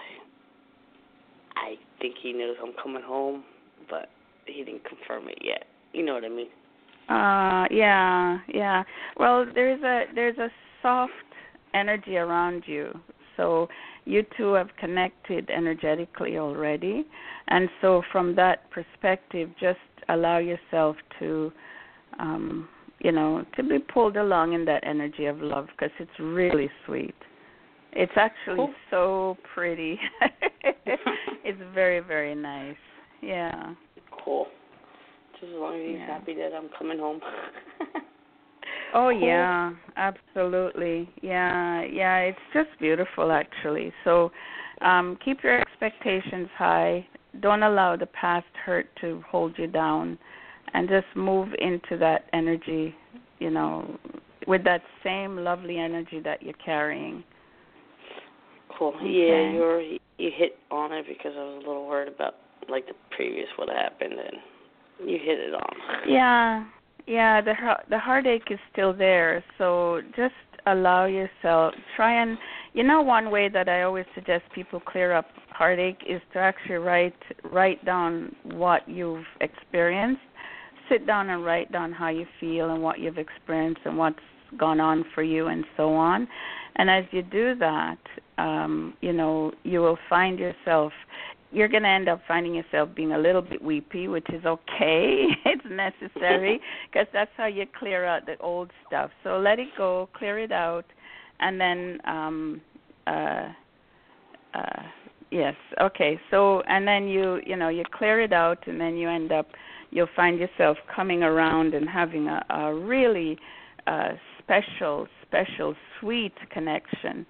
I 1.57 1.77
think 2.01 2.17
he 2.23 2.33
knows 2.33 2.57
I'm 2.63 2.73
coming 2.83 3.03
home, 3.03 3.45
but 3.89 4.09
he 4.47 4.65
didn't 4.65 4.83
confirm 4.85 5.29
it 5.29 5.39
yet. 5.43 5.65
You 5.93 6.05
know 6.05 6.15
what 6.15 6.25
I 6.25 6.29
mean? 6.29 6.49
Uh, 7.09 7.67
yeah, 7.71 8.39
yeah. 8.49 8.83
Well, 9.19 9.47
there's 9.55 9.83
a 9.83 10.05
there's 10.15 10.39
a 10.39 10.49
soft 10.83 11.13
energy 11.75 12.17
around 12.17 12.65
you, 12.67 12.99
so 13.37 13.69
you 14.07 14.25
two 14.37 14.55
have 14.55 14.69
connected 14.79 15.51
energetically 15.51 16.39
already, 16.39 17.07
and 17.49 17.69
so 17.81 18.03
from 18.11 18.35
that 18.37 18.71
perspective, 18.71 19.51
just 19.61 19.79
allow 20.09 20.39
yourself 20.39 20.97
to, 21.19 21.53
um, 22.19 22.69
you 23.01 23.13
know, 23.13 23.45
to 23.57 23.63
be 23.63 23.79
pulled 23.79 24.17
along 24.17 24.55
in 24.55 24.65
that 24.65 24.83
energy 24.87 25.27
of 25.27 25.41
love 25.41 25.69
because 25.73 25.93
it's 25.99 26.19
really 26.19 26.71
sweet. 26.87 27.15
It's 27.93 28.13
actually 28.17 28.57
cool. 28.57 28.75
so 28.91 29.37
pretty. 29.55 29.99
it's 31.45 31.61
very 31.75 32.01
very 32.01 32.35
nice. 32.35 32.77
Yeah. 33.21 33.75
Cool. 34.25 34.47
As 35.49 35.61
long 35.61 35.75
as 35.75 35.81
he's 35.81 35.97
Yeah. 35.97 36.07
happy 36.07 36.35
that 36.35 36.55
I'm 36.55 36.69
coming 36.71 36.99
home. 36.99 37.21
Oh 38.97 39.09
yeah, 39.09 39.73
absolutely. 39.97 41.09
Yeah, 41.21 41.83
yeah, 41.83 42.19
it's 42.21 42.39
just 42.53 42.71
beautiful 42.79 43.33
actually. 43.33 43.93
So 44.05 44.31
um 44.81 45.19
keep 45.25 45.43
your 45.43 45.61
expectations 45.61 46.49
high. 46.57 47.07
Don't 47.41 47.65
allow 47.65 47.97
the 47.97 48.07
past 48.07 48.47
hurt 48.65 48.87
to 49.01 49.23
hold 49.29 49.59
you 49.59 49.67
down 49.67 50.17
and 50.73 50.89
just 50.89 51.07
move 51.17 51.49
into 51.59 51.97
that 51.99 52.27
energy, 52.33 52.95
you 53.41 53.51
know, 53.51 53.99
with 54.47 54.63
that 54.65 54.83
same 55.03 55.39
lovely 55.39 55.79
energy 55.79 56.21
that 56.21 56.43
you're 56.43 56.61
carrying. 56.65 57.25
Cool. 58.79 58.95
Okay. 58.97 59.07
Yeah, 59.07 59.53
you're 59.53 59.81
you 59.83 59.99
hit 60.19 60.57
on 60.71 60.93
it 60.93 61.07
because 61.09 61.33
I 61.37 61.43
was 61.43 61.63
a 61.65 61.67
little 61.67 61.87
worried 61.87 62.09
about 62.09 62.35
like 62.69 62.87
the 62.87 62.95
previous 63.11 63.49
what 63.57 63.69
happened, 63.69 64.13
and 64.13 64.37
you 65.01 65.19
hit 65.19 65.39
it 65.39 65.55
on. 65.55 66.09
Yeah, 66.09 66.65
yeah. 67.07 67.41
The 67.41 67.55
the 67.91 67.99
heartache 67.99 68.51
is 68.51 68.59
still 68.73 68.93
there, 68.93 69.45
so 69.59 70.01
just 70.17 70.35
allow 70.67 71.07
yourself. 71.07 71.75
Try 71.97 72.23
and 72.23 72.39
you 72.73 72.83
know 72.83 73.03
one 73.03 73.31
way 73.31 73.49
that 73.49 73.69
I 73.69 73.83
always 73.83 74.07
suggest 74.15 74.45
people 74.55 74.81
clear 74.81 75.13
up 75.13 75.27
heartache 75.51 76.03
is 76.09 76.21
to 76.33 76.39
actually 76.39 76.77
write 76.77 77.15
write 77.53 77.85
down 77.85 78.35
what 78.45 78.89
you've 78.89 79.25
experienced. 79.41 80.23
Sit 80.91 81.07
down 81.07 81.31
and 81.31 81.45
write 81.45 81.73
down 81.73 81.93
how 81.93 82.09
you 82.09 82.27
feel 82.41 82.71
and 82.71 82.83
what 82.83 82.99
you've 82.99 83.19
experienced 83.19 83.81
and 83.85 83.97
what's 83.97 84.19
gone 84.59 84.81
on 84.81 85.05
for 85.15 85.23
you 85.23 85.47
and 85.47 85.65
so 85.77 85.95
on. 85.95 86.29
And 86.77 86.91
as 86.91 87.05
you 87.13 87.23
do 87.23 87.55
that, 87.57 87.99
um, 88.39 88.95
you 89.01 89.13
know, 89.13 89.53
you 89.63 89.81
will 89.81 89.99
find 90.09 90.39
yourself 90.39 90.93
you're 91.55 91.69
going 91.69 91.85
to 91.85 91.89
end 91.89 92.09
up 92.09 92.21
finding 92.27 92.55
yourself 92.55 92.89
being 92.95 93.13
a 93.13 93.19
little 93.19 93.41
bit 93.41 93.63
weepy, 93.63 94.09
which 94.09 94.27
is 94.31 94.45
okay. 94.45 95.27
it's 95.45 95.65
necessary 95.71 96.61
because 96.93 97.07
that's 97.13 97.31
how 97.37 97.47
you 97.47 97.65
clear 97.79 98.05
out 98.05 98.27
the 98.27 98.37
old 98.41 98.71
stuff. 98.87 99.11
So 99.23 99.39
let 99.39 99.59
it 99.59 99.69
go, 99.77 100.09
clear 100.15 100.39
it 100.41 100.53
out, 100.53 100.85
and 101.41 101.61
then 101.61 101.99
um 102.07 102.61
uh 103.07 103.49
uh 104.55 104.83
yes, 105.31 105.55
okay. 105.81 106.19
So 106.31 106.63
and 106.63 106.87
then 106.87 107.07
you 107.07 107.41
you 107.47 107.57
know, 107.57 107.69
you 107.69 107.85
clear 107.93 108.21
it 108.21 108.33
out 108.33 108.67
and 108.67 108.81
then 108.81 108.97
you 108.97 109.09
end 109.09 109.33
up 109.33 109.47
you'll 109.91 110.09
find 110.17 110.39
yourself 110.39 110.77
coming 110.95 111.23
around 111.23 111.75
and 111.75 111.89
having 111.89 112.29
a, 112.29 112.45
a 112.51 112.75
really 112.75 113.39
uh 113.87 114.11
special 114.43 115.07
special 115.23 115.75
sweet 116.01 116.35
connection 116.51 117.27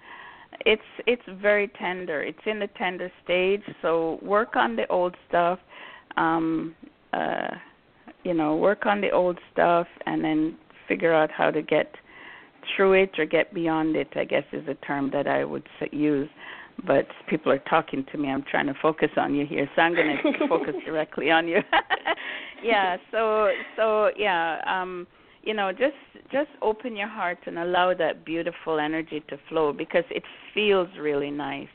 it's 0.65 0.81
it's 1.05 1.21
very 1.41 1.67
tender. 1.79 2.21
It's 2.21 2.39
in 2.45 2.59
the 2.59 2.67
tender 2.77 3.11
stage, 3.23 3.63
so 3.81 4.19
work 4.21 4.55
on 4.55 4.75
the 4.75 4.87
old 4.87 5.15
stuff. 5.27 5.59
Um 6.17 6.75
uh 7.13 7.49
you 8.23 8.33
know, 8.33 8.55
work 8.55 8.85
on 8.85 9.01
the 9.01 9.11
old 9.11 9.37
stuff 9.53 9.87
and 10.05 10.23
then 10.23 10.57
figure 10.87 11.13
out 11.13 11.29
how 11.31 11.51
to 11.51 11.61
get 11.61 11.95
through 12.75 12.93
it 12.93 13.11
or 13.19 13.25
get 13.25 13.53
beyond 13.53 13.95
it, 13.95 14.07
I 14.15 14.25
guess 14.25 14.43
is 14.51 14.67
a 14.67 14.73
term 14.85 15.11
that 15.13 15.27
I 15.27 15.45
would 15.45 15.67
use. 15.91 16.29
But 16.85 17.07
people 17.29 17.51
are 17.51 17.61
talking 17.69 18.05
to 18.11 18.17
me. 18.17 18.29
I'm 18.29 18.43
trying 18.49 18.67
to 18.67 18.73
focus 18.81 19.09
on 19.15 19.33
you 19.33 19.45
here, 19.45 19.69
so 19.75 19.81
I'm 19.81 19.95
going 19.95 20.17
to 20.39 20.47
focus 20.47 20.73
directly 20.85 21.31
on 21.31 21.47
you. 21.47 21.59
yeah. 22.63 22.97
So 23.11 23.49
so 23.77 24.09
yeah. 24.17 24.59
Um, 24.67 25.07
you 25.45 25.53
know 25.53 25.71
just 25.71 25.95
just 26.31 26.49
open 26.61 26.95
your 26.95 27.07
heart 27.07 27.37
and 27.45 27.57
allow 27.57 27.93
that 27.93 28.25
beautiful 28.25 28.79
energy 28.79 29.23
to 29.29 29.37
flow 29.47 29.71
because 29.71 30.03
it 30.09 30.23
feels 30.53 30.89
really 30.99 31.31
nice 31.31 31.69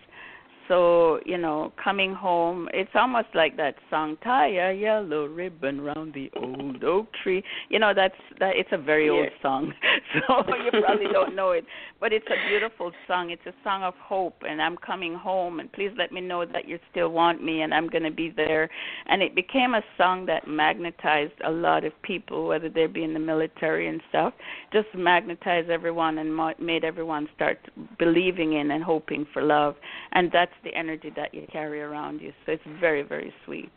so 0.70 1.18
you 1.26 1.36
know 1.36 1.72
coming 1.82 2.14
home 2.14 2.68
it's 2.72 2.92
almost 2.94 3.26
like 3.34 3.56
that 3.56 3.74
song 3.90 4.16
tie 4.22 4.52
a 4.52 4.72
yellow 4.72 5.26
ribbon 5.26 5.80
round 5.80 6.14
the 6.14 6.30
old 6.36 6.84
oak 6.84 7.08
tree. 7.24 7.42
You 7.68 7.80
know 7.80 7.92
that's 7.94 8.14
that 8.38 8.52
it's 8.54 8.68
a 8.70 8.78
very 8.78 9.10
old 9.10 9.28
song 9.42 9.72
so 10.28 10.44
you 10.64 10.70
probably 10.80 11.08
don't 11.12 11.34
know 11.34 11.50
it. 11.50 11.64
But 11.98 12.12
it's 12.12 12.26
a 12.28 12.48
beautiful 12.48 12.92
song. 13.08 13.30
It's 13.30 13.44
a 13.46 13.54
song 13.64 13.82
of 13.82 13.94
hope 13.94 14.36
and 14.48 14.62
i'm 14.62 14.76
coming 14.76 15.14
home 15.14 15.58
and 15.58 15.70
please 15.72 15.90
let 15.98 16.12
me 16.12 16.20
know 16.20 16.46
that 16.46 16.68
you 16.68 16.78
still 16.92 17.08
want 17.08 17.42
me 17.42 17.62
and 17.62 17.74
i'm 17.74 17.88
going 17.88 18.04
to 18.04 18.12
be 18.12 18.30
there. 18.30 18.70
And 19.08 19.22
it 19.22 19.34
became 19.34 19.74
a 19.74 19.82
song 19.98 20.24
that 20.26 20.46
magnetized 20.46 21.34
a 21.44 21.50
lot 21.50 21.84
of 21.84 21.92
people 22.02 22.46
whether 22.46 22.68
they 22.68 22.86
be 22.86 23.02
in 23.02 23.12
the 23.12 23.18
military 23.18 23.88
and 23.88 24.00
stuff 24.08 24.34
just 24.72 24.86
magnetized 24.94 25.68
everyone 25.68 26.18
and 26.18 26.30
made 26.60 26.84
everyone 26.84 27.28
start 27.34 27.58
believing 27.98 28.52
in 28.52 28.70
and 28.70 28.84
hoping 28.84 29.26
for 29.32 29.42
love. 29.42 29.74
And 30.12 30.30
that's 30.32 30.52
the 30.64 30.74
energy 30.74 31.12
that 31.16 31.32
you 31.34 31.46
carry 31.52 31.80
around 31.80 32.20
you 32.20 32.32
so 32.46 32.52
it's 32.52 32.62
very 32.80 33.02
very 33.02 33.32
sweet 33.44 33.72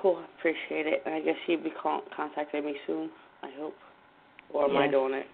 Cool. 0.00 0.22
Appreciate 0.38 0.86
it. 0.86 1.02
And 1.06 1.14
I 1.14 1.20
guess 1.20 1.36
you'll 1.46 1.62
be 1.62 1.72
con- 1.82 2.02
contacting 2.14 2.64
me 2.64 2.74
soon. 2.86 3.10
I 3.42 3.50
hope. 3.58 3.74
Or 4.50 4.64
am 4.64 4.76
I 4.76 4.84
Yes. 4.84 4.92
doing 4.92 5.14
it? 5.14 5.26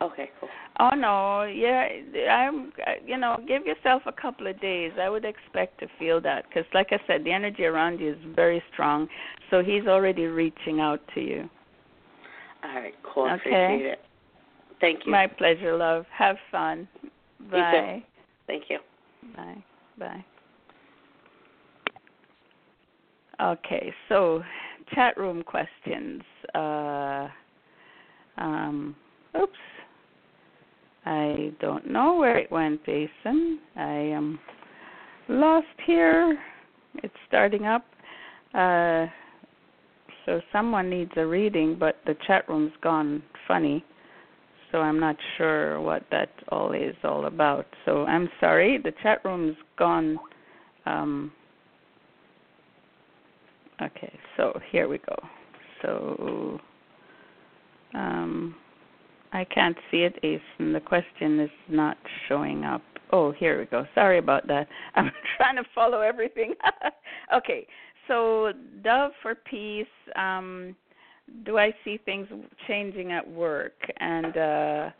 Okay. 0.00 0.30
Cool. 0.38 0.48
Oh 0.78 0.90
no, 0.90 1.42
yeah, 1.42 1.88
I'm. 2.30 2.72
You 3.04 3.16
know, 3.16 3.36
give 3.48 3.66
yourself 3.66 4.02
a 4.06 4.12
couple 4.12 4.46
of 4.46 4.60
days. 4.60 4.92
I 5.00 5.08
would 5.08 5.24
expect 5.24 5.80
to 5.80 5.88
feel 5.98 6.20
that 6.20 6.44
because, 6.48 6.66
like 6.72 6.92
I 6.92 7.00
said, 7.06 7.24
the 7.24 7.32
energy 7.32 7.64
around 7.64 7.98
you 7.98 8.10
is 8.12 8.18
very 8.36 8.62
strong. 8.72 9.08
So 9.50 9.62
he's 9.62 9.86
already 9.88 10.26
reaching 10.26 10.78
out 10.78 11.00
to 11.14 11.20
you. 11.20 11.50
All 12.62 12.80
right. 12.80 12.94
Cool. 13.02 13.24
Okay. 13.24 13.34
Appreciate 13.36 13.86
it. 13.86 14.00
Thank 14.80 15.04
you. 15.04 15.10
My 15.10 15.26
pleasure, 15.26 15.76
love. 15.76 16.06
Have 16.16 16.36
fun. 16.52 16.86
Bye. 17.50 18.04
Thank 18.46 18.64
you. 18.70 18.78
Bye. 19.36 19.64
Bye. 19.98 20.24
Okay, 23.40 23.92
so 24.08 24.42
chat 24.94 25.16
room 25.16 25.42
questions. 25.42 26.22
Uh, 26.54 27.28
um, 28.36 28.96
oops. 29.40 29.52
I 31.06 31.52
don't 31.60 31.90
know 31.90 32.16
where 32.16 32.36
it 32.36 32.50
went, 32.50 32.84
Jason. 32.84 33.60
I 33.76 33.92
am 33.92 34.38
lost 35.28 35.66
here. 35.86 36.38
It's 36.96 37.14
starting 37.28 37.64
up. 37.64 37.84
Uh, 38.54 39.06
so 40.26 40.40
someone 40.52 40.90
needs 40.90 41.12
a 41.16 41.24
reading, 41.24 41.76
but 41.78 41.96
the 42.06 42.14
chat 42.26 42.48
room's 42.48 42.72
gone 42.82 43.22
funny. 43.46 43.84
So 44.70 44.78
I'm 44.78 45.00
not 45.00 45.16
sure 45.36 45.80
what 45.80 46.02
that 46.10 46.30
all 46.50 46.72
is 46.72 46.94
all 47.04 47.26
about. 47.26 47.66
So 47.84 48.04
I'm 48.04 48.28
sorry, 48.40 48.78
the 48.78 48.92
chat 49.02 49.24
room's 49.24 49.56
gone. 49.78 50.18
Um, 50.84 51.32
okay, 53.80 54.18
so 54.36 54.58
here 54.70 54.88
we 54.88 54.98
go. 54.98 55.16
So 55.82 56.60
um, 57.94 58.54
I 59.32 59.44
can't 59.44 59.76
see 59.90 59.98
it, 59.98 60.18
Asen. 60.22 60.72
The 60.72 60.80
question 60.80 61.40
is 61.40 61.50
not 61.68 61.96
showing 62.28 62.64
up. 62.64 62.82
Oh, 63.10 63.32
here 63.32 63.58
we 63.58 63.64
go. 63.66 63.86
Sorry 63.94 64.18
about 64.18 64.46
that. 64.48 64.68
I'm 64.94 65.10
trying 65.36 65.56
to 65.56 65.64
follow 65.74 66.00
everything. 66.00 66.54
okay, 67.34 67.66
so 68.06 68.52
Dove 68.82 69.12
for 69.22 69.34
peace. 69.34 69.86
Um, 70.16 70.76
do 71.44 71.58
I 71.58 71.72
see 71.84 71.98
things 72.04 72.28
changing 72.66 73.12
at 73.12 73.28
work? 73.28 73.74
And 74.00 74.36
uh, 74.36 74.90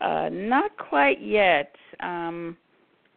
uh, 0.00 0.28
not 0.30 0.76
quite 0.76 1.20
yet. 1.20 1.74
Um, 2.00 2.56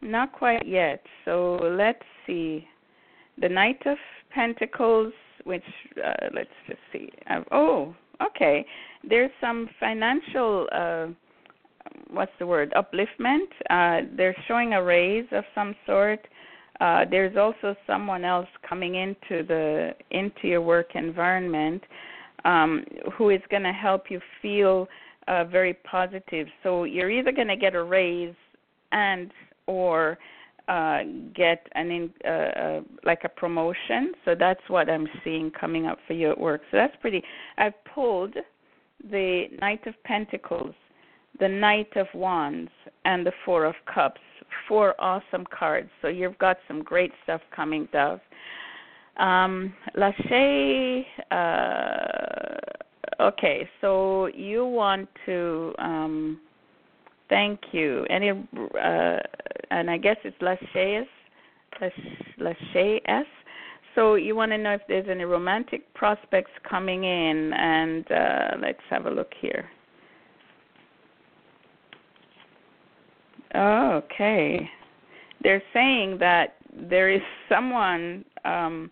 not 0.00 0.32
quite 0.32 0.66
yet. 0.66 1.02
So 1.24 1.56
let's 1.62 2.02
see. 2.26 2.66
The 3.40 3.48
Knight 3.48 3.80
of 3.86 3.96
Pentacles, 4.30 5.12
which 5.44 5.62
uh, 6.04 6.28
let's 6.34 6.50
just 6.66 6.80
see. 6.92 7.10
Uh, 7.30 7.40
oh, 7.52 7.94
okay. 8.24 8.66
There's 9.08 9.30
some 9.40 9.68
financial. 9.80 10.68
Uh, 10.72 11.06
what's 12.10 12.32
the 12.38 12.46
word? 12.46 12.72
Upliftment. 12.76 13.48
Uh, 13.70 14.06
they're 14.16 14.36
showing 14.48 14.74
a 14.74 14.82
raise 14.82 15.26
of 15.32 15.44
some 15.54 15.74
sort. 15.86 16.26
Uh, 16.80 17.04
there's 17.08 17.36
also 17.36 17.76
someone 17.86 18.24
else 18.24 18.48
coming 18.68 18.96
into 18.96 19.44
the 19.46 19.90
into 20.10 20.48
your 20.48 20.60
work 20.60 20.94
environment 20.94 21.82
um, 22.44 22.84
who 23.16 23.30
is 23.30 23.40
going 23.50 23.62
to 23.62 23.72
help 23.72 24.10
you 24.10 24.20
feel 24.40 24.88
uh, 25.28 25.44
very 25.44 25.74
positive. 25.74 26.46
So 26.62 26.84
you're 26.84 27.10
either 27.10 27.32
going 27.32 27.48
to 27.48 27.56
get 27.56 27.74
a 27.74 27.82
raise 27.82 28.34
and 28.92 29.30
or 29.66 30.18
uh, 30.68 31.00
get 31.34 31.66
an 31.74 31.90
in, 31.90 32.10
uh, 32.24 32.28
uh, 32.28 32.80
like 33.04 33.22
a 33.24 33.28
promotion. 33.28 34.12
So 34.24 34.34
that's 34.38 34.60
what 34.68 34.88
I'm 34.88 35.08
seeing 35.24 35.50
coming 35.50 35.86
up 35.86 35.98
for 36.06 36.12
you 36.12 36.30
at 36.30 36.38
work. 36.38 36.62
So 36.70 36.76
that's 36.76 36.94
pretty. 37.00 37.22
I've 37.58 37.74
pulled 37.94 38.34
the 39.10 39.46
Knight 39.60 39.86
of 39.86 39.94
Pentacles, 40.04 40.74
the 41.40 41.48
Knight 41.48 41.96
of 41.96 42.06
Wands, 42.14 42.70
and 43.04 43.26
the 43.26 43.32
Four 43.44 43.64
of 43.64 43.74
Cups. 43.92 44.20
Four 44.68 44.94
awesome 45.00 45.46
cards. 45.50 45.90
So 46.02 46.08
you've 46.08 46.38
got 46.38 46.58
some 46.68 46.82
great 46.82 47.10
stuff 47.24 47.40
coming, 47.54 47.88
Dove. 47.92 48.20
Um, 49.18 49.74
Lachey, 49.96 51.04
uh, 51.30 52.56
okay, 53.22 53.68
so 53.80 54.26
you 54.26 54.64
want 54.66 55.08
to. 55.26 55.74
Um, 55.78 56.40
Thank 57.32 57.60
you. 57.72 58.04
Any 58.10 58.28
uh, 58.28 59.16
and 59.70 59.90
I 59.90 59.96
guess 59.96 60.18
it's 60.22 60.36
Lacheyes, 60.42 61.06
Lacheyes. 62.38 63.24
So 63.94 64.16
you 64.16 64.36
want 64.36 64.52
to 64.52 64.58
know 64.58 64.74
if 64.74 64.82
there's 64.86 65.08
any 65.08 65.24
romantic 65.24 65.94
prospects 65.94 66.50
coming 66.68 67.04
in, 67.04 67.54
and 67.54 68.12
uh, 68.12 68.48
let's 68.60 68.82
have 68.90 69.06
a 69.06 69.10
look 69.10 69.30
here. 69.40 69.64
Okay, 73.56 74.68
they're 75.42 75.62
saying 75.72 76.18
that 76.18 76.56
there 76.90 77.10
is 77.10 77.22
someone 77.48 78.26
um, 78.44 78.90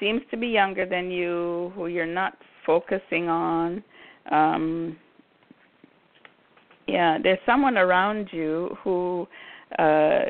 seems 0.00 0.22
to 0.30 0.36
be 0.36 0.48
younger 0.48 0.86
than 0.86 1.10
you 1.10 1.72
who 1.74 1.86
you're 1.86 2.06
not 2.06 2.36
focusing 2.64 3.28
on. 3.28 3.82
Um, 4.30 4.96
yeah 6.88 7.18
there's 7.22 7.38
someone 7.46 7.76
around 7.76 8.28
you 8.32 8.76
who 8.82 9.28
uh 9.78 10.22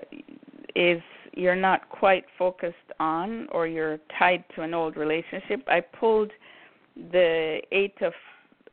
is 0.74 1.00
you're 1.34 1.56
not 1.56 1.88
quite 1.88 2.24
focused 2.36 2.76
on 2.98 3.48
or 3.52 3.66
you're 3.66 3.98
tied 4.18 4.44
to 4.56 4.62
an 4.62 4.74
old 4.74 4.96
relationship. 4.96 5.62
I 5.68 5.80
pulled 5.80 6.32
the 7.12 7.60
eight 7.70 7.94
of 8.02 8.12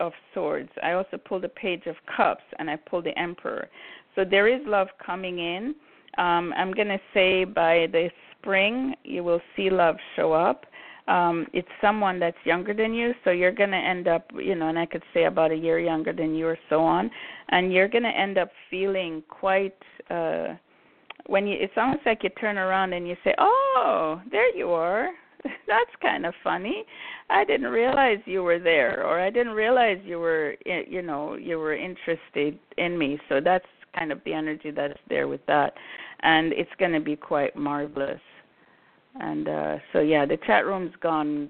of 0.00 0.12
swords. 0.34 0.68
I 0.82 0.92
also 0.92 1.16
pulled 1.16 1.44
a 1.44 1.48
page 1.48 1.86
of 1.86 1.96
cups 2.14 2.42
and 2.58 2.68
i 2.68 2.76
pulled 2.76 3.04
the 3.04 3.18
emperor. 3.18 3.68
So 4.14 4.24
there 4.24 4.48
is 4.48 4.60
love 4.66 4.88
coming 5.04 5.38
in. 5.38 5.74
Um 6.18 6.52
i'm 6.56 6.72
going 6.72 6.88
to 6.88 7.00
say 7.14 7.44
by 7.44 7.86
the 7.92 8.10
spring 8.32 8.94
you 9.04 9.22
will 9.24 9.40
see 9.54 9.70
love 9.70 9.96
show 10.16 10.32
up 10.32 10.66
um 11.08 11.46
it's 11.52 11.68
someone 11.80 12.18
that's 12.18 12.36
younger 12.44 12.74
than 12.74 12.92
you 12.92 13.12
so 13.24 13.30
you're 13.30 13.52
going 13.52 13.70
to 13.70 13.76
end 13.76 14.08
up 14.08 14.30
you 14.34 14.54
know 14.54 14.68
and 14.68 14.78
i 14.78 14.86
could 14.86 15.02
say 15.14 15.24
about 15.24 15.50
a 15.50 15.56
year 15.56 15.78
younger 15.78 16.12
than 16.12 16.34
you 16.34 16.46
or 16.46 16.58
so 16.68 16.80
on 16.80 17.10
and 17.50 17.72
you're 17.72 17.88
going 17.88 18.02
to 18.02 18.08
end 18.08 18.38
up 18.38 18.50
feeling 18.70 19.22
quite 19.28 19.76
uh 20.10 20.48
when 21.26 21.46
you 21.46 21.56
it's 21.58 21.72
almost 21.76 22.00
like 22.06 22.22
you 22.22 22.30
turn 22.40 22.58
around 22.58 22.92
and 22.92 23.06
you 23.06 23.16
say 23.24 23.34
oh 23.38 24.20
there 24.30 24.54
you 24.56 24.70
are. 24.70 25.10
That's 25.68 25.90
kind 26.02 26.26
of 26.26 26.34
funny. 26.42 26.84
I 27.30 27.44
didn't 27.44 27.68
realize 27.68 28.18
you 28.24 28.42
were 28.42 28.58
there 28.58 29.04
or 29.04 29.20
i 29.20 29.30
didn't 29.30 29.52
realize 29.52 29.98
you 30.04 30.18
were 30.18 30.56
you 30.64 31.02
know 31.02 31.34
you 31.34 31.58
were 31.58 31.74
interested 31.74 32.58
in 32.78 32.98
me. 32.98 33.18
So 33.28 33.40
that's 33.42 33.66
kind 33.96 34.12
of 34.12 34.20
the 34.24 34.32
energy 34.32 34.70
that's 34.70 34.98
there 35.08 35.28
with 35.28 35.44
that 35.46 35.72
and 36.20 36.52
it's 36.52 36.70
going 36.78 36.92
to 36.92 37.00
be 37.00 37.16
quite 37.16 37.56
marvelous 37.56 38.20
and 39.20 39.48
uh 39.48 39.76
so 39.92 40.00
yeah 40.00 40.24
the 40.26 40.36
chat 40.46 40.66
room's 40.66 40.94
gone 41.00 41.48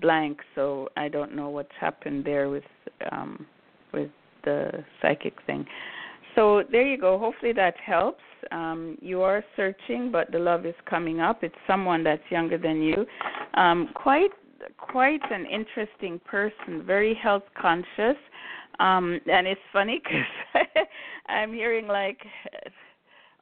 blank 0.00 0.40
so 0.54 0.88
i 0.96 1.08
don't 1.08 1.34
know 1.34 1.48
what's 1.48 1.72
happened 1.80 2.24
there 2.24 2.48
with 2.50 2.64
um 3.12 3.46
with 3.92 4.10
the 4.46 4.84
psychic 5.02 5.34
thing. 5.46 5.66
So 6.34 6.62
there 6.70 6.86
you 6.86 6.98
go. 6.98 7.18
Hopefully 7.18 7.52
that 7.52 7.74
helps. 7.84 8.22
Um 8.52 8.96
you 9.02 9.20
are 9.22 9.44
searching 9.56 10.10
but 10.10 10.30
the 10.32 10.38
love 10.38 10.64
is 10.64 10.74
coming 10.88 11.20
up. 11.20 11.42
It's 11.42 11.62
someone 11.66 12.02
that's 12.02 12.22
younger 12.30 12.56
than 12.56 12.80
you. 12.80 13.04
Um 13.54 13.90
quite 13.94 14.30
quite 14.78 15.20
an 15.30 15.44
interesting 15.46 16.18
person 16.24 16.84
very 16.86 17.14
health 17.14 17.42
conscious. 17.60 18.18
Um 18.78 19.20
and 19.26 19.46
it's 19.46 19.60
funny 19.72 20.00
because 20.04 20.66
i'm 21.28 21.52
hearing 21.52 21.88
like 21.88 22.20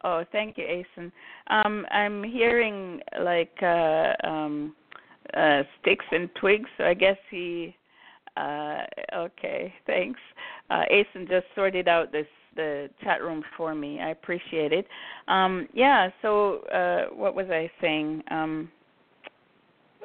Oh, 0.04 0.22
thank 0.32 0.58
you, 0.58 0.64
Asen. 0.64 1.10
Um, 1.48 1.86
I'm 1.90 2.22
hearing 2.22 3.00
like 3.20 3.56
uh, 3.62 4.12
um, 4.22 4.76
uh, 5.32 5.62
sticks 5.80 6.04
and 6.12 6.28
twigs. 6.38 6.68
So 6.78 6.84
I 6.84 6.94
guess 6.94 7.16
he. 7.30 7.74
Uh, 8.36 8.82
okay, 9.14 9.72
thanks. 9.86 10.20
Uh, 10.68 10.82
Asen 10.92 11.28
just 11.28 11.46
sorted 11.54 11.88
out 11.88 12.12
this 12.12 12.26
the 12.54 12.90
chat 13.02 13.22
room 13.22 13.42
for 13.56 13.74
me. 13.74 14.00
I 14.00 14.10
appreciate 14.10 14.72
it. 14.72 14.86
Um, 15.26 15.68
yeah. 15.72 16.10
So 16.20 16.58
uh, 16.66 17.14
what 17.14 17.34
was 17.34 17.46
I 17.50 17.70
saying? 17.80 18.22
Um, 18.30 18.70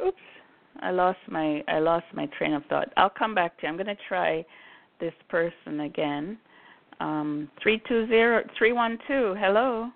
oops, 0.05 0.17
I 0.79 0.91
lost 0.91 1.19
my 1.27 1.61
I 1.67 1.79
lost 1.79 2.05
my 2.13 2.27
train 2.37 2.53
of 2.53 2.63
thought. 2.65 2.89
I'll 2.95 3.09
come 3.09 3.35
back 3.35 3.57
to 3.57 3.63
you. 3.63 3.69
I'm 3.69 3.75
going 3.75 3.87
to 3.87 3.97
try 4.07 4.45
this 5.01 5.13
person 5.27 5.81
again. 5.81 6.37
Um, 6.99 7.49
three 7.61 7.81
two 7.87 8.07
zero 8.07 8.43
three 8.57 8.73
one 8.73 8.97
two. 9.07 9.35
Hello. 9.39 9.89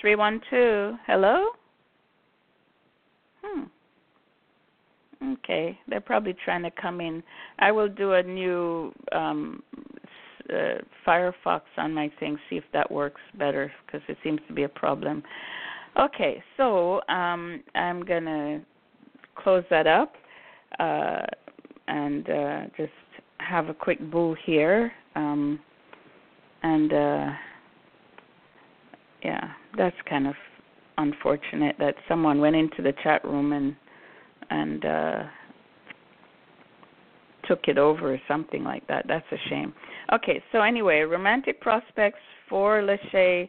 Three 0.00 0.16
one 0.16 0.40
two. 0.50 0.94
Hello. 1.06 1.50
Hmm. 3.42 3.64
Okay, 5.32 5.78
they're 5.88 6.00
probably 6.00 6.34
trying 6.44 6.62
to 6.62 6.70
come 6.70 7.00
in. 7.00 7.22
I 7.58 7.72
will 7.72 7.88
do 7.88 8.12
a 8.12 8.22
new 8.22 8.92
um, 9.12 9.62
uh, 10.50 10.78
Firefox 11.06 11.62
on 11.78 11.94
my 11.94 12.10
thing, 12.20 12.38
see 12.50 12.56
if 12.56 12.64
that 12.72 12.90
works 12.90 13.20
better 13.38 13.72
because 13.86 14.02
it 14.08 14.18
seems 14.22 14.40
to 14.48 14.54
be 14.54 14.64
a 14.64 14.68
problem. 14.68 15.22
Okay, 15.98 16.42
so 16.56 17.00
um, 17.08 17.62
I'm 17.74 18.04
gonna 18.04 18.60
close 19.36 19.64
that 19.70 19.86
up 19.86 20.14
uh, 20.78 21.22
and 21.88 22.28
uh, 22.28 22.60
just 22.76 22.92
have 23.48 23.68
a 23.68 23.74
quick 23.74 23.98
boo 24.10 24.36
here. 24.44 24.92
Um, 25.14 25.60
and 26.62 26.92
uh, 26.92 27.30
yeah, 29.22 29.50
that's 29.76 29.96
kind 30.08 30.26
of 30.26 30.34
unfortunate 30.98 31.76
that 31.78 31.94
someone 32.08 32.40
went 32.40 32.56
into 32.56 32.82
the 32.82 32.92
chat 33.02 33.24
room 33.24 33.52
and 33.52 33.74
and 34.50 34.84
uh 34.84 35.22
took 37.48 37.60
it 37.66 37.76
over 37.76 38.14
or 38.14 38.20
something 38.26 38.64
like 38.64 38.86
that. 38.86 39.04
That's 39.06 39.26
a 39.32 39.36
shame. 39.50 39.74
Okay, 40.12 40.42
so 40.52 40.62
anyway, 40.62 41.00
romantic 41.00 41.60
prospects 41.60 42.20
for 42.48 42.80
Lachey 42.80 43.48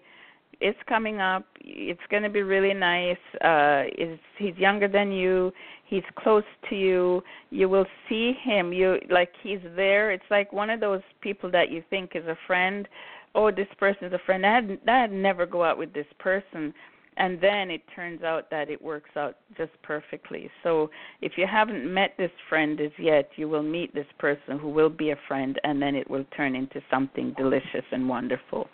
it's 0.61 0.79
coming 0.87 1.19
up. 1.19 1.45
It's 1.61 2.01
going 2.09 2.23
to 2.23 2.29
be 2.29 2.41
really 2.41 2.73
nice. 2.73 3.17
Uh 3.43 3.83
is 3.97 4.19
he's 4.37 4.55
younger 4.57 4.87
than 4.87 5.11
you. 5.11 5.51
He's 5.87 6.03
close 6.15 6.43
to 6.69 6.75
you. 6.75 7.21
You 7.51 7.69
will 7.69 7.85
see 8.09 8.33
him. 8.43 8.73
You 8.73 8.99
like 9.09 9.31
he's 9.43 9.59
there. 9.75 10.11
It's 10.11 10.23
like 10.31 10.51
one 10.51 10.69
of 10.69 10.79
those 10.79 11.01
people 11.21 11.51
that 11.51 11.71
you 11.71 11.83
think 11.89 12.11
is 12.15 12.25
a 12.25 12.37
friend. 12.47 12.87
Oh, 13.35 13.51
this 13.51 13.67
person 13.79 14.05
is 14.05 14.13
a 14.13 14.19
friend. 14.25 14.45
I'd, 14.45 14.89
I'd 14.89 15.11
never 15.11 15.45
go 15.45 15.63
out 15.63 15.77
with 15.77 15.93
this 15.93 16.07
person. 16.19 16.73
And 17.17 17.39
then 17.39 17.71
it 17.71 17.81
turns 17.95 18.23
out 18.23 18.49
that 18.49 18.69
it 18.69 18.81
works 18.81 19.11
out 19.15 19.37
just 19.57 19.71
perfectly. 19.83 20.49
So 20.63 20.89
if 21.21 21.33
you 21.37 21.45
haven't 21.49 21.91
met 21.93 22.13
this 22.17 22.31
friend 22.49 22.81
as 22.81 22.91
yet, 22.99 23.29
you 23.37 23.47
will 23.47 23.63
meet 23.63 23.93
this 23.93 24.07
person 24.19 24.59
who 24.59 24.69
will 24.69 24.89
be 24.89 25.11
a 25.11 25.15
friend, 25.27 25.57
and 25.63 25.81
then 25.81 25.95
it 25.95 26.09
will 26.09 26.25
turn 26.35 26.55
into 26.55 26.81
something 26.91 27.33
delicious 27.37 27.85
and 27.91 28.09
wonderful. 28.09 28.67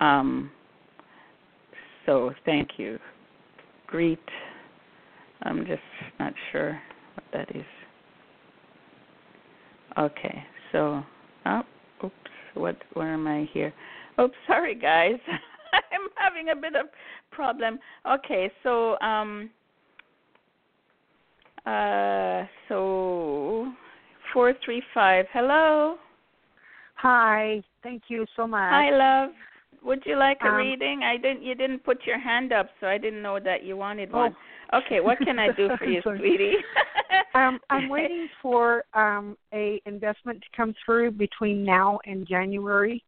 Um, 0.00 0.52
so 2.06 2.32
thank 2.44 2.70
you. 2.76 2.98
Greet. 3.88 4.20
I'm 5.44 5.66
just 5.66 5.82
not 6.18 6.32
sure 6.50 6.80
what 7.14 7.24
that 7.32 7.56
is. 7.56 7.64
Okay, 9.98 10.42
so 10.72 11.02
oh, 11.46 11.62
oops, 12.04 12.14
what 12.54 12.76
where 12.94 13.12
am 13.12 13.26
I 13.26 13.48
here? 13.52 13.72
Oops, 14.20 14.34
sorry 14.46 14.74
guys. 14.74 15.18
I'm 15.92 16.08
having 16.16 16.50
a 16.50 16.56
bit 16.56 16.74
of 16.76 16.86
problem. 17.30 17.78
Okay, 18.06 18.50
so 18.62 18.98
um 19.00 19.50
Uh, 21.66 22.44
so 22.68 23.72
four 24.32 24.52
three 24.64 24.82
five. 24.92 25.26
Hello. 25.32 25.96
Hi. 26.96 27.62
Thank 27.82 28.02
you 28.08 28.26
so 28.36 28.46
much. 28.46 28.70
Hi, 28.70 28.90
love. 28.90 29.30
Would 29.82 30.02
you 30.06 30.16
like 30.16 30.38
a 30.42 30.48
Um, 30.48 30.56
reading? 30.56 31.02
I 31.02 31.16
didn't. 31.16 31.42
You 31.42 31.54
didn't 31.54 31.84
put 31.84 32.04
your 32.06 32.18
hand 32.18 32.52
up, 32.52 32.68
so 32.80 32.86
I 32.86 32.98
didn't 32.98 33.22
know 33.22 33.38
that 33.40 33.62
you 33.62 33.76
wanted 33.76 34.10
Oh. 34.12 34.34
Okay, 34.72 35.00
what 35.00 35.18
can 35.18 35.38
I 35.38 35.52
do 35.52 35.68
for 35.78 35.84
you, 35.84 36.00
sweetie? 36.18 36.54
um, 37.34 37.60
I'm 37.70 37.88
waiting 37.88 38.28
for 38.40 38.84
um, 38.94 39.36
a 39.52 39.80
investment 39.86 40.40
to 40.40 40.56
come 40.56 40.74
through 40.84 41.12
between 41.12 41.64
now 41.64 41.98
and 42.06 42.26
January. 42.26 43.04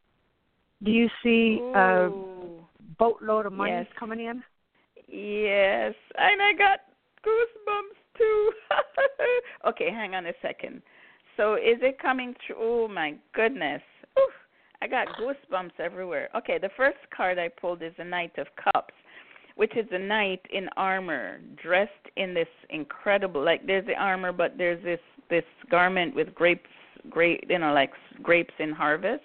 Do 0.83 0.91
you 0.91 1.09
see 1.23 1.59
a 1.73 2.09
boatload 2.99 3.47
of 3.47 3.53
money 3.53 3.71
Yes. 3.71 3.87
coming 3.97 4.19
in? 4.19 4.43
Yes, 5.07 5.93
and 6.17 6.41
I 6.41 6.53
got 6.53 6.79
goosebumps 7.25 8.17
too. 8.17 8.51
okay, 9.67 9.89
hang 9.89 10.15
on 10.15 10.25
a 10.27 10.33
second. 10.41 10.81
So 11.35 11.55
is 11.55 11.77
it 11.81 11.99
coming 11.99 12.35
through? 12.45 12.57
Oh 12.59 12.87
my 12.87 13.15
goodness. 13.33 13.81
Oof, 14.19 14.33
I 14.81 14.87
got 14.87 15.07
goosebumps 15.19 15.79
everywhere. 15.79 16.29
Okay, 16.35 16.57
the 16.59 16.69
first 16.75 16.97
card 17.15 17.39
I 17.39 17.49
pulled 17.49 17.81
is 17.81 17.93
the 17.97 18.03
Knight 18.03 18.37
of 18.37 18.47
Cups, 18.55 18.93
which 19.57 19.75
is 19.75 19.87
a 19.91 19.99
knight 19.99 20.41
in 20.51 20.69
armor, 20.77 21.39
dressed 21.61 21.91
in 22.15 22.33
this 22.33 22.47
incredible 22.69 23.43
like 23.43 23.65
there's 23.67 23.85
the 23.85 23.95
armor 23.95 24.31
but 24.31 24.57
there's 24.57 24.81
this 24.83 24.99
this 25.29 25.43
garment 25.69 26.15
with 26.15 26.33
grapes 26.33 26.69
grape 27.09 27.43
you 27.49 27.59
know 27.59 27.73
like 27.73 27.91
grapes 28.21 28.53
in 28.59 28.71
harvest 28.71 29.23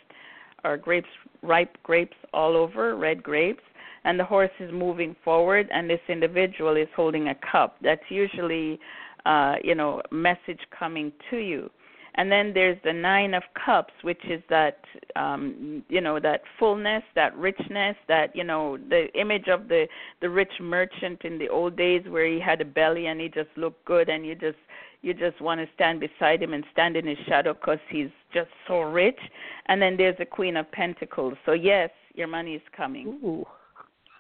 or 0.65 0.77
grapes 0.77 1.09
ripe 1.43 1.77
grapes 1.83 2.17
all 2.33 2.57
over, 2.57 2.97
red 2.97 3.23
grapes 3.23 3.63
and 4.05 4.19
the 4.19 4.25
horse 4.25 4.51
is 4.59 4.73
moving 4.73 5.15
forward 5.25 5.69
and 5.73 5.89
this 5.89 6.01
individual 6.09 6.77
is 6.77 6.89
holding 6.97 7.29
a 7.29 7.35
cup. 7.53 7.77
That's 7.83 8.09
usually 8.09 8.81
uh 9.27 9.55
you 9.63 9.75
know 9.75 10.03
message 10.11 10.61
coming 10.77 11.13
to 11.31 11.37
you 11.37 11.71
and 12.15 12.31
then 12.31 12.53
there's 12.53 12.79
the 12.85 12.93
nine 12.93 13.35
of 13.35 13.43
cups 13.65 13.93
which 14.03 14.21
is 14.29 14.43
that 14.49 14.79
um 15.17 15.83
you 15.89 16.01
know 16.01 16.19
that 16.21 16.43
fullness 16.59 17.03
that 17.15 17.37
richness 17.37 17.97
that 18.09 18.35
you 18.35 18.45
know 18.45 18.79
the 18.89 19.07
image 19.19 19.49
of 19.49 19.69
the 19.69 19.87
the 20.21 20.29
rich 20.29 20.53
merchant 20.61 21.21
in 21.25 21.39
the 21.39 21.49
old 21.49 21.77
days 21.77 22.03
where 22.09 22.27
he 22.27 22.41
had 22.41 22.61
a 22.61 22.65
belly 22.65 23.07
and 23.07 23.21
he 23.21 23.29
just 23.29 23.51
looked 23.57 23.85
good 23.85 24.09
and 24.09 24.27
you 24.27 24.35
just 24.35 24.59
you 25.03 25.13
just 25.13 25.41
want 25.41 25.61
to 25.61 25.67
stand 25.75 26.01
beside 26.01 26.43
him 26.43 26.53
and 26.53 26.65
stand 26.73 26.97
in 26.97 27.07
his 27.07 27.19
shadow 27.27 27.55
because 27.55 27.81
he's 27.91 28.11
just 28.33 28.51
so 28.69 28.81
rich 28.81 29.19
and 29.67 29.81
then 29.81 29.97
there's 29.97 30.17
the 30.19 30.27
queen 30.27 30.57
of 30.57 30.71
pentacles 30.73 31.35
so 31.45 31.53
yes 31.53 31.91
your 32.15 32.29
money 32.29 32.55
is 32.55 32.63
coming 32.77 33.19
Ooh. 33.25 33.45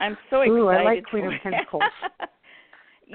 I'm 0.02 0.18
so 0.30 0.40
excited. 0.40 0.58
Ooh, 0.58 0.68
I 0.68 0.82
like 0.82 1.04
Queen 1.04 1.26
of. 1.26 1.32
Pentacles. 1.42 1.82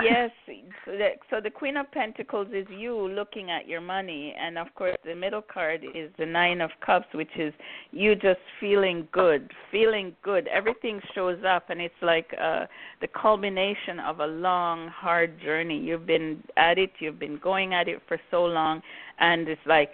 yes, 0.04 0.32
so 0.45 0.52
the, 0.91 1.10
so 1.30 1.41
the 1.41 1.50
Queen 1.50 1.78
of 1.78 1.91
Pentacles 1.91 2.48
is 2.54 2.66
you 2.70 2.95
looking 2.95 3.52
at 3.52 3.68
your 3.68 3.82
money, 3.82 4.34
and 4.39 4.58
of 4.58 4.68
course 4.76 4.95
the 5.06 5.16
middle 5.16 5.41
card 5.41 5.84
is 5.84 6.12
the 6.18 6.26
Nine 6.26 6.62
of 6.62 6.72
Cups, 6.86 7.08
which 7.14 7.30
is 7.38 7.54
you 7.91 8.16
just 8.16 8.39
feeling 8.60 9.08
good, 9.12 9.52
feeling 9.72 10.16
good. 10.24 10.48
Everything 10.48 11.00
shows 11.14 11.39
up, 11.48 11.70
and 11.70 11.82
it's 11.82 11.93
like 12.02 12.34
uh, 12.41 12.66
the 13.02 13.08
culmination 13.08 14.00
of 14.00 14.20
a 14.20 14.28
long, 14.28 14.88
hard 14.89 15.39
journey. 15.41 15.80
You've 15.80 16.06
been 16.06 16.43
at 16.58 16.78
it, 16.78 16.91
you've 17.00 17.20
been 17.20 17.39
going 17.41 17.74
at 17.74 17.88
it 17.88 18.02
for 18.08 18.20
so 18.32 18.45
long, 18.45 18.82
and 19.20 19.48
it's 19.48 19.62
like. 19.66 19.91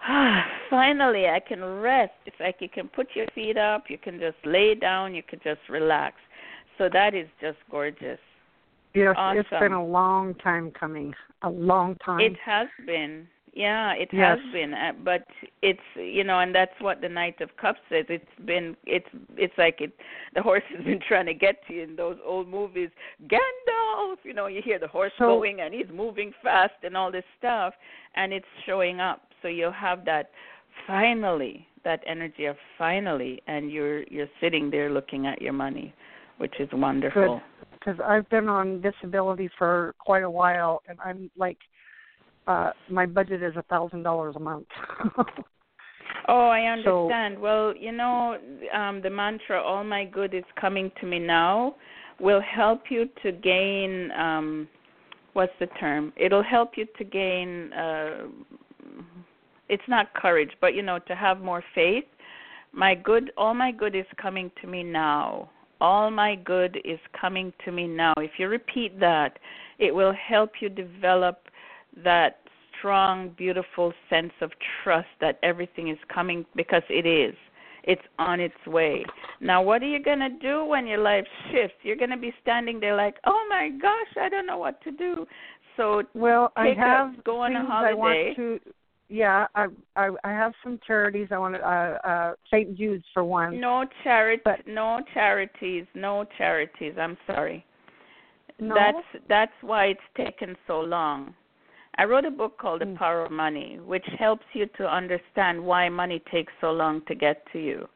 Finally, 0.70 1.26
I 1.26 1.40
can 1.46 1.62
rest. 1.62 2.14
It's 2.24 2.36
like 2.40 2.56
you 2.60 2.70
can 2.70 2.88
put 2.88 3.08
your 3.14 3.26
feet 3.34 3.58
up, 3.58 3.84
you 3.90 3.98
can 3.98 4.18
just 4.18 4.38
lay 4.46 4.74
down, 4.74 5.14
you 5.14 5.22
can 5.22 5.40
just 5.44 5.60
relax. 5.68 6.16
So 6.78 6.88
that 6.90 7.14
is 7.14 7.26
just 7.38 7.58
gorgeous. 7.70 8.18
Yes, 8.94 9.14
Awesome. 9.16 9.38
it's 9.40 9.50
been 9.50 9.72
a 9.72 9.84
long 9.84 10.34
time 10.36 10.70
coming. 10.72 11.14
A 11.42 11.50
long 11.50 11.96
time. 12.04 12.20
It 12.20 12.36
has 12.44 12.68
been. 12.86 13.26
Yeah, 13.52 13.92
it 13.94 14.10
Yes. 14.12 14.38
has 14.38 14.52
been. 14.52 14.74
Uh, 14.74 14.92
but 15.04 15.26
it's 15.62 15.80
you 15.96 16.22
know, 16.22 16.38
and 16.38 16.54
that's 16.54 16.78
what 16.80 17.00
the 17.00 17.08
Knight 17.08 17.40
of 17.40 17.56
Cups 17.56 17.80
says. 17.88 18.06
It's 18.08 18.24
been 18.44 18.76
it's 18.86 19.08
it's 19.36 19.56
like 19.58 19.80
it 19.80 19.92
the 20.34 20.42
horse 20.42 20.62
has 20.74 20.84
been 20.84 21.00
trying 21.08 21.26
to 21.26 21.34
get 21.34 21.66
to 21.66 21.74
you 21.74 21.82
in 21.82 21.96
those 21.96 22.16
old 22.24 22.48
movies. 22.48 22.90
Gandalf, 23.26 24.16
you 24.22 24.34
know, 24.34 24.46
you 24.46 24.62
hear 24.62 24.78
the 24.78 24.86
horse 24.88 25.12
So- 25.18 25.26
going 25.26 25.60
and 25.62 25.74
he's 25.74 25.88
moving 25.92 26.32
fast 26.42 26.74
and 26.84 26.96
all 26.96 27.10
this 27.10 27.24
stuff 27.38 27.74
and 28.14 28.32
it's 28.32 28.46
showing 28.66 29.00
up. 29.00 29.22
So 29.42 29.48
you'll 29.48 29.72
have 29.72 30.04
that 30.04 30.30
finally, 30.86 31.66
that 31.84 32.02
energy 32.06 32.44
of 32.44 32.56
finally 32.78 33.42
and 33.46 33.70
you're 33.70 34.02
you're 34.04 34.28
sitting 34.40 34.70
there 34.70 34.90
looking 34.90 35.26
at 35.26 35.42
your 35.42 35.52
money, 35.54 35.92
which 36.40 36.54
is 36.58 36.68
wonderful. 36.72 37.40
because 37.72 37.98
I've 38.12 38.28
been 38.30 38.48
on 38.48 38.80
disability 38.80 39.48
for 39.58 39.94
quite 39.98 40.22
a 40.24 40.30
while, 40.40 40.74
and 40.88 40.98
I'm 41.04 41.30
like, 41.44 41.58
uh 42.46 42.70
my 42.88 43.06
budget 43.06 43.42
is 43.42 43.54
a 43.56 43.62
thousand 43.72 44.02
dollars 44.02 44.34
a 44.36 44.40
month. 44.50 44.66
Oh, 46.28 46.48
I 46.48 46.60
So- 46.84 47.04
understand. 47.08 47.38
well, 47.40 47.74
you 47.76 47.92
know, 47.92 48.36
um, 48.80 49.00
the 49.00 49.10
mantra 49.10 49.60
"All 49.62 49.84
my 49.84 50.04
good 50.04 50.32
is 50.34 50.44
coming 50.60 50.90
to 51.00 51.06
me 51.06 51.18
now" 51.18 51.74
will 52.26 52.40
help 52.60 52.80
you 52.90 53.08
to 53.22 53.32
gain. 53.32 54.10
Um, 54.12 54.68
what's 55.32 55.52
the 55.58 55.66
term? 55.82 56.12
It'll 56.16 56.42
help 56.56 56.70
you 56.76 56.86
to 56.98 57.04
gain. 57.04 57.72
Uh, 57.72 58.26
it's 59.68 59.88
not 59.88 60.12
courage, 60.14 60.50
but 60.60 60.74
you 60.76 60.82
know, 60.82 60.98
to 61.10 61.14
have 61.14 61.40
more 61.40 61.62
faith. 61.74 62.04
My 62.72 62.94
good, 62.94 63.32
all 63.36 63.54
my 63.54 63.70
good 63.72 63.94
is 63.94 64.06
coming 64.24 64.50
to 64.60 64.66
me 64.74 64.82
now. 64.82 65.48
All 65.80 66.10
my 66.10 66.34
good 66.34 66.78
is 66.84 66.98
coming 67.18 67.52
to 67.64 67.72
me 67.72 67.86
now. 67.86 68.12
If 68.18 68.32
you 68.38 68.48
repeat 68.48 68.98
that, 69.00 69.38
it 69.78 69.94
will 69.94 70.12
help 70.12 70.52
you 70.60 70.68
develop 70.68 71.38
that 72.04 72.38
strong, 72.78 73.30
beautiful 73.36 73.92
sense 74.08 74.32
of 74.40 74.50
trust 74.82 75.08
that 75.20 75.38
everything 75.42 75.88
is 75.88 75.98
coming 76.12 76.44
because 76.54 76.82
it 76.88 77.06
is. 77.06 77.34
It's 77.84 78.02
on 78.18 78.40
its 78.40 78.54
way. 78.66 79.04
Now, 79.40 79.62
what 79.62 79.82
are 79.82 79.88
you 79.88 80.02
going 80.02 80.18
to 80.18 80.28
do 80.28 80.64
when 80.64 80.86
your 80.86 80.98
life 80.98 81.24
shifts? 81.50 81.76
You're 81.82 81.96
going 81.96 82.10
to 82.10 82.18
be 82.18 82.32
standing 82.42 82.78
there 82.78 82.94
like, 82.94 83.16
oh 83.24 83.46
my 83.48 83.70
gosh, 83.80 84.22
I 84.22 84.28
don't 84.28 84.46
know 84.46 84.58
what 84.58 84.82
to 84.84 84.90
do. 84.90 85.26
So, 85.76 86.02
well, 86.14 86.52
I 86.56 86.74
have 86.76 87.24
go 87.24 87.40
on 87.40 87.56
a 87.56 87.60
things 87.60 87.70
I 87.70 87.94
want 87.94 88.36
to. 88.36 88.60
Yeah, 89.12 89.48
I 89.56 89.66
I 89.96 90.10
I 90.22 90.30
have 90.30 90.52
some 90.62 90.78
charities. 90.86 91.28
I 91.32 91.38
want 91.38 91.56
to 91.56 91.60
uh 91.60 91.98
uh 92.08 92.34
St. 92.46 92.76
Jude's 92.78 93.04
for 93.12 93.24
one. 93.24 93.60
no 93.60 93.84
charity, 94.04 94.40
But- 94.44 94.66
no 94.68 95.00
charities, 95.12 95.84
no 95.94 96.24
charities. 96.38 96.94
I'm 96.96 97.18
sorry. 97.26 97.66
No? 98.60 98.74
That's 98.74 99.24
that's 99.28 99.52
why 99.62 99.86
it's 99.86 100.08
taken 100.16 100.56
so 100.68 100.80
long. 100.80 101.34
I 101.98 102.04
wrote 102.04 102.24
a 102.24 102.30
book 102.30 102.56
called 102.56 102.82
The 102.82 102.86
Mm. 102.86 102.96
Power 102.96 103.24
of 103.24 103.32
Money, 103.32 103.80
which 103.84 104.06
helps 104.16 104.46
you 104.52 104.66
to 104.78 104.88
understand 104.88 105.60
why 105.60 105.88
money 105.88 106.20
takes 106.30 106.52
so 106.60 106.70
long 106.70 107.02
to 107.08 107.14
get 107.16 107.44
to 107.52 107.58
you. 107.58 107.88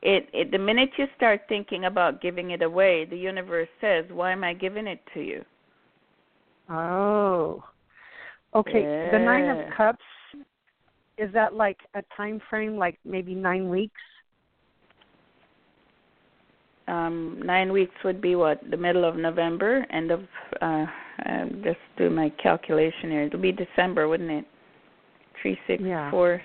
It, 0.00 0.28
it 0.32 0.50
the 0.52 0.58
minute 0.58 0.90
you 0.96 1.06
start 1.16 1.40
thinking 1.48 1.86
about 1.86 2.20
giving 2.22 2.52
it 2.52 2.62
away, 2.62 3.04
the 3.04 3.16
universe 3.18 3.68
says, 3.80 4.04
"Why 4.12 4.30
am 4.30 4.44
I 4.44 4.52
giving 4.54 4.86
it 4.86 5.00
to 5.14 5.20
you?" 5.20 5.44
Oh. 6.70 7.64
Okay. 8.54 9.08
The 9.12 9.18
Nine 9.18 9.48
of 9.48 9.58
Cups. 9.76 10.04
Is 11.18 11.32
that 11.34 11.54
like 11.54 11.78
a 11.94 12.02
time 12.16 12.40
frame, 12.48 12.76
like 12.76 12.98
maybe 13.04 13.34
nine 13.34 13.68
weeks? 13.68 14.00
Um, 16.88 17.40
nine 17.44 17.72
weeks 17.72 17.94
would 18.04 18.20
be 18.20 18.34
what 18.34 18.60
the 18.70 18.76
middle 18.76 19.04
of 19.04 19.16
November, 19.16 19.86
end 19.90 20.10
of 20.10 20.20
uh, 20.60 20.86
uh, 21.26 21.44
just 21.62 21.78
do 21.96 22.10
my 22.10 22.30
calculation 22.42 23.10
here. 23.10 23.22
It'll 23.22 23.40
be 23.40 23.52
December, 23.52 24.08
wouldn't 24.08 24.30
it? 24.30 24.44
Three 25.40 25.58
six 25.66 25.82
Yeah. 25.82 26.10
four. 26.10 26.42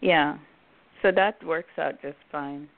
Yeah, 0.00 0.36
so 1.02 1.10
that 1.12 1.42
works 1.44 1.70
out 1.78 2.02
just 2.02 2.18
fine. 2.30 2.68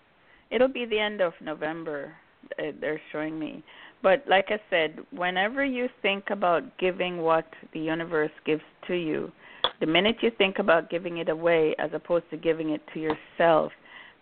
It'll 0.50 0.68
be 0.68 0.84
the 0.84 0.98
end 0.98 1.20
of 1.20 1.32
November. 1.40 2.14
uh, 2.58 2.72
They're 2.80 3.00
showing 3.10 3.38
me, 3.38 3.62
but 4.02 4.22
like 4.28 4.46
I 4.50 4.60
said, 4.70 5.00
whenever 5.10 5.64
you 5.64 5.88
think 6.02 6.24
about 6.30 6.62
giving 6.78 7.18
what 7.22 7.46
the 7.72 7.80
universe 7.80 8.30
gives 8.44 8.62
to 8.86 8.94
you, 8.94 9.32
the 9.80 9.86
minute 9.86 10.16
you 10.22 10.30
think 10.36 10.58
about 10.58 10.90
giving 10.90 11.18
it 11.18 11.28
away 11.28 11.74
as 11.78 11.90
opposed 11.92 12.28
to 12.30 12.36
giving 12.36 12.70
it 12.70 12.82
to 12.94 13.00
yourself, 13.00 13.72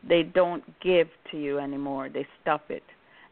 they 0.07 0.23
don't 0.23 0.63
give 0.81 1.09
to 1.31 1.39
you 1.39 1.59
anymore. 1.59 2.09
They 2.09 2.27
stop 2.43 2.71
it. 2.71 2.83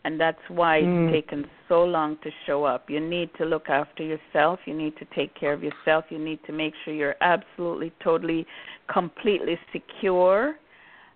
And 0.07 0.21
that's 0.21 0.41
why 0.49 0.83
Mm. 0.83 1.05
it's 1.07 1.13
taken 1.13 1.51
so 1.67 1.85
long 1.85 2.17
to 2.19 2.31
show 2.47 2.65
up. 2.65 2.91
You 2.91 3.01
need 3.01 3.33
to 3.35 3.45
look 3.47 3.71
after 3.71 4.03
yourself. 4.03 4.61
You 4.67 4.75
need 4.75 4.97
to 4.99 5.07
take 5.07 5.35
care 5.35 5.53
of 5.55 5.63
yourself. 5.63 6.05
You 6.11 6.19
need 6.19 6.41
to 6.45 6.53
make 6.53 6.75
sure 6.85 6.93
you're 6.93 7.17
absolutely, 7.23 7.91
totally, 8.01 8.47
completely 8.87 9.59
secure. 9.73 10.59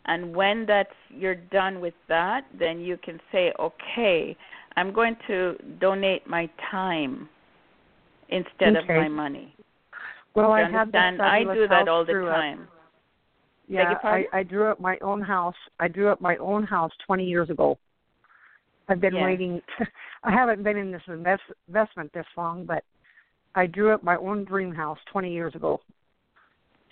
And 0.07 0.35
when 0.35 0.65
that's 0.65 0.95
you're 1.11 1.35
done 1.35 1.81
with 1.81 1.93
that, 2.09 2.47
then 2.59 2.81
you 2.81 2.97
can 2.97 3.21
say, 3.31 3.53
okay, 3.59 4.35
I'm 4.77 4.93
going 4.93 5.17
to 5.27 5.57
donate 5.81 6.27
my 6.27 6.49
time 6.71 7.29
instead 8.31 8.77
of 8.77 8.87
my 8.89 9.09
money. 9.09 9.55
Well, 10.35 10.53
I 10.53 10.61
you 10.61 10.73
had 10.73 10.93
that 10.93 11.05
understand? 11.05 11.23
I 11.23 11.55
do 11.55 11.69
that 11.69 11.89
all 11.89 12.05
the 12.05 12.13
drew 12.13 12.29
up. 12.29 12.37
time. 12.37 12.69
Yeah, 13.69 13.95
I. 14.03 14.25
I 14.33 14.43
drew 14.43 14.71
up 14.71 14.81
my 14.81 14.97
own 15.03 15.21
house. 15.21 15.55
I 15.79 15.89
drew 15.89 16.09
up 16.09 16.21
my 16.21 16.37
own 16.37 16.65
house 16.65 16.93
20 17.07 17.25
years 17.25 17.51
ago. 17.51 17.79
I've 18.89 19.01
been 19.01 19.21
waiting. 19.21 19.61
I 20.25 20.31
haven't 20.33 20.63
been 20.63 20.77
in 20.77 20.91
this 20.91 21.03
invest, 21.07 21.43
investment 21.69 22.11
this 22.15 22.25
long, 22.37 22.65
but 22.65 22.83
I 23.55 23.67
drew 23.67 23.93
up 23.93 24.03
my 24.03 24.17
own 24.17 24.45
dream 24.45 24.75
house 24.75 24.99
20 25.13 25.33
years 25.33 25.55
ago. 25.55 25.81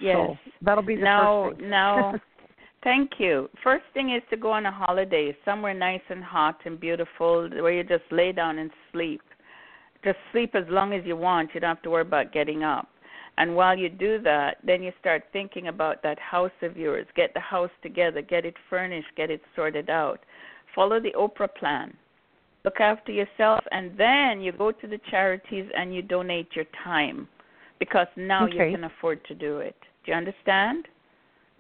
Yes. 0.00 0.16
So 0.16 0.36
that'll 0.62 0.84
be 0.84 0.96
the 0.96 1.02
now, 1.02 1.48
first 1.48 1.60
thing. 1.60 1.70
now, 1.70 2.14
thank 2.84 3.12
you. 3.18 3.48
First 3.64 3.84
thing 3.94 4.14
is 4.14 4.22
to 4.30 4.36
go 4.36 4.52
on 4.52 4.66
a 4.66 4.72
holiday 4.72 5.34
somewhere 5.44 5.74
nice 5.74 6.02
and 6.10 6.22
hot 6.22 6.58
and 6.66 6.78
beautiful 6.78 7.48
where 7.48 7.72
you 7.72 7.82
just 7.82 8.04
lay 8.10 8.32
down 8.32 8.58
and 8.58 8.70
sleep. 8.92 9.22
Just 10.04 10.18
sleep 10.32 10.54
as 10.54 10.64
long 10.68 10.92
as 10.92 11.02
you 11.06 11.16
want. 11.16 11.50
You 11.54 11.60
don't 11.60 11.76
have 11.76 11.82
to 11.82 11.90
worry 11.90 12.02
about 12.02 12.32
getting 12.32 12.62
up. 12.62 12.88
And 13.38 13.54
while 13.54 13.76
you 13.76 13.88
do 13.88 14.20
that, 14.22 14.58
then 14.64 14.82
you 14.82 14.92
start 15.00 15.24
thinking 15.32 15.68
about 15.68 16.02
that 16.02 16.18
house 16.18 16.52
of 16.62 16.76
yours. 16.76 17.06
Get 17.14 17.34
the 17.34 17.40
house 17.40 17.70
together, 17.82 18.22
get 18.22 18.46
it 18.46 18.54
furnished, 18.70 19.08
get 19.16 19.30
it 19.30 19.42
sorted 19.54 19.90
out. 19.90 20.20
Follow 20.74 21.00
the 21.00 21.12
Oprah 21.12 21.54
plan. 21.54 21.94
Look 22.64 22.80
after 22.80 23.12
yourself, 23.12 23.62
and 23.70 23.96
then 23.96 24.40
you 24.40 24.52
go 24.52 24.72
to 24.72 24.86
the 24.86 24.98
charities 25.10 25.70
and 25.76 25.94
you 25.94 26.02
donate 26.02 26.48
your 26.56 26.64
time 26.82 27.28
because 27.78 28.08
now 28.16 28.46
Okay. 28.46 28.70
you 28.70 28.76
can 28.76 28.84
afford 28.84 29.24
to 29.26 29.34
do 29.34 29.58
it. 29.58 29.76
Do 30.04 30.12
you 30.12 30.16
understand? 30.16 30.88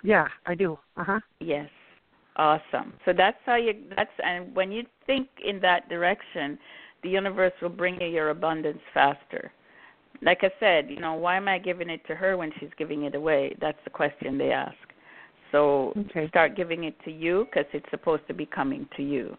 Yeah, 0.02 0.28
I 0.46 0.54
do. 0.54 0.78
Uh 0.96 1.04
huh. 1.04 1.20
Yes. 1.40 1.68
Awesome. 2.36 2.92
So 3.04 3.12
that's 3.12 3.38
how 3.46 3.56
you 3.56 3.74
that's 3.96 4.10
and 4.22 4.54
when 4.54 4.70
you 4.70 4.84
think 5.06 5.28
in 5.44 5.60
that 5.60 5.88
direction, 5.88 6.58
the 7.02 7.08
universe 7.08 7.52
will 7.62 7.70
bring 7.70 8.00
you 8.00 8.08
your 8.08 8.30
abundance 8.30 8.80
faster. 8.92 9.52
Like 10.22 10.40
I 10.42 10.50
said, 10.60 10.90
you 10.90 11.00
know, 11.00 11.14
why 11.14 11.36
am 11.36 11.48
I 11.48 11.58
giving 11.58 11.90
it 11.90 12.00
to 12.06 12.14
her 12.14 12.36
when 12.36 12.50
she's 12.58 12.70
giving 12.78 13.04
it 13.04 13.14
away? 13.14 13.56
That's 13.60 13.78
the 13.84 13.90
question 13.90 14.38
they 14.38 14.50
ask. 14.50 14.76
So 15.52 15.92
Okay. 15.96 16.28
start 16.28 16.56
giving 16.56 16.84
it 16.84 16.94
to 17.04 17.10
you 17.10 17.46
because 17.46 17.66
it's 17.72 17.88
supposed 17.90 18.26
to 18.28 18.34
be 18.34 18.46
coming 18.46 18.88
to 18.96 19.02
you. 19.02 19.36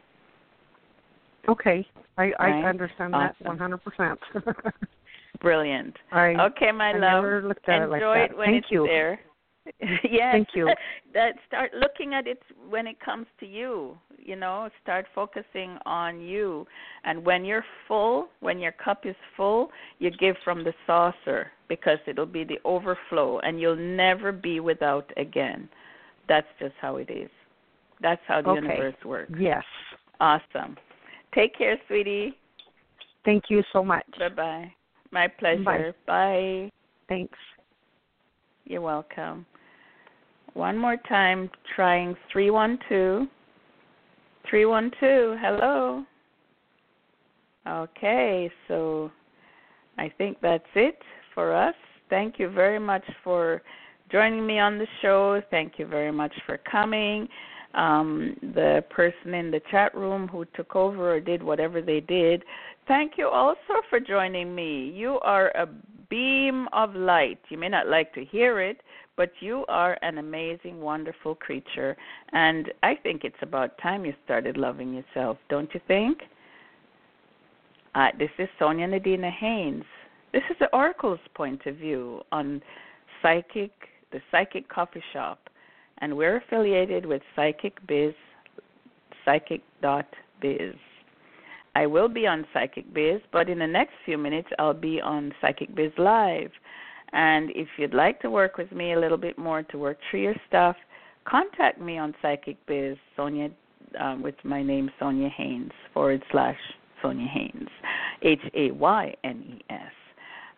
Okay. 1.49 1.85
I 2.17 2.33
I 2.39 2.49
Right. 2.49 2.65
understand 2.65 3.13
that 3.13 3.35
100%. 3.43 4.17
Brilliant. 5.41 5.95
I 6.11 6.35
Okay, 6.35 6.71
my 6.71 6.89
I 6.89 6.97
love. 6.97 7.23
never 7.23 7.41
looked 7.43 7.67
at 7.69 7.81
it 7.83 7.89
like 7.89 8.01
Enjoy 8.01 8.13
that. 8.15 8.31
it 8.31 8.37
when 8.37 8.49
Thank 8.49 8.65
it's 8.65 8.71
you. 8.71 8.85
there. 8.87 9.19
yes. 9.79 10.31
Thank 10.31 10.49
you. 10.53 10.69
that 11.13 11.33
start 11.47 11.71
looking 11.73 12.13
at 12.13 12.27
it 12.27 12.41
when 12.69 12.87
it 12.87 12.99
comes 12.99 13.27
to 13.39 13.45
you. 13.45 13.97
You 14.17 14.35
know, 14.35 14.69
start 14.83 15.05
focusing 15.15 15.77
on 15.85 16.19
you. 16.19 16.67
And 17.05 17.25
when 17.25 17.45
you're 17.45 17.63
full, 17.87 18.27
when 18.39 18.59
your 18.59 18.73
cup 18.73 19.05
is 19.05 19.15
full, 19.35 19.69
you 19.99 20.11
give 20.11 20.35
from 20.43 20.63
the 20.63 20.73
saucer 20.85 21.51
because 21.69 21.99
it'll 22.07 22.25
be 22.25 22.43
the 22.43 22.59
overflow 22.65 23.39
and 23.39 23.59
you'll 23.59 23.75
never 23.75 24.31
be 24.31 24.59
without 24.59 25.11
again. 25.17 25.69
That's 26.27 26.47
just 26.59 26.73
how 26.81 26.97
it 26.97 27.09
is. 27.09 27.29
That's 28.01 28.21
how 28.27 28.41
the 28.41 28.49
Okay. 28.49 28.61
universe 28.61 28.95
works. 29.05 29.31
Yes. 29.39 29.63
Awesome. 30.19 30.77
Take 31.33 31.57
care, 31.57 31.77
sweetie. 31.87 32.37
Thank 33.25 33.45
you 33.49 33.63
so 33.73 33.83
much. 33.83 34.05
Bye 34.17 34.29
bye. 34.29 34.73
My 35.11 35.27
pleasure. 35.27 35.93
Bye. 36.05 36.71
Thanks. 37.07 37.37
You're 38.65 38.81
welcome. 38.81 39.45
One 40.57 40.75
more 40.75 40.97
time, 41.07 41.51
trying 41.75 42.15
312. 42.33 43.27
312, 44.49 45.37
hello. 45.39 46.03
Okay, 47.67 48.49
so 48.67 49.11
I 49.99 50.11
think 50.17 50.37
that's 50.41 50.65
it 50.73 50.97
for 51.35 51.53
us. 51.53 51.75
Thank 52.09 52.39
you 52.39 52.49
very 52.49 52.79
much 52.79 53.03
for 53.23 53.61
joining 54.11 54.47
me 54.47 54.57
on 54.57 54.79
the 54.79 54.87
show. 55.03 55.43
Thank 55.51 55.73
you 55.77 55.85
very 55.85 56.11
much 56.11 56.33
for 56.47 56.57
coming. 56.57 57.27
Um, 57.75 58.35
the 58.41 58.83
person 58.89 59.35
in 59.35 59.51
the 59.51 59.61
chat 59.69 59.93
room 59.93 60.27
who 60.27 60.43
took 60.55 60.75
over 60.75 61.13
or 61.13 61.19
did 61.19 61.43
whatever 61.43 61.83
they 61.83 61.99
did, 61.99 62.43
thank 62.87 63.11
you 63.19 63.27
also 63.27 63.83
for 63.91 63.99
joining 63.99 64.55
me. 64.55 64.89
You 64.89 65.19
are 65.19 65.49
a 65.49 65.67
beam 66.09 66.67
of 66.73 66.95
light. 66.95 67.41
You 67.49 67.59
may 67.59 67.69
not 67.69 67.87
like 67.87 68.11
to 68.15 68.25
hear 68.25 68.59
it, 68.59 68.81
but 69.17 69.31
you 69.39 69.65
are 69.67 69.97
an 70.03 70.19
amazing, 70.19 70.79
wonderful 70.79 71.35
creature. 71.35 71.97
And 72.31 72.71
I 72.83 72.95
think 72.95 73.23
it's 73.23 73.35
about 73.41 73.77
time 73.79 74.05
you 74.05 74.13
started 74.23 74.55
loving 74.55 74.93
yourself, 74.93 75.37
don't 75.49 75.73
you 75.73 75.81
think? 75.87 76.19
Uh, 77.95 78.09
this 78.17 78.29
is 78.37 78.47
Sonia 78.59 78.87
Nadina 78.87 79.31
Haynes. 79.31 79.83
This 80.31 80.43
is 80.51 80.55
the 80.59 80.73
Oracle's 80.73 81.19
point 81.33 81.65
of 81.65 81.77
view 81.77 82.21
on 82.31 82.61
psychic, 83.21 83.71
the 84.11 84.21
Psychic 84.29 84.69
Coffee 84.69 85.03
Shop, 85.13 85.39
and 85.97 86.15
we're 86.15 86.37
affiliated 86.37 87.05
with 87.05 87.23
Psychic 87.35 87.75
Biz, 87.87 88.13
psychic.biz. 89.25 90.75
I 91.75 91.85
will 91.85 92.07
be 92.07 92.27
on 92.27 92.45
Psychic 92.53 92.93
Biz, 92.93 93.21
but 93.31 93.49
in 93.49 93.59
the 93.59 93.67
next 93.67 93.93
few 94.05 94.17
minutes 94.17 94.49
I'll 94.59 94.73
be 94.73 95.01
on 95.01 95.33
Psychic 95.41 95.73
Biz 95.73 95.91
Live. 95.97 96.51
And 97.13 97.51
if 97.51 97.67
you'd 97.77 97.93
like 97.93 98.19
to 98.21 98.29
work 98.29 98.57
with 98.57 98.71
me 98.71 98.93
a 98.93 98.99
little 98.99 99.17
bit 99.17 99.37
more 99.37 99.63
to 99.63 99.77
work 99.77 99.97
through 100.09 100.21
your 100.21 100.35
stuff, 100.47 100.75
contact 101.25 101.79
me 101.79 101.97
on 101.97 102.13
Psychic 102.21 102.57
Biz, 102.67 102.97
Sonia, 103.15 103.49
um, 103.99 104.21
with 104.21 104.35
my 104.43 104.61
name 104.61 104.91
Sonia 104.99 105.29
Haynes 105.29 105.71
forward 105.93 106.23
slash 106.31 106.57
Sonia 107.01 107.27
Haynes, 107.27 107.69
H 108.21 108.41
A 108.53 108.71
Y 108.71 109.15
N 109.23 109.57
E 109.57 109.61
S. 109.69 109.91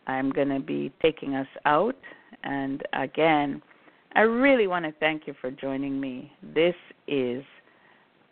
I'm 0.08 0.32
going 0.32 0.50
to 0.50 0.60
be 0.60 0.92
taking 1.02 1.36
us 1.36 1.48
out, 1.66 1.96
and 2.44 2.82
again, 2.94 3.62
I 4.16 4.22
really 4.22 4.66
want 4.66 4.86
to 4.86 4.92
thank 5.00 5.28
you 5.28 5.36
for 5.40 5.52
joining 5.52 6.00
me. 6.00 6.32
This 6.42 6.76
is 7.08 7.44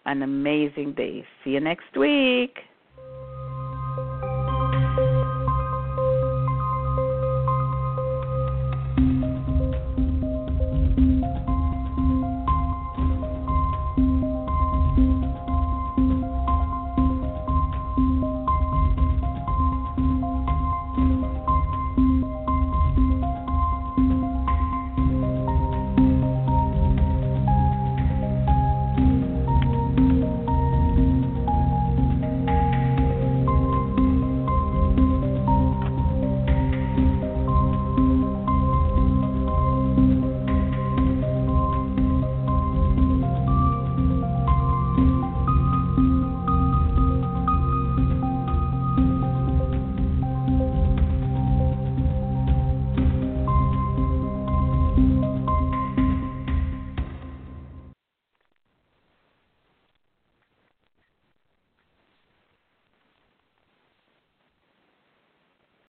an 0.05 0.23
amazing 0.23 0.93
day. 0.93 1.23
See 1.43 1.51
you 1.51 1.59
next 1.59 1.95
week. 1.95 2.57